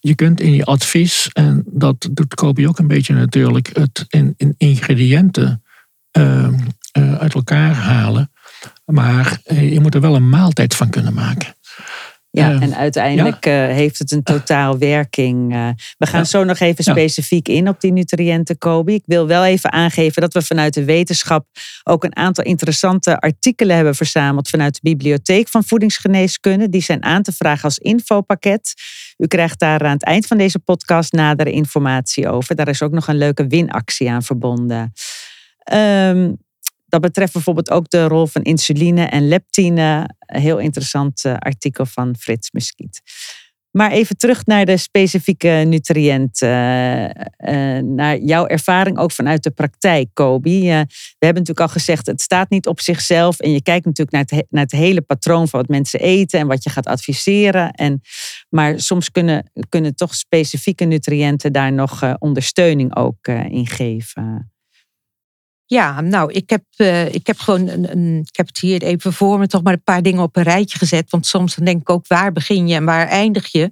je 0.00 0.14
kunt 0.14 0.40
in 0.40 0.52
je 0.54 0.64
advies, 0.64 1.28
en 1.32 1.62
dat 1.66 2.08
doet 2.12 2.34
Kobi 2.34 2.68
ook 2.68 2.78
een 2.78 2.86
beetje 2.88 3.14
natuurlijk, 3.14 3.70
het 3.72 4.04
in, 4.08 4.34
in 4.36 4.54
ingrediënten 4.56 5.62
eh, 6.10 6.44
eh, 6.92 7.14
uit 7.14 7.34
elkaar 7.34 7.74
halen. 7.74 8.32
Maar 8.84 9.40
je 9.44 9.80
moet 9.80 9.94
er 9.94 10.00
wel 10.00 10.14
een 10.14 10.28
maaltijd 10.28 10.74
van 10.74 10.90
kunnen 10.90 11.14
maken. 11.14 11.54
Ja, 12.32 12.60
en 12.60 12.74
uiteindelijk 12.74 13.46
eh, 13.46 13.52
heeft 13.52 13.98
het 13.98 14.10
een 14.12 14.22
totaalwerking. 14.22 15.52
eh. 15.54 15.68
we 15.98 16.06
gaan 16.06 16.20
Ja. 16.20 16.26
zo 16.26 16.44
nog 16.44 16.58
even 16.58 16.84
specifiek 16.84 17.48
in 17.48 17.68
op 17.68 17.80
die 17.80 17.92
nutriënten, 17.92 18.58
Kobi. 18.58 18.94
Ik 18.94 19.02
wil 19.06 19.26
wel 19.26 19.44
even 19.44 19.72
aangeven 19.72 20.22
dat 20.22 20.32
we 20.32 20.42
vanuit 20.42 20.74
de 20.74 20.84
wetenschap 20.84 21.46
ook 21.84 22.04
een 22.04 22.16
aantal 22.16 22.44
interessante 22.44 23.18
artikelen 23.20 23.76
hebben 23.76 23.94
verzameld 23.94 24.48
vanuit 24.48 24.74
de 24.74 24.80
bibliotheek 24.82 25.48
van 25.48 25.64
voedingsgeneeskunde. 25.64 26.68
Die 26.68 26.82
zijn 26.82 27.02
aan 27.02 27.22
te 27.22 27.32
vragen 27.32 27.64
als 27.64 27.78
infopakket. 27.78 28.74
U 29.16 29.26
krijgt 29.26 29.58
daar 29.58 29.84
aan 29.84 29.92
het 29.92 30.04
eind 30.04 30.26
van 30.26 30.38
deze 30.38 30.58
podcast 30.58 31.12
nadere 31.12 31.50
informatie 31.50 32.28
over. 32.28 32.54
Daar 32.54 32.68
is 32.68 32.82
ook 32.82 32.92
nog 32.92 33.08
een 33.08 33.18
leuke 33.18 33.46
winactie 33.46 34.10
aan 34.10 34.22
verbonden. 34.22 34.92
Ehm, 35.58 36.32
dat 36.90 37.00
betreft 37.00 37.32
bijvoorbeeld 37.32 37.70
ook 37.70 37.88
de 37.90 38.08
rol 38.08 38.26
van 38.26 38.42
insuline 38.42 39.04
en 39.04 39.28
leptine. 39.28 40.08
Een 40.18 40.40
heel 40.40 40.58
interessant 40.58 41.24
eh, 41.24 41.34
artikel 41.38 41.86
van 41.86 42.16
Frits 42.18 42.50
Muskiet. 42.50 43.00
Maar 43.70 43.90
even 43.90 44.16
terug 44.16 44.46
naar 44.46 44.64
de 44.66 44.76
specifieke 44.76 45.48
nutriënten. 45.48 46.48
eh, 46.48 47.76
eh, 47.76 47.84
naar 47.84 48.18
jouw 48.18 48.46
ervaring 48.46 48.98
ook 48.98 49.12
vanuit 49.12 49.42
de 49.42 49.50
praktijk, 49.50 50.08
Kobi. 50.12 50.60
We 50.60 50.86
hebben 51.26 51.42
natuurlijk 51.42 51.60
al 51.60 51.68
gezegd, 51.68 52.06
het 52.06 52.20
staat 52.20 52.50
niet 52.50 52.66
op 52.66 52.80
zichzelf. 52.80 53.38
En 53.40 53.52
je 53.52 53.62
kijkt 53.62 53.84
natuurlijk 53.84 54.10
naar 54.16 54.20
het, 54.20 54.30
he- 54.30 54.46
naar 54.56 54.62
het 54.62 54.72
hele 54.72 55.00
patroon 55.00 55.48
van 55.48 55.60
wat 55.60 55.68
mensen 55.68 56.00
eten 56.00 56.40
en 56.40 56.46
wat 56.46 56.64
je 56.64 56.70
gaat 56.70 56.86
adviseren. 56.86 57.70
En, 57.70 58.00
maar 58.48 58.80
soms 58.80 59.10
kunnen, 59.10 59.50
kunnen 59.68 59.94
toch 59.94 60.14
specifieke 60.14 60.84
nutriënten 60.84 61.52
daar 61.52 61.72
nog 61.72 62.18
ondersteuning 62.18 62.96
ook 62.96 63.26
in 63.28 63.66
geven. 63.66 64.52
Ja, 65.72 66.00
nou, 66.00 66.32
ik 66.32 66.50
heb, 66.50 66.64
eh, 66.76 67.14
ik 67.14 67.26
heb 67.26 67.38
gewoon 67.38 67.68
een, 67.68 67.90
een, 67.90 68.18
ik 68.18 68.36
heb 68.36 68.46
het 68.46 68.58
hier 68.58 68.82
even 68.82 69.12
voor 69.12 69.38
me 69.38 69.46
toch 69.46 69.62
maar 69.62 69.72
een 69.72 69.82
paar 69.82 70.02
dingen 70.02 70.22
op 70.22 70.36
een 70.36 70.42
rijtje 70.42 70.78
gezet. 70.78 71.10
Want 71.10 71.26
soms 71.26 71.54
dan 71.54 71.64
denk 71.64 71.80
ik 71.80 71.90
ook 71.90 72.06
waar 72.06 72.32
begin 72.32 72.68
je 72.68 72.74
en 72.74 72.84
waar 72.84 73.06
eindig 73.06 73.46
je. 73.46 73.70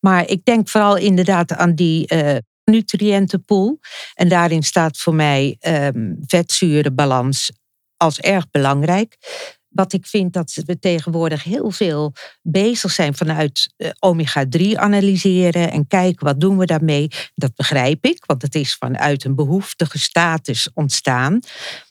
Maar 0.00 0.28
ik 0.28 0.44
denk 0.44 0.68
vooral 0.68 0.96
inderdaad 0.96 1.52
aan 1.52 1.74
die 1.74 2.06
eh, 2.06 2.36
nutriëntenpool. 2.64 3.78
En 4.14 4.28
daarin 4.28 4.62
staat 4.62 4.96
voor 4.98 5.14
mij 5.14 5.56
ehm 5.60 6.14
vetzurenbalans 6.26 7.52
als 7.96 8.20
erg 8.20 8.50
belangrijk. 8.50 9.16
Wat 9.72 9.92
ik 9.92 10.06
vind 10.06 10.32
dat 10.32 10.62
we 10.64 10.78
tegenwoordig 10.78 11.44
heel 11.44 11.70
veel 11.70 12.12
bezig 12.42 12.90
zijn 12.90 13.14
vanuit 13.14 13.74
eh, 13.76 13.90
omega-3 13.98 14.66
analyseren 14.74 15.70
en 15.70 15.86
kijken 15.86 16.26
wat 16.26 16.40
doen 16.40 16.58
we 16.58 16.66
daarmee. 16.66 17.08
Dat 17.34 17.54
begrijp 17.54 18.04
ik, 18.04 18.24
want 18.26 18.42
het 18.42 18.54
is 18.54 18.74
vanuit 18.74 19.24
een 19.24 19.34
behoeftige 19.34 19.98
status 19.98 20.70
ontstaan. 20.74 21.40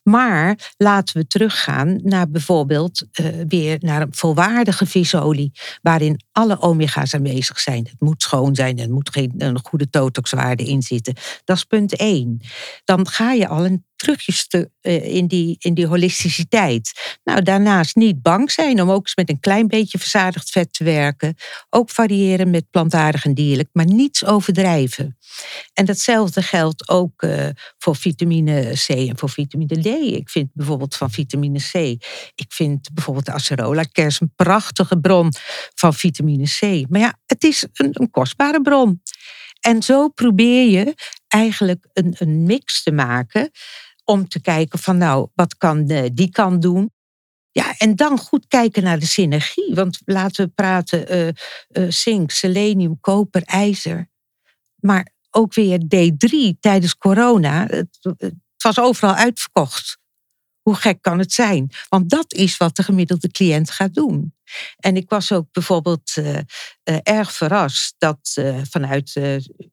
Maar 0.03 0.73
laten 0.77 1.17
we 1.17 1.27
teruggaan 1.27 1.99
naar 2.03 2.29
bijvoorbeeld 2.29 3.05
eh, 3.11 3.25
weer 3.47 3.77
naar 3.79 4.01
een 4.01 4.13
volwaardige 4.13 4.85
visolie, 4.85 5.51
waarin 5.81 6.23
alle 6.31 6.61
omega's 6.61 7.13
aanwezig 7.13 7.59
zijn. 7.59 7.87
Het 7.89 7.99
moet 7.99 8.21
schoon 8.21 8.55
zijn, 8.55 8.79
er 8.79 8.91
moet 8.91 9.09
geen 9.09 9.33
een 9.37 9.59
goede 9.63 9.89
totoxwaarde 9.89 10.63
in 10.63 10.81
zitten. 10.81 11.13
Dat 11.43 11.57
is 11.57 11.63
punt 11.63 11.95
één. 11.95 12.41
Dan 12.83 13.07
ga 13.07 13.31
je 13.31 13.47
al 13.47 13.65
een 13.65 13.85
terugje 14.01 14.69
uh, 14.81 15.15
in, 15.15 15.27
die, 15.27 15.55
in 15.59 15.73
die 15.73 15.87
holisticiteit. 15.87 17.19
Nou, 17.23 17.41
daarnaast 17.41 17.95
niet 17.95 18.21
bang 18.21 18.51
zijn 18.51 18.81
om 18.81 18.91
ook 18.91 19.03
eens 19.03 19.15
met 19.15 19.29
een 19.29 19.39
klein 19.39 19.67
beetje 19.67 19.97
verzadigd 19.97 20.49
vet 20.49 20.73
te 20.73 20.83
werken. 20.83 21.35
Ook 21.69 21.89
variëren 21.89 22.49
met 22.49 22.69
plantaardig 22.69 23.25
en 23.25 23.33
dierlijk, 23.33 23.69
maar 23.71 23.85
niets 23.85 24.25
overdrijven. 24.25 25.17
En 25.73 25.85
datzelfde 25.85 26.41
geldt 26.41 26.89
ook 26.89 27.21
uh, 27.21 27.47
voor 27.77 27.95
vitamine 27.95 28.71
C 28.73 28.89
en 28.89 29.17
voor 29.17 29.29
vitamine 29.29 29.81
D. 29.81 29.90
Ik 29.91 30.29
vind 30.29 30.49
bijvoorbeeld 30.53 30.95
van 30.95 31.11
vitamine 31.11 31.59
C, 31.59 31.73
ik 32.35 32.45
vind 32.47 32.93
bijvoorbeeld 32.93 33.25
de 33.25 33.31
acerola 33.31 33.83
kers 33.83 34.21
een 34.21 34.33
prachtige 34.35 34.99
bron 34.99 35.33
van 35.75 35.93
vitamine 35.93 36.45
C. 36.45 36.89
Maar 36.89 37.01
ja, 37.01 37.17
het 37.25 37.43
is 37.43 37.65
een, 37.73 37.89
een 37.91 38.09
kostbare 38.09 38.61
bron. 38.61 39.01
En 39.59 39.83
zo 39.83 40.09
probeer 40.09 40.69
je 40.69 40.95
eigenlijk 41.27 41.87
een, 41.93 42.15
een 42.17 42.43
mix 42.43 42.83
te 42.83 42.91
maken 42.91 43.51
om 44.03 44.27
te 44.27 44.41
kijken 44.41 44.79
van 44.79 44.97
nou, 44.97 45.27
wat 45.33 45.57
kan 45.57 45.85
die 46.13 46.29
kan 46.29 46.59
doen? 46.59 46.91
Ja, 47.51 47.77
en 47.77 47.95
dan 47.95 48.17
goed 48.17 48.47
kijken 48.47 48.83
naar 48.83 48.99
de 48.99 49.05
synergie. 49.05 49.75
Want 49.75 50.01
laten 50.05 50.45
we 50.45 50.51
praten 50.55 51.15
uh, 51.15 51.27
uh, 51.27 51.91
zink, 51.91 52.31
selenium, 52.31 52.99
koper, 52.99 53.43
ijzer. 53.43 54.09
Maar 54.75 55.13
ook 55.29 55.53
weer 55.53 55.79
D3 55.79 56.59
tijdens 56.59 56.97
corona. 56.97 57.65
Het, 57.65 57.99
het 58.61 58.75
was 58.75 58.85
overal 58.85 59.15
uitverkocht. 59.15 59.99
Hoe 60.61 60.75
gek 60.75 61.01
kan 61.01 61.19
het 61.19 61.31
zijn? 61.31 61.71
Want 61.89 62.09
dat 62.09 62.33
is 62.33 62.57
wat 62.57 62.75
de 62.75 62.83
gemiddelde 62.83 63.31
cliënt 63.31 63.71
gaat 63.71 63.93
doen. 63.93 64.35
En 64.77 64.95
ik 64.95 65.09
was 65.09 65.31
ook 65.31 65.51
bijvoorbeeld 65.51 66.15
uh, 66.15 66.33
uh, 66.33 66.41
erg 67.03 67.33
verrast 67.33 67.95
dat 67.97 68.35
uh, 68.39 68.61
vanuit 68.69 69.15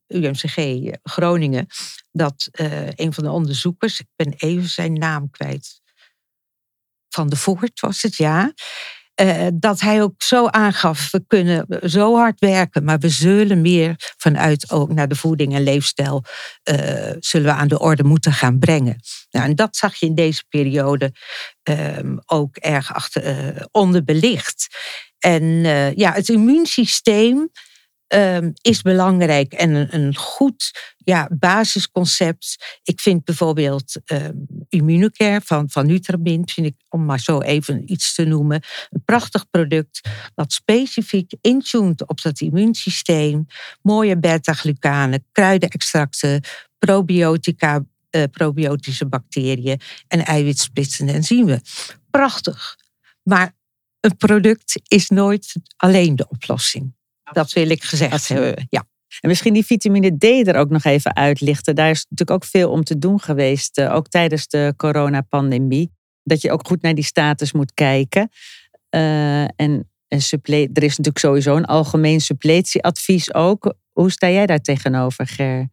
UMCG 0.06 0.56
Groningen, 1.02 1.66
dat 2.10 2.48
een 2.94 3.12
van 3.12 3.24
de 3.24 3.30
onderzoekers, 3.30 4.00
ik 4.00 4.08
ben 4.16 4.32
even 4.32 4.68
zijn 4.68 4.92
naam 4.92 5.30
kwijt, 5.30 5.80
van 7.08 7.28
de 7.28 7.36
Voort 7.36 7.80
was 7.80 8.02
het 8.02 8.16
ja, 8.16 8.52
uh, 9.20 9.46
dat 9.54 9.80
hij 9.80 10.02
ook 10.02 10.22
zo 10.22 10.46
aangaf, 10.46 11.10
we 11.10 11.24
kunnen 11.26 11.66
zo 11.82 12.16
hard 12.16 12.40
werken, 12.40 12.84
maar 12.84 12.98
we 12.98 13.08
zullen 13.08 13.60
meer 13.60 13.94
vanuit 14.16 14.70
ook 14.70 14.92
naar 14.92 15.08
de 15.08 15.14
voeding 15.14 15.54
en 15.54 15.62
leefstijl 15.62 16.24
uh, 16.70 16.76
zullen 17.18 17.46
we 17.46 17.52
aan 17.52 17.68
de 17.68 17.78
orde 17.78 18.04
moeten 18.04 18.32
gaan 18.32 18.58
brengen. 18.58 19.00
Nou, 19.30 19.46
en 19.46 19.54
dat 19.54 19.76
zag 19.76 19.94
je 19.94 20.06
in 20.06 20.14
deze 20.14 20.44
periode 20.48 21.12
um, 21.62 22.18
ook 22.26 22.56
erg 22.56 22.94
achter, 22.94 23.56
uh, 23.56 23.62
onderbelicht. 23.70 24.66
En 25.18 25.44
ja, 25.96 26.12
het 26.12 26.28
immuunsysteem 26.28 27.50
um, 28.08 28.52
is 28.62 28.82
belangrijk 28.82 29.52
en 29.52 29.74
een, 29.74 29.94
een 29.94 30.16
goed 30.16 30.94
ja, 30.96 31.28
basisconcept. 31.38 32.78
Ik 32.82 33.00
vind 33.00 33.24
bijvoorbeeld 33.24 33.94
um, 34.06 34.46
Immunocare 34.68 35.40
van, 35.44 35.70
van 35.70 35.86
Nutrabint, 35.86 36.52
vind 36.52 36.66
ik, 36.66 36.74
om 36.88 37.04
maar 37.04 37.20
zo 37.20 37.40
even 37.40 37.92
iets 37.92 38.14
te 38.14 38.24
noemen, 38.24 38.62
een 38.90 39.02
prachtig 39.04 39.50
product 39.50 40.08
dat 40.34 40.52
specifiek 40.52 41.32
intuned 41.40 42.08
op 42.08 42.22
dat 42.22 42.40
immuunsysteem. 42.40 43.46
Mooie 43.82 44.18
beta-glucanen, 44.18 45.24
kruidenextracten, 45.32 46.42
probiotica, 46.78 47.84
uh, 48.10 48.22
probiotische 48.30 49.06
bacteriën 49.06 49.80
en 50.08 50.24
eiwitsplitsende 50.24 51.12
enzymen. 51.12 51.62
Prachtig. 52.10 52.76
Maar 53.22 53.56
een 54.00 54.16
product 54.16 54.80
is 54.88 55.08
nooit 55.08 55.52
alleen 55.76 56.16
de 56.16 56.28
oplossing. 56.28 56.96
Dat 57.32 57.52
wil 57.52 57.70
ik 57.70 57.84
gezegd 57.84 58.28
hebben. 58.28 58.66
Ja. 58.70 58.84
En 59.20 59.28
misschien 59.28 59.54
die 59.54 59.64
vitamine 59.64 60.16
D 60.18 60.24
er 60.24 60.56
ook 60.56 60.70
nog 60.70 60.84
even 60.84 61.16
uitlichten. 61.16 61.74
Daar 61.74 61.90
is 61.90 62.06
natuurlijk 62.08 62.42
ook 62.42 62.50
veel 62.50 62.70
om 62.70 62.84
te 62.84 62.98
doen 62.98 63.20
geweest, 63.20 63.78
uh, 63.78 63.94
ook 63.94 64.08
tijdens 64.08 64.48
de 64.48 64.74
coronapandemie. 64.76 65.90
Dat 66.22 66.40
je 66.40 66.50
ook 66.50 66.66
goed 66.66 66.82
naar 66.82 66.94
die 66.94 67.04
status 67.04 67.52
moet 67.52 67.74
kijken. 67.74 68.30
Uh, 68.90 69.42
en 69.42 69.90
er 70.08 70.16
is 70.16 70.30
natuurlijk 70.72 71.18
sowieso 71.18 71.56
een 71.56 71.64
algemeen 71.64 72.20
suppletieadvies 72.20 73.34
ook. 73.34 73.74
Hoe 73.92 74.10
sta 74.10 74.30
jij 74.30 74.46
daar 74.46 74.60
tegenover, 74.60 75.26
Ger? 75.26 75.68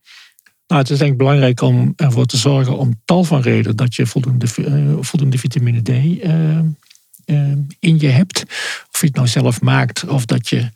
Nou, 0.68 0.82
het 0.82 0.90
is 0.90 0.98
denk 0.98 1.12
ik 1.12 1.18
belangrijk 1.18 1.62
om 1.62 1.94
ervoor 1.96 2.26
te 2.26 2.38
zorgen 2.38 2.78
om 2.78 3.02
tal 3.06 3.24
van 3.24 3.42
redenen 3.42 3.76
dat 3.76 3.96
je 3.96 4.06
voldoende, 4.06 4.48
uh, 4.58 4.98
voldoende 5.00 5.38
vitamine 5.38 5.82
D 5.82 5.90
uh, 5.90 6.60
in 7.80 8.00
je 8.00 8.08
hebt. 8.08 8.44
Of 8.92 9.00
je 9.00 9.06
het 9.06 9.16
nou 9.16 9.28
zelf 9.28 9.62
maakt 9.62 10.08
of 10.08 10.26
dat 10.26 10.50
je 10.50 10.70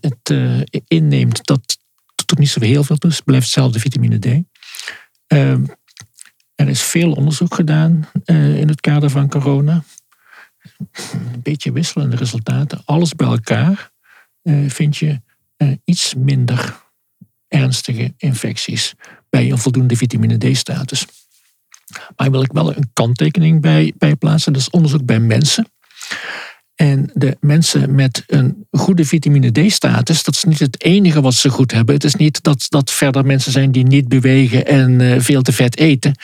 het 0.00 0.30
uh, 0.30 0.62
inneemt, 0.86 1.46
dat 1.46 1.78
doet 2.26 2.38
niet 2.38 2.48
zo 2.48 2.60
heel 2.60 2.84
veel. 2.84 2.98
Dus 2.98 3.16
het 3.16 3.24
blijft 3.24 3.44
hetzelfde 3.44 3.80
vitamine 3.80 4.18
D. 4.18 4.26
Uh, 5.32 5.52
er 6.54 6.68
is 6.68 6.82
veel 6.82 7.12
onderzoek 7.12 7.54
gedaan 7.54 8.08
uh, 8.24 8.58
in 8.58 8.68
het 8.68 8.80
kader 8.80 9.10
van 9.10 9.28
corona. 9.28 9.84
Een 11.12 11.42
beetje 11.42 11.72
wisselende 11.72 12.16
resultaten. 12.16 12.82
Alles 12.84 13.14
bij 13.14 13.26
elkaar 13.26 13.90
uh, 14.42 14.70
vind 14.70 14.96
je 14.96 15.20
iets 15.84 16.14
minder 16.14 16.80
ernstige 17.48 18.14
infecties 18.16 18.94
bij 19.30 19.50
een 19.50 19.58
voldoende 19.58 19.96
vitamine 19.96 20.38
D-status. 20.38 21.06
Maar 22.16 22.30
wil 22.30 22.42
ik 22.42 22.52
wel 22.52 22.76
een 22.76 22.90
kanttekening 22.92 23.60
bij, 23.60 23.92
bij 23.98 24.16
plaatsen. 24.16 24.52
Dat 24.52 24.62
is 24.62 24.70
onderzoek 24.70 25.04
bij 25.04 25.20
mensen. 25.20 25.66
En 26.74 27.10
de 27.14 27.36
mensen 27.40 27.94
met 27.94 28.24
een 28.26 28.66
goede 28.70 29.04
vitamine 29.04 29.50
D-status, 29.50 30.22
dat 30.22 30.34
is 30.34 30.44
niet 30.44 30.58
het 30.58 30.82
enige 30.82 31.20
wat 31.20 31.34
ze 31.34 31.48
goed 31.48 31.72
hebben. 31.72 31.94
Het 31.94 32.04
is 32.04 32.14
niet 32.14 32.42
dat 32.42 32.66
dat 32.68 32.90
verder 32.90 33.24
mensen 33.26 33.52
zijn 33.52 33.72
die 33.72 33.86
niet 33.86 34.08
bewegen 34.08 34.66
en 34.66 35.00
uh, 35.00 35.20
veel 35.20 35.42
te 35.42 35.52
vet 35.52 35.76
eten. 35.78 36.14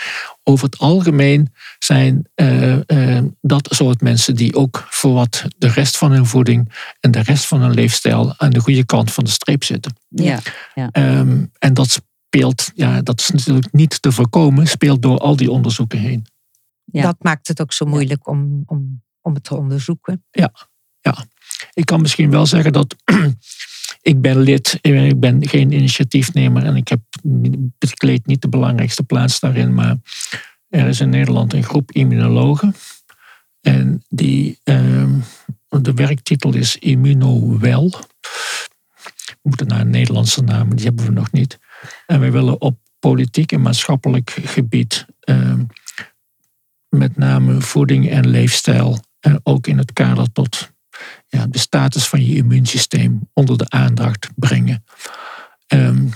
Over 0.43 0.65
het 0.65 0.79
algemeen 0.79 1.53
zijn 1.79 2.29
uh, 2.37 2.77
uh, 2.87 3.21
dat 3.41 3.69
soort 3.71 4.01
mensen 4.01 4.37
die 4.37 4.55
ook 4.55 4.87
voor 4.91 5.13
wat 5.13 5.45
de 5.59 5.69
rest 5.69 5.99
van 5.99 6.13
hun 6.13 6.27
voeding 6.27 6.73
en 7.01 7.11
de 7.11 7.21
rest 7.21 7.47
van 7.47 7.61
hun 7.61 7.75
leefstijl 7.75 8.35
aan 8.37 8.51
de 8.51 8.61
goede 8.61 8.85
kant 8.85 9.13
van 9.13 9.25
de 9.25 9.31
streep 9.31 9.65
zitten. 9.65 9.97
Ja. 10.09 10.39
ja. 10.75 11.19
Um, 11.19 11.51
en 11.59 11.75
dat 11.75 12.03
speelt, 12.29 12.71
ja, 12.75 13.03
dat 13.03 13.21
is 13.21 13.31
natuurlijk 13.31 13.73
niet 13.73 14.03
te 14.03 14.13
voorkomen, 14.13 14.67
speelt 14.67 15.03
door 15.03 15.19
al 15.19 15.37
die 15.37 15.51
onderzoeken 15.51 15.99
heen. 15.99 16.27
Ja. 16.85 17.03
Dat 17.03 17.17
maakt 17.19 17.49
het 17.49 17.61
ook 17.61 17.73
zo 17.73 17.87
moeilijk 17.87 18.29
om, 18.29 18.63
om 18.67 19.03
om 19.29 19.35
het 19.35 19.45
te 19.45 19.57
onderzoeken. 19.57 20.24
Ja, 20.31 20.53
ja. 21.01 21.26
ik 21.72 21.85
kan 21.85 22.01
misschien 22.01 22.31
wel 22.31 22.47
zeggen 22.47 22.72
dat 22.72 22.97
ik 24.11 24.20
ben 24.20 24.39
lid, 24.39 24.79
ik 24.81 25.20
ben 25.20 25.49
geen 25.49 25.72
initiatiefnemer 25.72 26.64
en 26.64 26.76
ik 26.76 26.89
heb 26.89 27.01
bekleed 27.79 28.26
niet 28.26 28.43
de 28.43 28.49
belangrijkste 28.49 29.03
plaats 29.03 29.41
daarin, 29.41 29.74
maar 29.74 29.97
er 30.68 30.87
is 30.87 31.01
in 31.01 31.09
Nederland 31.09 31.53
een 31.53 31.64
groep 31.64 31.93
immunologen 31.93 32.74
en 33.61 34.03
die, 34.09 34.59
uh, 34.64 35.12
de 35.68 35.95
werktitel 35.95 36.55
is 36.55 36.76
Immunowel. 36.76 37.91
We 37.91 39.39
moeten 39.43 39.66
naar 39.66 39.81
een 39.81 39.91
Nederlandse 39.91 40.43
naam, 40.43 40.76
die 40.76 40.85
hebben 40.85 41.05
we 41.05 41.11
nog 41.11 41.33
niet. 41.33 41.59
En 42.07 42.20
we 42.20 42.31
willen 42.31 42.61
op 42.61 42.79
politiek 42.99 43.53
en 43.53 43.62
maatschappelijk 43.62 44.31
gebied 44.31 45.07
uh, 45.24 45.55
met 46.89 47.16
name 47.16 47.61
voeding 47.61 48.11
en 48.11 48.29
leefstijl 48.29 49.01
ook 49.43 49.66
in 49.66 49.79
het 49.79 49.93
kader 49.93 50.33
tot 50.33 50.70
ja, 51.29 51.47
de 51.47 51.59
status 51.59 52.09
van 52.09 52.26
je 52.26 52.35
immuunsysteem 52.35 53.29
onder 53.33 53.59
de 53.59 53.68
aandacht 53.68 54.29
brengen. 54.35 54.85
Um, 55.66 56.11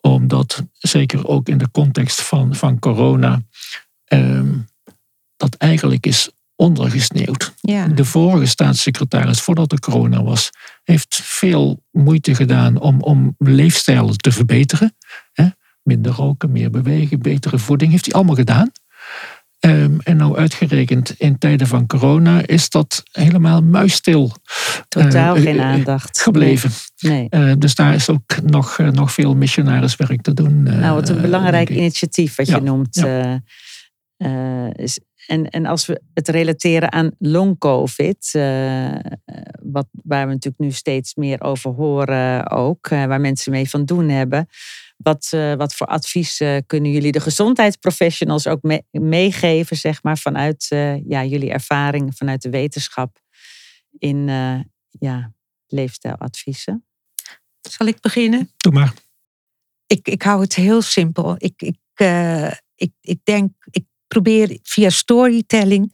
omdat 0.00 0.64
zeker 0.78 1.26
ook 1.26 1.48
in 1.48 1.58
de 1.58 1.70
context 1.70 2.22
van, 2.22 2.54
van 2.54 2.78
corona 2.78 3.42
um, 4.08 4.68
dat 5.36 5.54
eigenlijk 5.54 6.06
is 6.06 6.30
ondergesneeuwd. 6.56 7.54
Ja. 7.60 7.86
De 7.86 8.04
vorige 8.04 8.46
staatssecretaris, 8.46 9.40
voordat 9.40 9.70
de 9.70 9.78
corona 9.78 10.22
was, 10.22 10.50
heeft 10.82 11.20
veel 11.22 11.82
moeite 11.90 12.34
gedaan 12.34 12.80
om, 12.80 13.00
om 13.00 13.34
leefstijlen 13.38 14.16
te 14.16 14.32
verbeteren. 14.32 14.96
Hè? 15.32 15.46
Minder 15.82 16.12
roken, 16.12 16.52
meer 16.52 16.70
bewegen, 16.70 17.20
betere 17.20 17.58
voeding, 17.58 17.90
heeft 17.90 18.04
hij 18.04 18.14
allemaal 18.14 18.34
gedaan. 18.34 18.72
Um, 19.64 20.00
en 20.02 20.16
nou 20.16 20.36
uitgerekend 20.36 21.14
in 21.18 21.38
tijden 21.38 21.66
van 21.66 21.86
corona 21.86 22.46
is 22.46 22.68
dat 22.68 23.02
helemaal 23.12 23.62
muisstil. 23.62 24.32
Totaal 24.88 25.36
uh, 25.36 25.42
geen 25.42 25.60
aandacht. 25.60 26.20
Gebleven. 26.20 26.70
Nee. 26.98 27.26
Uh, 27.30 27.52
dus 27.58 27.74
daar 27.74 27.94
is 27.94 28.08
ook 28.08 28.42
nog, 28.42 28.78
uh, 28.78 28.88
nog 28.88 29.12
veel 29.12 29.34
missionariswerk 29.34 30.22
te 30.22 30.34
doen. 30.34 30.62
nou, 30.62 30.94
wat 30.94 31.08
een 31.08 31.20
belangrijk 31.20 31.70
initiatief 31.70 32.36
wat 32.36 32.46
ja. 32.46 32.56
je 32.56 32.62
noemt. 32.62 32.94
Ja. 32.94 33.42
is, 34.72 34.98
en, 35.26 35.48
en 35.48 35.66
als 35.66 35.86
we 35.86 36.00
het 36.14 36.28
relateren 36.28 36.92
aan 36.92 37.10
long-covid, 37.18 38.30
wat, 39.62 39.86
waar 39.92 40.26
we 40.26 40.32
natuurlijk 40.32 40.58
nu 40.58 40.70
steeds 40.70 41.14
meer 41.14 41.40
over 41.42 41.70
horen 41.70 42.50
ook, 42.50 42.88
waar 42.88 43.20
mensen 43.20 43.52
mee 43.52 43.70
van 43.70 43.84
doen 43.84 44.08
hebben. 44.08 44.48
Wat, 44.96 45.30
uh, 45.34 45.54
wat 45.54 45.74
voor 45.74 45.86
advies 45.86 46.40
uh, 46.40 46.58
kunnen 46.66 46.90
jullie 46.90 47.12
de 47.12 47.20
gezondheidsprofessionals 47.20 48.46
ook 48.46 48.62
me 48.62 48.84
meegeven, 48.90 49.76
zeg 49.76 50.02
maar, 50.02 50.18
vanuit 50.18 50.66
uh, 50.72 51.08
ja, 51.08 51.24
jullie 51.24 51.50
ervaring, 51.50 52.16
vanuit 52.16 52.42
de 52.42 52.50
wetenschap 52.50 53.18
in 53.98 54.26
ja, 54.88 55.32
leefstijladviezen? 55.66 56.86
Zal 57.60 57.86
ik 57.86 58.00
beginnen? 58.00 58.50
Doe 58.56 58.72
maar. 58.72 58.92
Ik, 59.86 60.08
ik 60.08 60.22
hou 60.22 60.40
het 60.40 60.54
heel 60.54 60.82
simpel. 60.82 61.34
Ik, 61.38 61.62
ik, 61.62 61.78
ik, 62.74 62.92
ik 63.00 63.20
denk, 63.24 63.52
ik 63.70 63.84
probeer 64.06 64.58
via 64.62 64.90
storytelling 64.90 65.92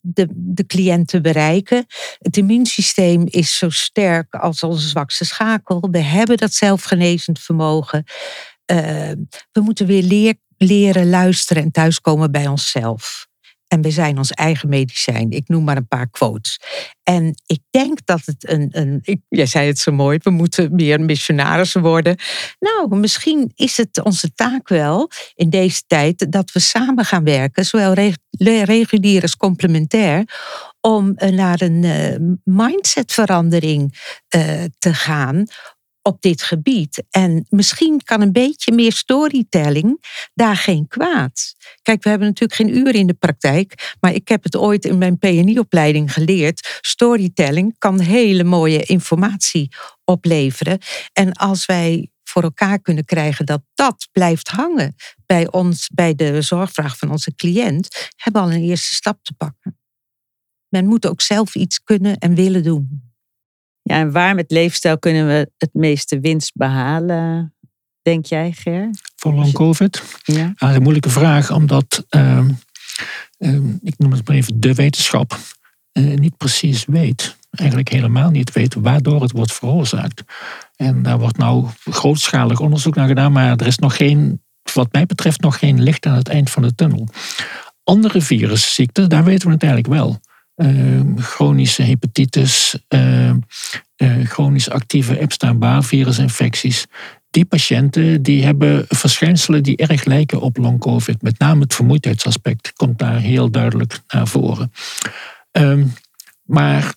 de, 0.00 0.28
de 0.30 0.66
cliënt 0.66 1.08
te 1.08 1.20
bereiken. 1.20 1.86
Het 2.18 2.36
immuunsysteem 2.36 3.24
is 3.26 3.58
zo 3.58 3.70
sterk 3.70 4.34
als 4.34 4.62
onze 4.62 4.88
zwakste 4.88 5.24
schakel. 5.24 5.88
We 5.90 6.02
hebben 6.02 6.36
dat 6.36 6.52
zelfgenezend 6.52 7.38
vermogen. 7.38 8.04
Uh, 8.72 8.78
we 9.52 9.60
moeten 9.60 9.86
weer 9.86 10.34
leren 10.56 11.08
luisteren 11.08 11.62
en 11.62 11.70
thuiskomen 11.70 12.32
bij 12.32 12.46
onszelf. 12.46 13.26
En 13.74 13.82
we 13.82 13.90
zijn 13.90 14.18
ons 14.18 14.30
eigen 14.30 14.68
medicijn. 14.68 15.30
Ik 15.30 15.48
noem 15.48 15.64
maar 15.64 15.76
een 15.76 15.88
paar 15.88 16.10
quotes. 16.10 16.60
En 17.02 17.34
ik 17.46 17.60
denk 17.70 17.98
dat 18.04 18.20
het 18.24 18.48
een. 18.48 18.68
een 18.70 19.22
jij 19.28 19.46
zei 19.46 19.66
het 19.66 19.78
zo 19.78 19.92
mooi, 19.92 20.18
we 20.22 20.30
moeten 20.30 20.74
meer 20.74 21.00
missionarissen 21.00 21.82
worden. 21.82 22.16
Nou, 22.58 22.96
misschien 22.96 23.52
is 23.54 23.76
het 23.76 24.02
onze 24.02 24.34
taak 24.34 24.68
wel 24.68 25.10
in 25.34 25.50
deze 25.50 25.82
tijd 25.86 26.32
dat 26.32 26.52
we 26.52 26.60
samen 26.60 27.04
gaan 27.04 27.24
werken, 27.24 27.64
zowel 27.64 27.92
regulier 28.64 29.22
als 29.22 29.36
complementair, 29.36 30.24
om 30.80 31.12
eh, 31.16 31.30
naar 31.30 31.60
een 31.60 31.82
uh, 31.82 32.34
mindsetverandering 32.44 33.94
uh, 34.36 34.64
te 34.78 34.94
gaan 34.94 35.46
op 36.04 36.22
dit 36.22 36.42
gebied. 36.42 37.04
En 37.10 37.46
misschien 37.48 38.00
kan 38.04 38.20
een 38.20 38.32
beetje 38.32 38.72
meer 38.72 38.92
storytelling 38.92 40.04
daar 40.34 40.56
geen 40.56 40.88
kwaad. 40.88 41.54
Kijk, 41.82 42.02
we 42.02 42.08
hebben 42.08 42.28
natuurlijk 42.28 42.60
geen 42.60 42.76
uur 42.76 42.94
in 42.94 43.06
de 43.06 43.14
praktijk, 43.14 43.94
maar 44.00 44.14
ik 44.14 44.28
heb 44.28 44.42
het 44.42 44.56
ooit 44.56 44.84
in 44.84 44.98
mijn 44.98 45.18
PNI-opleiding 45.18 46.12
geleerd. 46.12 46.78
Storytelling 46.80 47.74
kan 47.78 48.00
hele 48.00 48.44
mooie 48.44 48.82
informatie 48.82 49.68
opleveren. 50.04 50.78
En 51.12 51.32
als 51.32 51.66
wij 51.66 52.08
voor 52.24 52.42
elkaar 52.42 52.80
kunnen 52.80 53.04
krijgen 53.04 53.46
dat 53.46 53.62
dat 53.74 54.08
blijft 54.12 54.48
hangen 54.48 54.94
bij 55.26 55.50
ons, 55.52 55.90
bij 55.94 56.14
de 56.14 56.42
zorgvraag 56.42 56.98
van 56.98 57.10
onze 57.10 57.34
cliënt, 57.34 58.10
hebben 58.16 58.42
we 58.42 58.48
al 58.48 58.54
een 58.54 58.62
eerste 58.62 58.94
stap 58.94 59.18
te 59.22 59.34
pakken. 59.34 59.78
Men 60.68 60.86
moet 60.86 61.06
ook 61.06 61.20
zelf 61.20 61.54
iets 61.54 61.82
kunnen 61.82 62.18
en 62.18 62.34
willen 62.34 62.62
doen. 62.62 63.13
Ja, 63.86 63.96
en 63.96 64.12
waar 64.12 64.34
met 64.34 64.50
leefstijl 64.50 64.98
kunnen 64.98 65.26
we 65.26 65.50
het 65.58 65.70
meeste 65.72 66.20
winst 66.20 66.52
behalen, 66.54 67.54
denk 68.02 68.26
jij, 68.26 68.52
Ger? 68.52 68.90
Voor 69.16 69.32
long 69.32 69.52
COVID? 69.52 70.02
Ja. 70.22 70.34
ja 70.34 70.54
dat 70.56 70.68
is 70.68 70.76
een 70.76 70.82
moeilijke 70.82 71.10
vraag, 71.10 71.50
omdat, 71.50 72.06
uh, 72.10 72.44
uh, 73.38 73.54
ik 73.82 73.94
noem 73.98 74.12
het 74.12 74.28
maar 74.28 74.36
even, 74.36 74.60
de 74.60 74.74
wetenschap 74.74 75.38
uh, 75.92 76.18
niet 76.18 76.36
precies 76.36 76.84
weet, 76.84 77.36
eigenlijk 77.50 77.88
helemaal 77.88 78.30
niet 78.30 78.52
weet, 78.52 78.74
waardoor 78.74 79.22
het 79.22 79.32
wordt 79.32 79.52
veroorzaakt. 79.52 80.22
En 80.76 81.02
daar 81.02 81.18
wordt 81.18 81.36
nou 81.36 81.66
grootschalig 81.84 82.60
onderzoek 82.60 82.94
naar 82.94 83.08
gedaan, 83.08 83.32
maar 83.32 83.56
er 83.56 83.66
is 83.66 83.78
nog 83.78 83.96
geen, 83.96 84.42
wat 84.74 84.92
mij 84.92 85.06
betreft, 85.06 85.40
nog 85.40 85.58
geen 85.58 85.82
licht 85.82 86.06
aan 86.06 86.16
het 86.16 86.28
eind 86.28 86.50
van 86.50 86.62
de 86.62 86.74
tunnel. 86.74 87.08
Andere 87.82 88.20
virusziekten, 88.20 89.08
daar 89.08 89.24
weten 89.24 89.46
we 89.46 89.52
het 89.52 89.62
eigenlijk 89.62 89.94
wel. 89.94 90.20
Ehm, 90.54 91.16
chronische 91.16 91.82
hepatitis, 91.82 92.78
uh, 92.88 93.30
uh, 93.96 94.26
chronisch 94.26 94.70
actieve 94.70 95.18
Epstein-Barr 95.18 95.84
virusinfecties. 95.84 96.86
Die 97.30 97.44
patiënten 97.44 98.22
die 98.22 98.44
hebben 98.44 98.84
verschijnselen 98.88 99.62
die 99.62 99.76
erg 99.76 100.04
lijken 100.04 100.40
op 100.40 100.56
long-covid. 100.56 101.22
Met 101.22 101.38
name 101.38 101.60
het 101.60 101.74
vermoeidheidsaspect 101.74 102.72
komt 102.72 102.98
daar 102.98 103.18
heel 103.18 103.50
duidelijk 103.50 104.00
naar 104.08 104.28
voren. 104.28 104.72
Um, 105.52 105.92
maar 106.42 106.94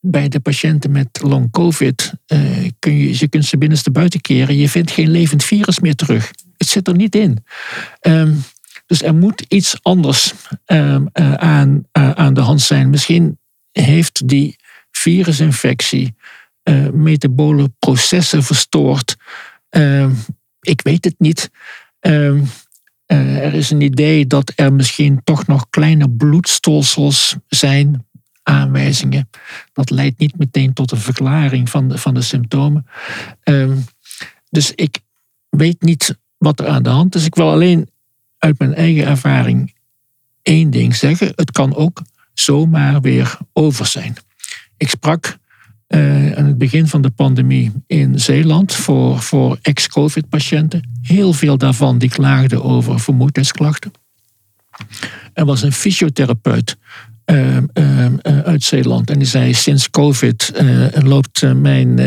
bij 0.00 0.28
de 0.28 0.40
patiënten 0.40 0.90
met 0.90 1.20
long-covid 1.22 2.14
uh, 2.26 2.68
kun 2.78 2.96
je, 2.96 3.18
je 3.18 3.28
kunt 3.28 3.44
ze 3.44 3.58
binnenste 3.58 3.90
buiten 3.90 4.20
keren. 4.20 4.56
Je 4.56 4.68
vindt 4.68 4.90
geen 4.90 5.10
levend 5.10 5.44
virus 5.44 5.80
meer 5.80 5.94
terug. 5.94 6.30
Het 6.56 6.68
zit 6.68 6.88
er 6.88 6.94
niet 6.94 7.14
in. 7.14 7.44
Um, 8.00 8.42
dus 8.90 9.02
er 9.02 9.14
moet 9.14 9.44
iets 9.48 9.78
anders 9.82 10.34
uh, 10.66 10.94
uh, 11.12 11.34
aan, 11.34 11.86
uh, 11.98 12.10
aan 12.10 12.34
de 12.34 12.40
hand 12.40 12.60
zijn. 12.60 12.90
Misschien 12.90 13.38
heeft 13.72 14.28
die 14.28 14.56
virusinfectie 14.90 16.14
metabole 16.92 17.72
processen 17.78 18.42
verstoord. 18.42 19.16
Ehm, 19.68 20.12
ik 20.60 20.80
weet 20.82 21.04
het 21.04 21.14
niet. 21.18 21.50
Ehm, 22.00 22.44
er 23.06 23.54
is 23.54 23.70
een 23.70 23.80
idee 23.80 24.26
dat 24.26 24.52
er 24.56 24.72
misschien 24.72 25.20
toch 25.24 25.46
nog 25.46 25.66
kleine 25.70 26.10
bloedstolsels 26.10 27.36
zijn. 27.48 28.06
Aanwijzingen. 28.42 29.30
Dat 29.72 29.90
leidt 29.90 30.18
niet 30.18 30.38
meteen 30.38 30.72
tot 30.72 30.90
een 30.90 30.98
verklaring 30.98 31.70
van 31.70 31.88
de, 31.88 31.98
van 31.98 32.14
de 32.14 32.22
symptomen. 32.22 32.86
Dus 34.50 34.72
ik 34.74 34.98
weet 35.48 35.82
niet 35.82 36.18
wat 36.38 36.60
er 36.60 36.66
aan 36.66 36.82
de 36.82 36.88
hand 36.88 37.14
is. 37.14 37.24
Ik 37.24 37.34
wil 37.34 37.50
alleen 37.50 37.88
uit 38.40 38.58
mijn 38.58 38.74
eigen 38.74 39.06
ervaring 39.06 39.74
één 40.42 40.70
ding 40.70 40.96
zeggen. 40.96 41.32
Het 41.34 41.50
kan 41.50 41.74
ook 41.74 42.02
zomaar 42.34 43.00
weer 43.00 43.38
over 43.52 43.86
zijn. 43.86 44.16
Ik 44.76 44.88
sprak 44.88 45.38
uh, 45.88 46.32
aan 46.32 46.44
het 46.44 46.58
begin 46.58 46.86
van 46.86 47.02
de 47.02 47.10
pandemie 47.10 47.72
in 47.86 48.20
Zeeland 48.20 48.74
voor, 48.74 49.18
voor 49.18 49.58
ex-COVID-patiënten. 49.62 50.88
Heel 51.02 51.32
veel 51.32 51.58
daarvan 51.58 51.98
die 51.98 52.08
klaagden 52.08 52.62
over 52.62 53.00
vermoeidheidsklachten. 53.00 53.92
Er 55.32 55.44
was 55.44 55.62
een 55.62 55.72
fysiotherapeut 55.72 56.76
uh, 57.26 57.56
uh, 57.56 58.06
uit 58.22 58.62
Zeeland. 58.62 59.10
En 59.10 59.18
die 59.18 59.28
zei, 59.28 59.54
sinds 59.54 59.90
COVID 59.90 60.52
uh, 60.62 60.86
loopt 60.92 61.54
mijn, 61.54 61.98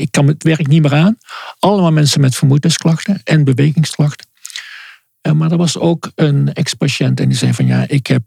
ik 0.00 0.10
kan 0.10 0.26
het 0.26 0.42
werk 0.42 0.66
niet 0.66 0.82
meer 0.82 0.94
aan. 0.94 1.18
Allemaal 1.58 1.92
mensen 1.92 2.20
met 2.20 2.34
vermoeidheidsklachten 2.34 3.20
en 3.24 3.44
bewegingsklachten. 3.44 4.26
Maar 5.34 5.50
er 5.50 5.56
was 5.56 5.78
ook 5.78 6.12
een 6.14 6.52
ex-patiënt 6.52 7.20
en 7.20 7.28
die 7.28 7.38
zei 7.38 7.54
van 7.54 7.66
ja, 7.66 7.88
ik 7.88 8.06
heb 8.06 8.22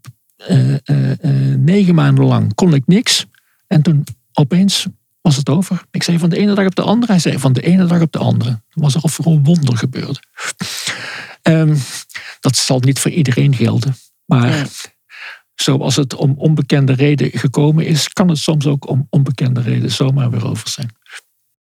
negen 1.56 1.94
maanden 1.94 2.24
lang 2.24 2.54
kon 2.54 2.74
ik 2.74 2.86
niks. 2.86 3.26
En 3.66 3.82
toen 3.82 4.04
opeens 4.32 4.86
was 5.20 5.36
het 5.36 5.48
over. 5.48 5.82
Ik 5.90 6.02
zei 6.02 6.18
van 6.18 6.28
de 6.28 6.36
ene 6.36 6.54
dag 6.54 6.66
op 6.66 6.74
de 6.74 6.82
andere. 6.82 7.12
Hij 7.12 7.20
zei 7.20 7.38
van 7.38 7.52
de 7.52 7.60
ene 7.60 7.86
dag 7.86 8.00
op 8.00 8.12
de 8.12 8.18
andere. 8.18 8.50
Toen 8.50 8.82
was 8.82 8.94
er 8.94 9.02
of 9.02 9.18
er 9.18 9.26
een 9.26 9.44
wonder 9.44 9.76
gebeurd. 9.76 10.20
Um, 11.42 11.76
dat 12.40 12.56
zal 12.56 12.80
niet 12.80 12.98
voor 12.98 13.10
iedereen 13.10 13.54
gelden. 13.54 13.96
Maar 14.24 14.66
zoals 15.54 15.96
het 15.96 16.14
om 16.14 16.34
onbekende 16.38 16.92
reden 16.92 17.30
gekomen 17.30 17.86
is, 17.86 18.08
kan 18.08 18.28
het 18.28 18.38
soms 18.38 18.66
ook 18.66 18.88
om 18.88 19.06
onbekende 19.10 19.60
reden 19.60 19.90
zomaar 19.90 20.30
weer 20.30 20.46
over 20.46 20.68
zijn. 20.68 20.90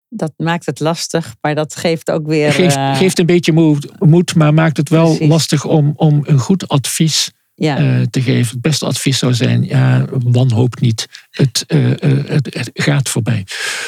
Dat 0.10 0.34
maakt 0.38 0.66
het 0.66 0.80
lastig, 0.80 1.36
maar 1.41 1.55
dat 1.55 1.76
geeft 1.76 2.12
ook 2.12 2.28
weer. 2.28 2.51
Geeft, 2.51 2.76
uh... 2.76 2.97
geeft 2.97 3.20
een 3.20 3.26
beetje 3.26 3.82
moed, 3.99 4.36
maar 4.36 4.53
maakt 4.53 4.78
het 4.78 4.89
wel 4.89 5.18
lastig 5.20 5.66
om, 5.66 5.93
om 5.95 6.22
een 6.26 6.39
goed 6.39 6.68
advies 6.68 7.32
ja. 7.60 7.80
uh, 7.80 8.01
te 8.10 8.22
geven. 8.22 8.51
Het 8.51 8.62
beste 8.62 8.86
advies 8.86 9.18
zou 9.18 9.34
zijn, 9.34 9.64
ja, 9.64 10.05
wanhoop 10.10 10.80
niet. 10.80 11.07
Het, 11.32 11.64
uh, 11.68 11.91
het, 12.26 12.53
het, 12.53 12.70
gaat 12.74 13.10
voorbij. 13.10 13.45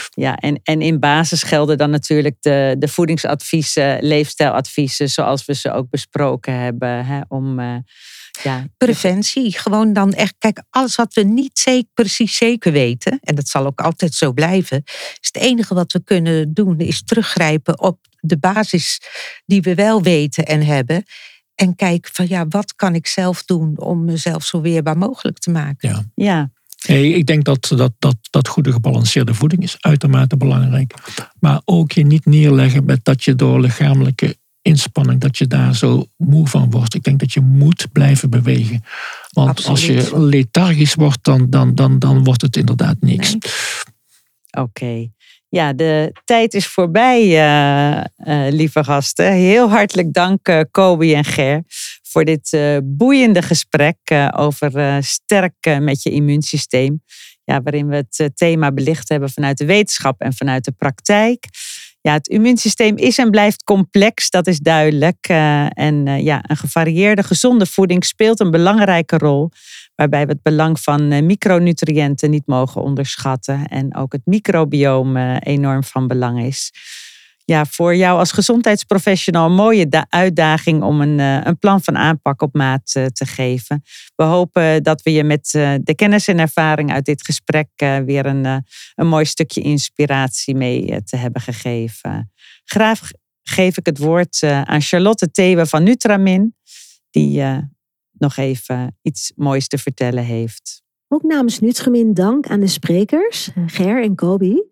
Ja, 0.09 0.35
en, 0.35 0.59
en 0.63 0.81
in 0.81 0.99
basis 0.99 1.43
gelden 1.43 1.77
dan 1.77 1.89
natuurlijk 1.89 2.35
de, 2.39 2.75
de 2.79 2.87
voedingsadviezen, 2.87 4.03
leefstijladviezen, 4.03 5.09
zoals 5.09 5.45
we 5.45 5.53
ze 5.53 5.71
ook 5.71 5.89
besproken 5.89 6.59
hebben. 6.59 7.05
Hè, 7.05 7.19
om, 7.27 7.59
ja. 8.43 8.65
Preventie, 8.77 9.57
gewoon 9.57 9.93
dan 9.93 10.13
echt, 10.13 10.35
kijk, 10.37 10.63
alles 10.69 10.95
wat 10.95 11.13
we 11.13 11.23
niet 11.23 11.59
zeker, 11.59 11.89
precies 11.93 12.37
zeker 12.37 12.71
weten, 12.71 13.19
en 13.21 13.35
dat 13.35 13.47
zal 13.47 13.65
ook 13.65 13.81
altijd 13.81 14.13
zo 14.13 14.33
blijven, 14.33 14.81
is 14.85 15.29
het 15.31 15.37
enige 15.37 15.73
wat 15.73 15.91
we 15.91 16.03
kunnen 16.03 16.53
doen, 16.53 16.79
is 16.79 17.03
teruggrijpen 17.03 17.79
op 17.79 17.99
de 18.19 18.37
basis 18.37 19.01
die 19.45 19.61
we 19.61 19.75
wel 19.75 20.01
weten 20.01 20.45
en 20.45 20.65
hebben. 20.65 21.03
En 21.55 21.75
kijk 21.75 22.09
van 22.11 22.27
ja, 22.27 22.47
wat 22.47 22.75
kan 22.75 22.95
ik 22.95 23.07
zelf 23.07 23.43
doen 23.43 23.79
om 23.79 24.05
mezelf 24.05 24.43
zo 24.43 24.61
weerbaar 24.61 24.97
mogelijk 24.97 25.37
te 25.37 25.51
maken. 25.51 25.89
Ja. 25.89 26.03
ja. 26.15 26.51
Hey, 26.81 27.09
ik 27.09 27.25
denk 27.25 27.43
dat, 27.43 27.73
dat, 27.75 27.91
dat, 27.99 28.15
dat 28.29 28.47
goede 28.47 28.71
gebalanceerde 28.71 29.33
voeding 29.33 29.63
is 29.63 29.75
uitermate 29.79 30.37
belangrijk. 30.37 30.93
Maar 31.39 31.61
ook 31.65 31.91
je 31.91 32.05
niet 32.05 32.25
neerleggen 32.25 32.85
met 32.85 32.99
dat 33.03 33.23
je 33.23 33.35
door 33.35 33.59
lichamelijke 33.59 34.35
inspanning, 34.61 35.19
dat 35.21 35.37
je 35.37 35.47
daar 35.47 35.75
zo 35.75 36.05
moe 36.17 36.47
van 36.47 36.71
wordt. 36.71 36.93
Ik 36.93 37.03
denk 37.03 37.19
dat 37.19 37.33
je 37.33 37.41
moet 37.41 37.87
blijven 37.91 38.29
bewegen. 38.29 38.83
Want 39.29 39.65
als 39.65 39.85
je 39.85 40.19
lethargisch 40.19 40.93
wordt, 40.93 41.23
dan, 41.23 41.49
dan, 41.49 41.75
dan, 41.75 41.99
dan 41.99 42.23
wordt 42.23 42.41
het 42.41 42.55
inderdaad 42.55 42.95
niks. 42.99 43.35
Oké. 44.57 45.09
Ja, 45.49 45.73
de 45.73 46.11
tijd 46.25 46.53
is 46.53 46.67
voorbij, 46.67 47.21
uh, 47.21 47.97
uh, 47.97 48.51
lieve 48.53 48.83
gasten. 48.83 49.33
Heel 49.33 49.69
hartelijk 49.69 50.13
dank, 50.13 50.47
uh, 50.47 50.61
Kobe 50.71 51.15
en 51.15 51.25
Ger, 51.25 51.63
voor 52.01 52.25
dit 52.25 52.57
boeiende 52.83 53.41
gesprek 53.41 53.97
over 54.35 55.03
sterk 55.03 55.79
met 55.79 56.03
je 56.03 56.11
immuunsysteem. 56.11 57.03
Ja, 57.43 57.61
waarin 57.61 57.87
we 57.87 57.95
het 57.95 58.31
thema 58.35 58.71
belicht 58.71 59.09
hebben 59.09 59.29
vanuit 59.29 59.57
de 59.57 59.65
wetenschap 59.65 60.21
en 60.21 60.33
vanuit 60.33 60.65
de 60.65 60.71
praktijk. 60.71 61.45
Ja, 62.01 62.13
het 62.13 62.27
immuunsysteem 62.27 62.97
is 62.97 63.17
en 63.17 63.31
blijft 63.31 63.63
complex, 63.63 64.29
dat 64.29 64.47
is 64.47 64.59
duidelijk. 64.59 65.27
en 65.69 66.23
ja, 66.23 66.43
een 66.47 66.57
gevarieerde, 66.57 67.23
gezonde 67.23 67.65
voeding 67.65 68.05
speelt 68.05 68.39
een 68.39 68.51
belangrijke 68.51 69.17
rol 69.17 69.49
waarbij 70.01 70.25
we 70.25 70.31
het 70.31 70.41
belang 70.41 70.79
van 70.79 71.11
eh, 71.11 71.21
micronutriënten 71.21 72.29
niet 72.29 72.45
mogen 72.45 72.81
onderschatten 72.81 73.67
en 73.67 73.95
ook 73.95 74.11
het 74.11 74.21
microbioom 74.25 75.17
eh, 75.17 75.35
enorm 75.39 75.83
van 75.83 76.07
belang 76.07 76.43
is. 76.43 76.71
Ja, 77.51 77.65
voor 77.65 77.95
jou 77.95 78.19
als 78.19 78.31
gezondheidsprofessional 78.31 79.45
een 79.45 79.55
mooie 79.55 80.05
uitdaging 80.09 80.83
om 80.83 81.01
een, 81.01 81.19
eh, 81.19 81.39
een 81.43 81.59
plan 81.59 81.81
van 81.81 81.97
aanpak 81.97 82.41
op 82.41 82.53
maat 82.53 82.91
te 82.91 83.25
geven. 83.25 83.81
We 84.15 84.23
hopen 84.23 84.83
dat 84.83 85.01
we 85.01 85.11
je 85.11 85.23
met 85.23 85.49
de 85.83 85.93
kennis 85.95 86.27
en 86.27 86.39
ervaring 86.39 86.91
uit 86.91 87.05
dit 87.05 87.25
gesprek 87.25 87.67
weer 88.05 88.25
een, 88.25 88.45
een 88.95 89.07
mooi 89.07 89.25
stukje 89.25 89.61
inspiratie 89.61 90.55
mee 90.55 91.03
te 91.03 91.17
hebben 91.17 91.41
gegeven. 91.41 92.31
Graag 92.63 93.09
geef 93.43 93.77
ik 93.77 93.85
het 93.85 93.97
woord 93.97 94.43
aan 94.43 94.81
Charlotte 94.81 95.31
Thewe 95.31 95.65
van 95.65 95.83
Nutramin, 95.83 96.55
die 97.09 97.43
nog 98.11 98.37
even 98.37 98.97
iets 99.01 99.31
moois 99.35 99.67
te 99.67 99.77
vertellen 99.77 100.23
heeft. 100.23 100.81
Ook 101.07 101.23
namens 101.23 101.59
Nutgemin 101.59 102.13
dank 102.13 102.47
aan 102.47 102.59
de 102.59 102.67
sprekers, 102.67 103.49
Ger 103.65 104.03
en 104.03 104.15
Kobi. 104.15 104.70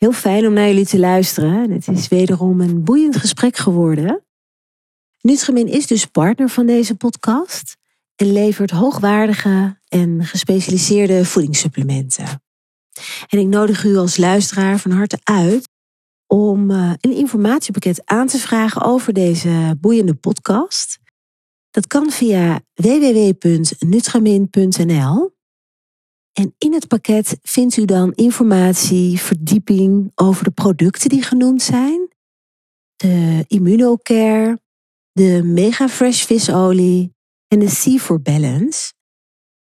Heel 0.00 0.12
fijn 0.12 0.46
om 0.46 0.52
naar 0.52 0.66
jullie 0.66 0.86
te 0.86 0.98
luisteren. 0.98 1.70
Het 1.70 1.88
is 1.88 2.08
wederom 2.08 2.60
een 2.60 2.84
boeiend 2.84 3.16
gesprek 3.16 3.56
geworden. 3.56 4.24
Nutgemin 5.20 5.66
is 5.66 5.86
dus 5.86 6.04
partner 6.04 6.48
van 6.48 6.66
deze 6.66 6.94
podcast 6.94 7.76
en 8.16 8.32
levert 8.32 8.70
hoogwaardige 8.70 9.78
en 9.88 10.24
gespecialiseerde 10.24 11.24
voedingssupplementen. 11.24 12.42
En 13.28 13.38
ik 13.38 13.46
nodig 13.46 13.84
u 13.84 13.96
als 13.96 14.16
luisteraar 14.16 14.78
van 14.78 14.90
harte 14.90 15.18
uit 15.22 15.68
om 16.26 16.70
eh, 16.70 16.92
een 17.00 17.16
informatiepakket 17.16 18.02
aan 18.04 18.26
te 18.26 18.38
vragen 18.38 18.82
over 18.82 19.12
deze 19.12 19.76
boeiende 19.80 20.14
podcast. 20.14 20.98
Dat 21.70 21.86
kan 21.86 22.10
via 22.10 22.60
www.nutramin.nl. 22.74 25.38
En 26.32 26.54
in 26.58 26.72
het 26.72 26.88
pakket 26.88 27.38
vindt 27.42 27.76
u 27.76 27.84
dan 27.84 28.12
informatie, 28.12 29.20
verdieping 29.20 30.12
over 30.14 30.44
de 30.44 30.50
producten 30.50 31.08
die 31.08 31.22
genoemd 31.22 31.62
zijn, 31.62 32.08
de 32.96 33.44
Immunocare, 33.46 34.60
de 35.12 35.42
Mega 35.44 35.88
Fresh 35.88 36.24
visolie 36.24 37.14
en 37.48 37.58
de 37.58 37.98
C4 37.98 38.22
Balance. 38.22 38.92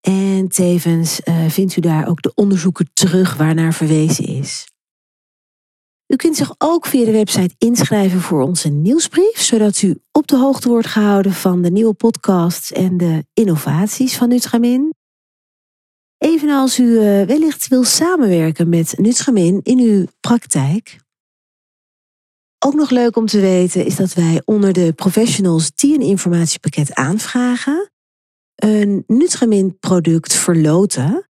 En 0.00 0.48
tevens 0.48 1.20
uh, 1.24 1.48
vindt 1.48 1.76
u 1.76 1.80
daar 1.80 2.08
ook 2.08 2.22
de 2.22 2.34
onderzoeken 2.34 2.90
terug 2.92 3.36
waarnaar 3.36 3.74
verwezen 3.74 4.24
is. 4.24 4.66
U 6.06 6.16
kunt 6.16 6.36
zich 6.36 6.54
ook 6.58 6.86
via 6.86 7.04
de 7.04 7.10
website 7.10 7.54
inschrijven 7.58 8.20
voor 8.20 8.42
onze 8.42 8.68
nieuwsbrief, 8.68 9.40
zodat 9.40 9.82
u 9.82 10.00
op 10.12 10.26
de 10.26 10.36
hoogte 10.36 10.68
wordt 10.68 10.86
gehouden 10.86 11.32
van 11.32 11.62
de 11.62 11.70
nieuwe 11.70 11.94
podcasts 11.94 12.72
en 12.72 12.96
de 12.96 13.24
innovaties 13.34 14.16
van 14.16 14.28
Nutramin. 14.28 14.94
Evenals 16.18 16.78
u 16.78 16.98
eh, 16.98 17.26
wellicht 17.26 17.68
wil 17.68 17.84
samenwerken 17.84 18.68
met 18.68 18.98
Nutramin 18.98 19.60
in 19.62 19.78
uw 19.78 20.06
praktijk. 20.20 20.98
Ook 22.58 22.74
nog 22.74 22.90
leuk 22.90 23.16
om 23.16 23.26
te 23.26 23.40
weten 23.40 23.84
is 23.84 23.96
dat 23.96 24.14
wij 24.14 24.42
onder 24.44 24.72
de 24.72 24.92
professionals 24.92 25.74
die 25.74 25.94
een 25.94 26.06
informatiepakket 26.06 26.94
aanvragen, 26.94 27.90
een 28.54 29.04
Nutramin 29.06 29.78
product 29.78 30.32
verloten, 30.32 31.28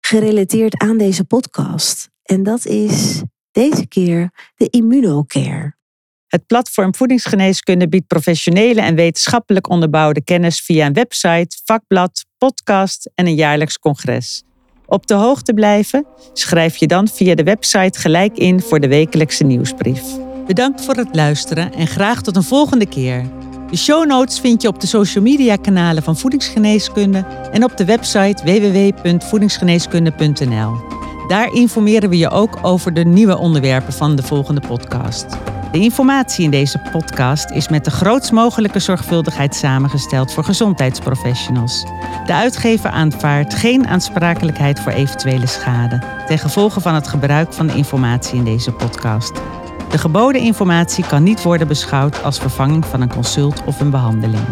gerelateerd 0.00 0.78
aan 0.78 0.98
deze 0.98 1.24
podcast. 1.24 2.10
En 2.22 2.42
dat 2.42 2.66
is 2.66 3.22
deze 3.50 3.86
keer 3.86 4.30
de 4.54 4.68
Immunocare. 4.68 5.75
Het 6.36 6.46
platform 6.46 6.94
Voedingsgeneeskunde 6.94 7.88
biedt 7.88 8.06
professionele 8.06 8.80
en 8.80 8.94
wetenschappelijk 8.94 9.68
onderbouwde 9.68 10.24
kennis 10.24 10.60
via 10.60 10.86
een 10.86 10.92
website, 10.92 11.58
vakblad, 11.64 12.24
podcast 12.38 13.10
en 13.14 13.26
een 13.26 13.34
jaarlijks 13.34 13.78
congres. 13.78 14.42
Op 14.86 15.06
de 15.06 15.14
hoogte 15.14 15.54
blijven? 15.54 16.06
Schrijf 16.32 16.76
je 16.76 16.86
dan 16.86 17.08
via 17.08 17.34
de 17.34 17.42
website 17.42 17.98
gelijk 17.98 18.38
in 18.38 18.60
voor 18.60 18.80
de 18.80 18.88
wekelijkse 18.88 19.44
nieuwsbrief. 19.44 20.02
Bedankt 20.46 20.84
voor 20.84 20.94
het 20.94 21.14
luisteren 21.14 21.72
en 21.72 21.86
graag 21.86 22.22
tot 22.22 22.36
een 22.36 22.42
volgende 22.42 22.86
keer. 22.86 23.24
De 23.70 23.76
show 23.76 24.06
notes 24.06 24.40
vind 24.40 24.62
je 24.62 24.68
op 24.68 24.80
de 24.80 24.86
social 24.86 25.24
media 25.24 25.56
kanalen 25.56 26.02
van 26.02 26.16
Voedingsgeneeskunde 26.16 27.26
en 27.52 27.64
op 27.64 27.76
de 27.76 27.84
website 27.84 28.44
www.voedingsgeneeskunde.nl. 28.44 30.76
Daar 31.28 31.52
informeren 31.52 32.10
we 32.10 32.18
je 32.18 32.30
ook 32.30 32.58
over 32.62 32.94
de 32.94 33.04
nieuwe 33.04 33.38
onderwerpen 33.38 33.92
van 33.92 34.16
de 34.16 34.22
volgende 34.22 34.60
podcast. 34.60 35.26
De 35.72 35.78
informatie 35.78 36.44
in 36.44 36.50
deze 36.50 36.78
podcast 36.92 37.50
is 37.50 37.68
met 37.68 37.84
de 37.84 37.90
grootst 37.90 38.32
mogelijke 38.32 38.78
zorgvuldigheid 38.78 39.54
samengesteld 39.54 40.32
voor 40.32 40.44
gezondheidsprofessionals. 40.44 41.84
De 42.26 42.34
uitgever 42.34 42.90
aanvaardt 42.90 43.54
geen 43.54 43.86
aansprakelijkheid 43.86 44.80
voor 44.80 44.92
eventuele 44.92 45.46
schade 45.46 46.02
ten 46.26 46.38
gevolge 46.38 46.80
van 46.80 46.94
het 46.94 47.08
gebruik 47.08 47.52
van 47.52 47.66
de 47.66 47.74
informatie 47.74 48.38
in 48.38 48.44
deze 48.44 48.72
podcast. 48.72 49.32
De 49.90 49.98
geboden 49.98 50.40
informatie 50.40 51.06
kan 51.06 51.22
niet 51.22 51.42
worden 51.42 51.68
beschouwd 51.68 52.22
als 52.22 52.38
vervanging 52.38 52.86
van 52.86 53.00
een 53.00 53.12
consult 53.12 53.64
of 53.64 53.80
een 53.80 53.90
behandeling. 53.90 54.44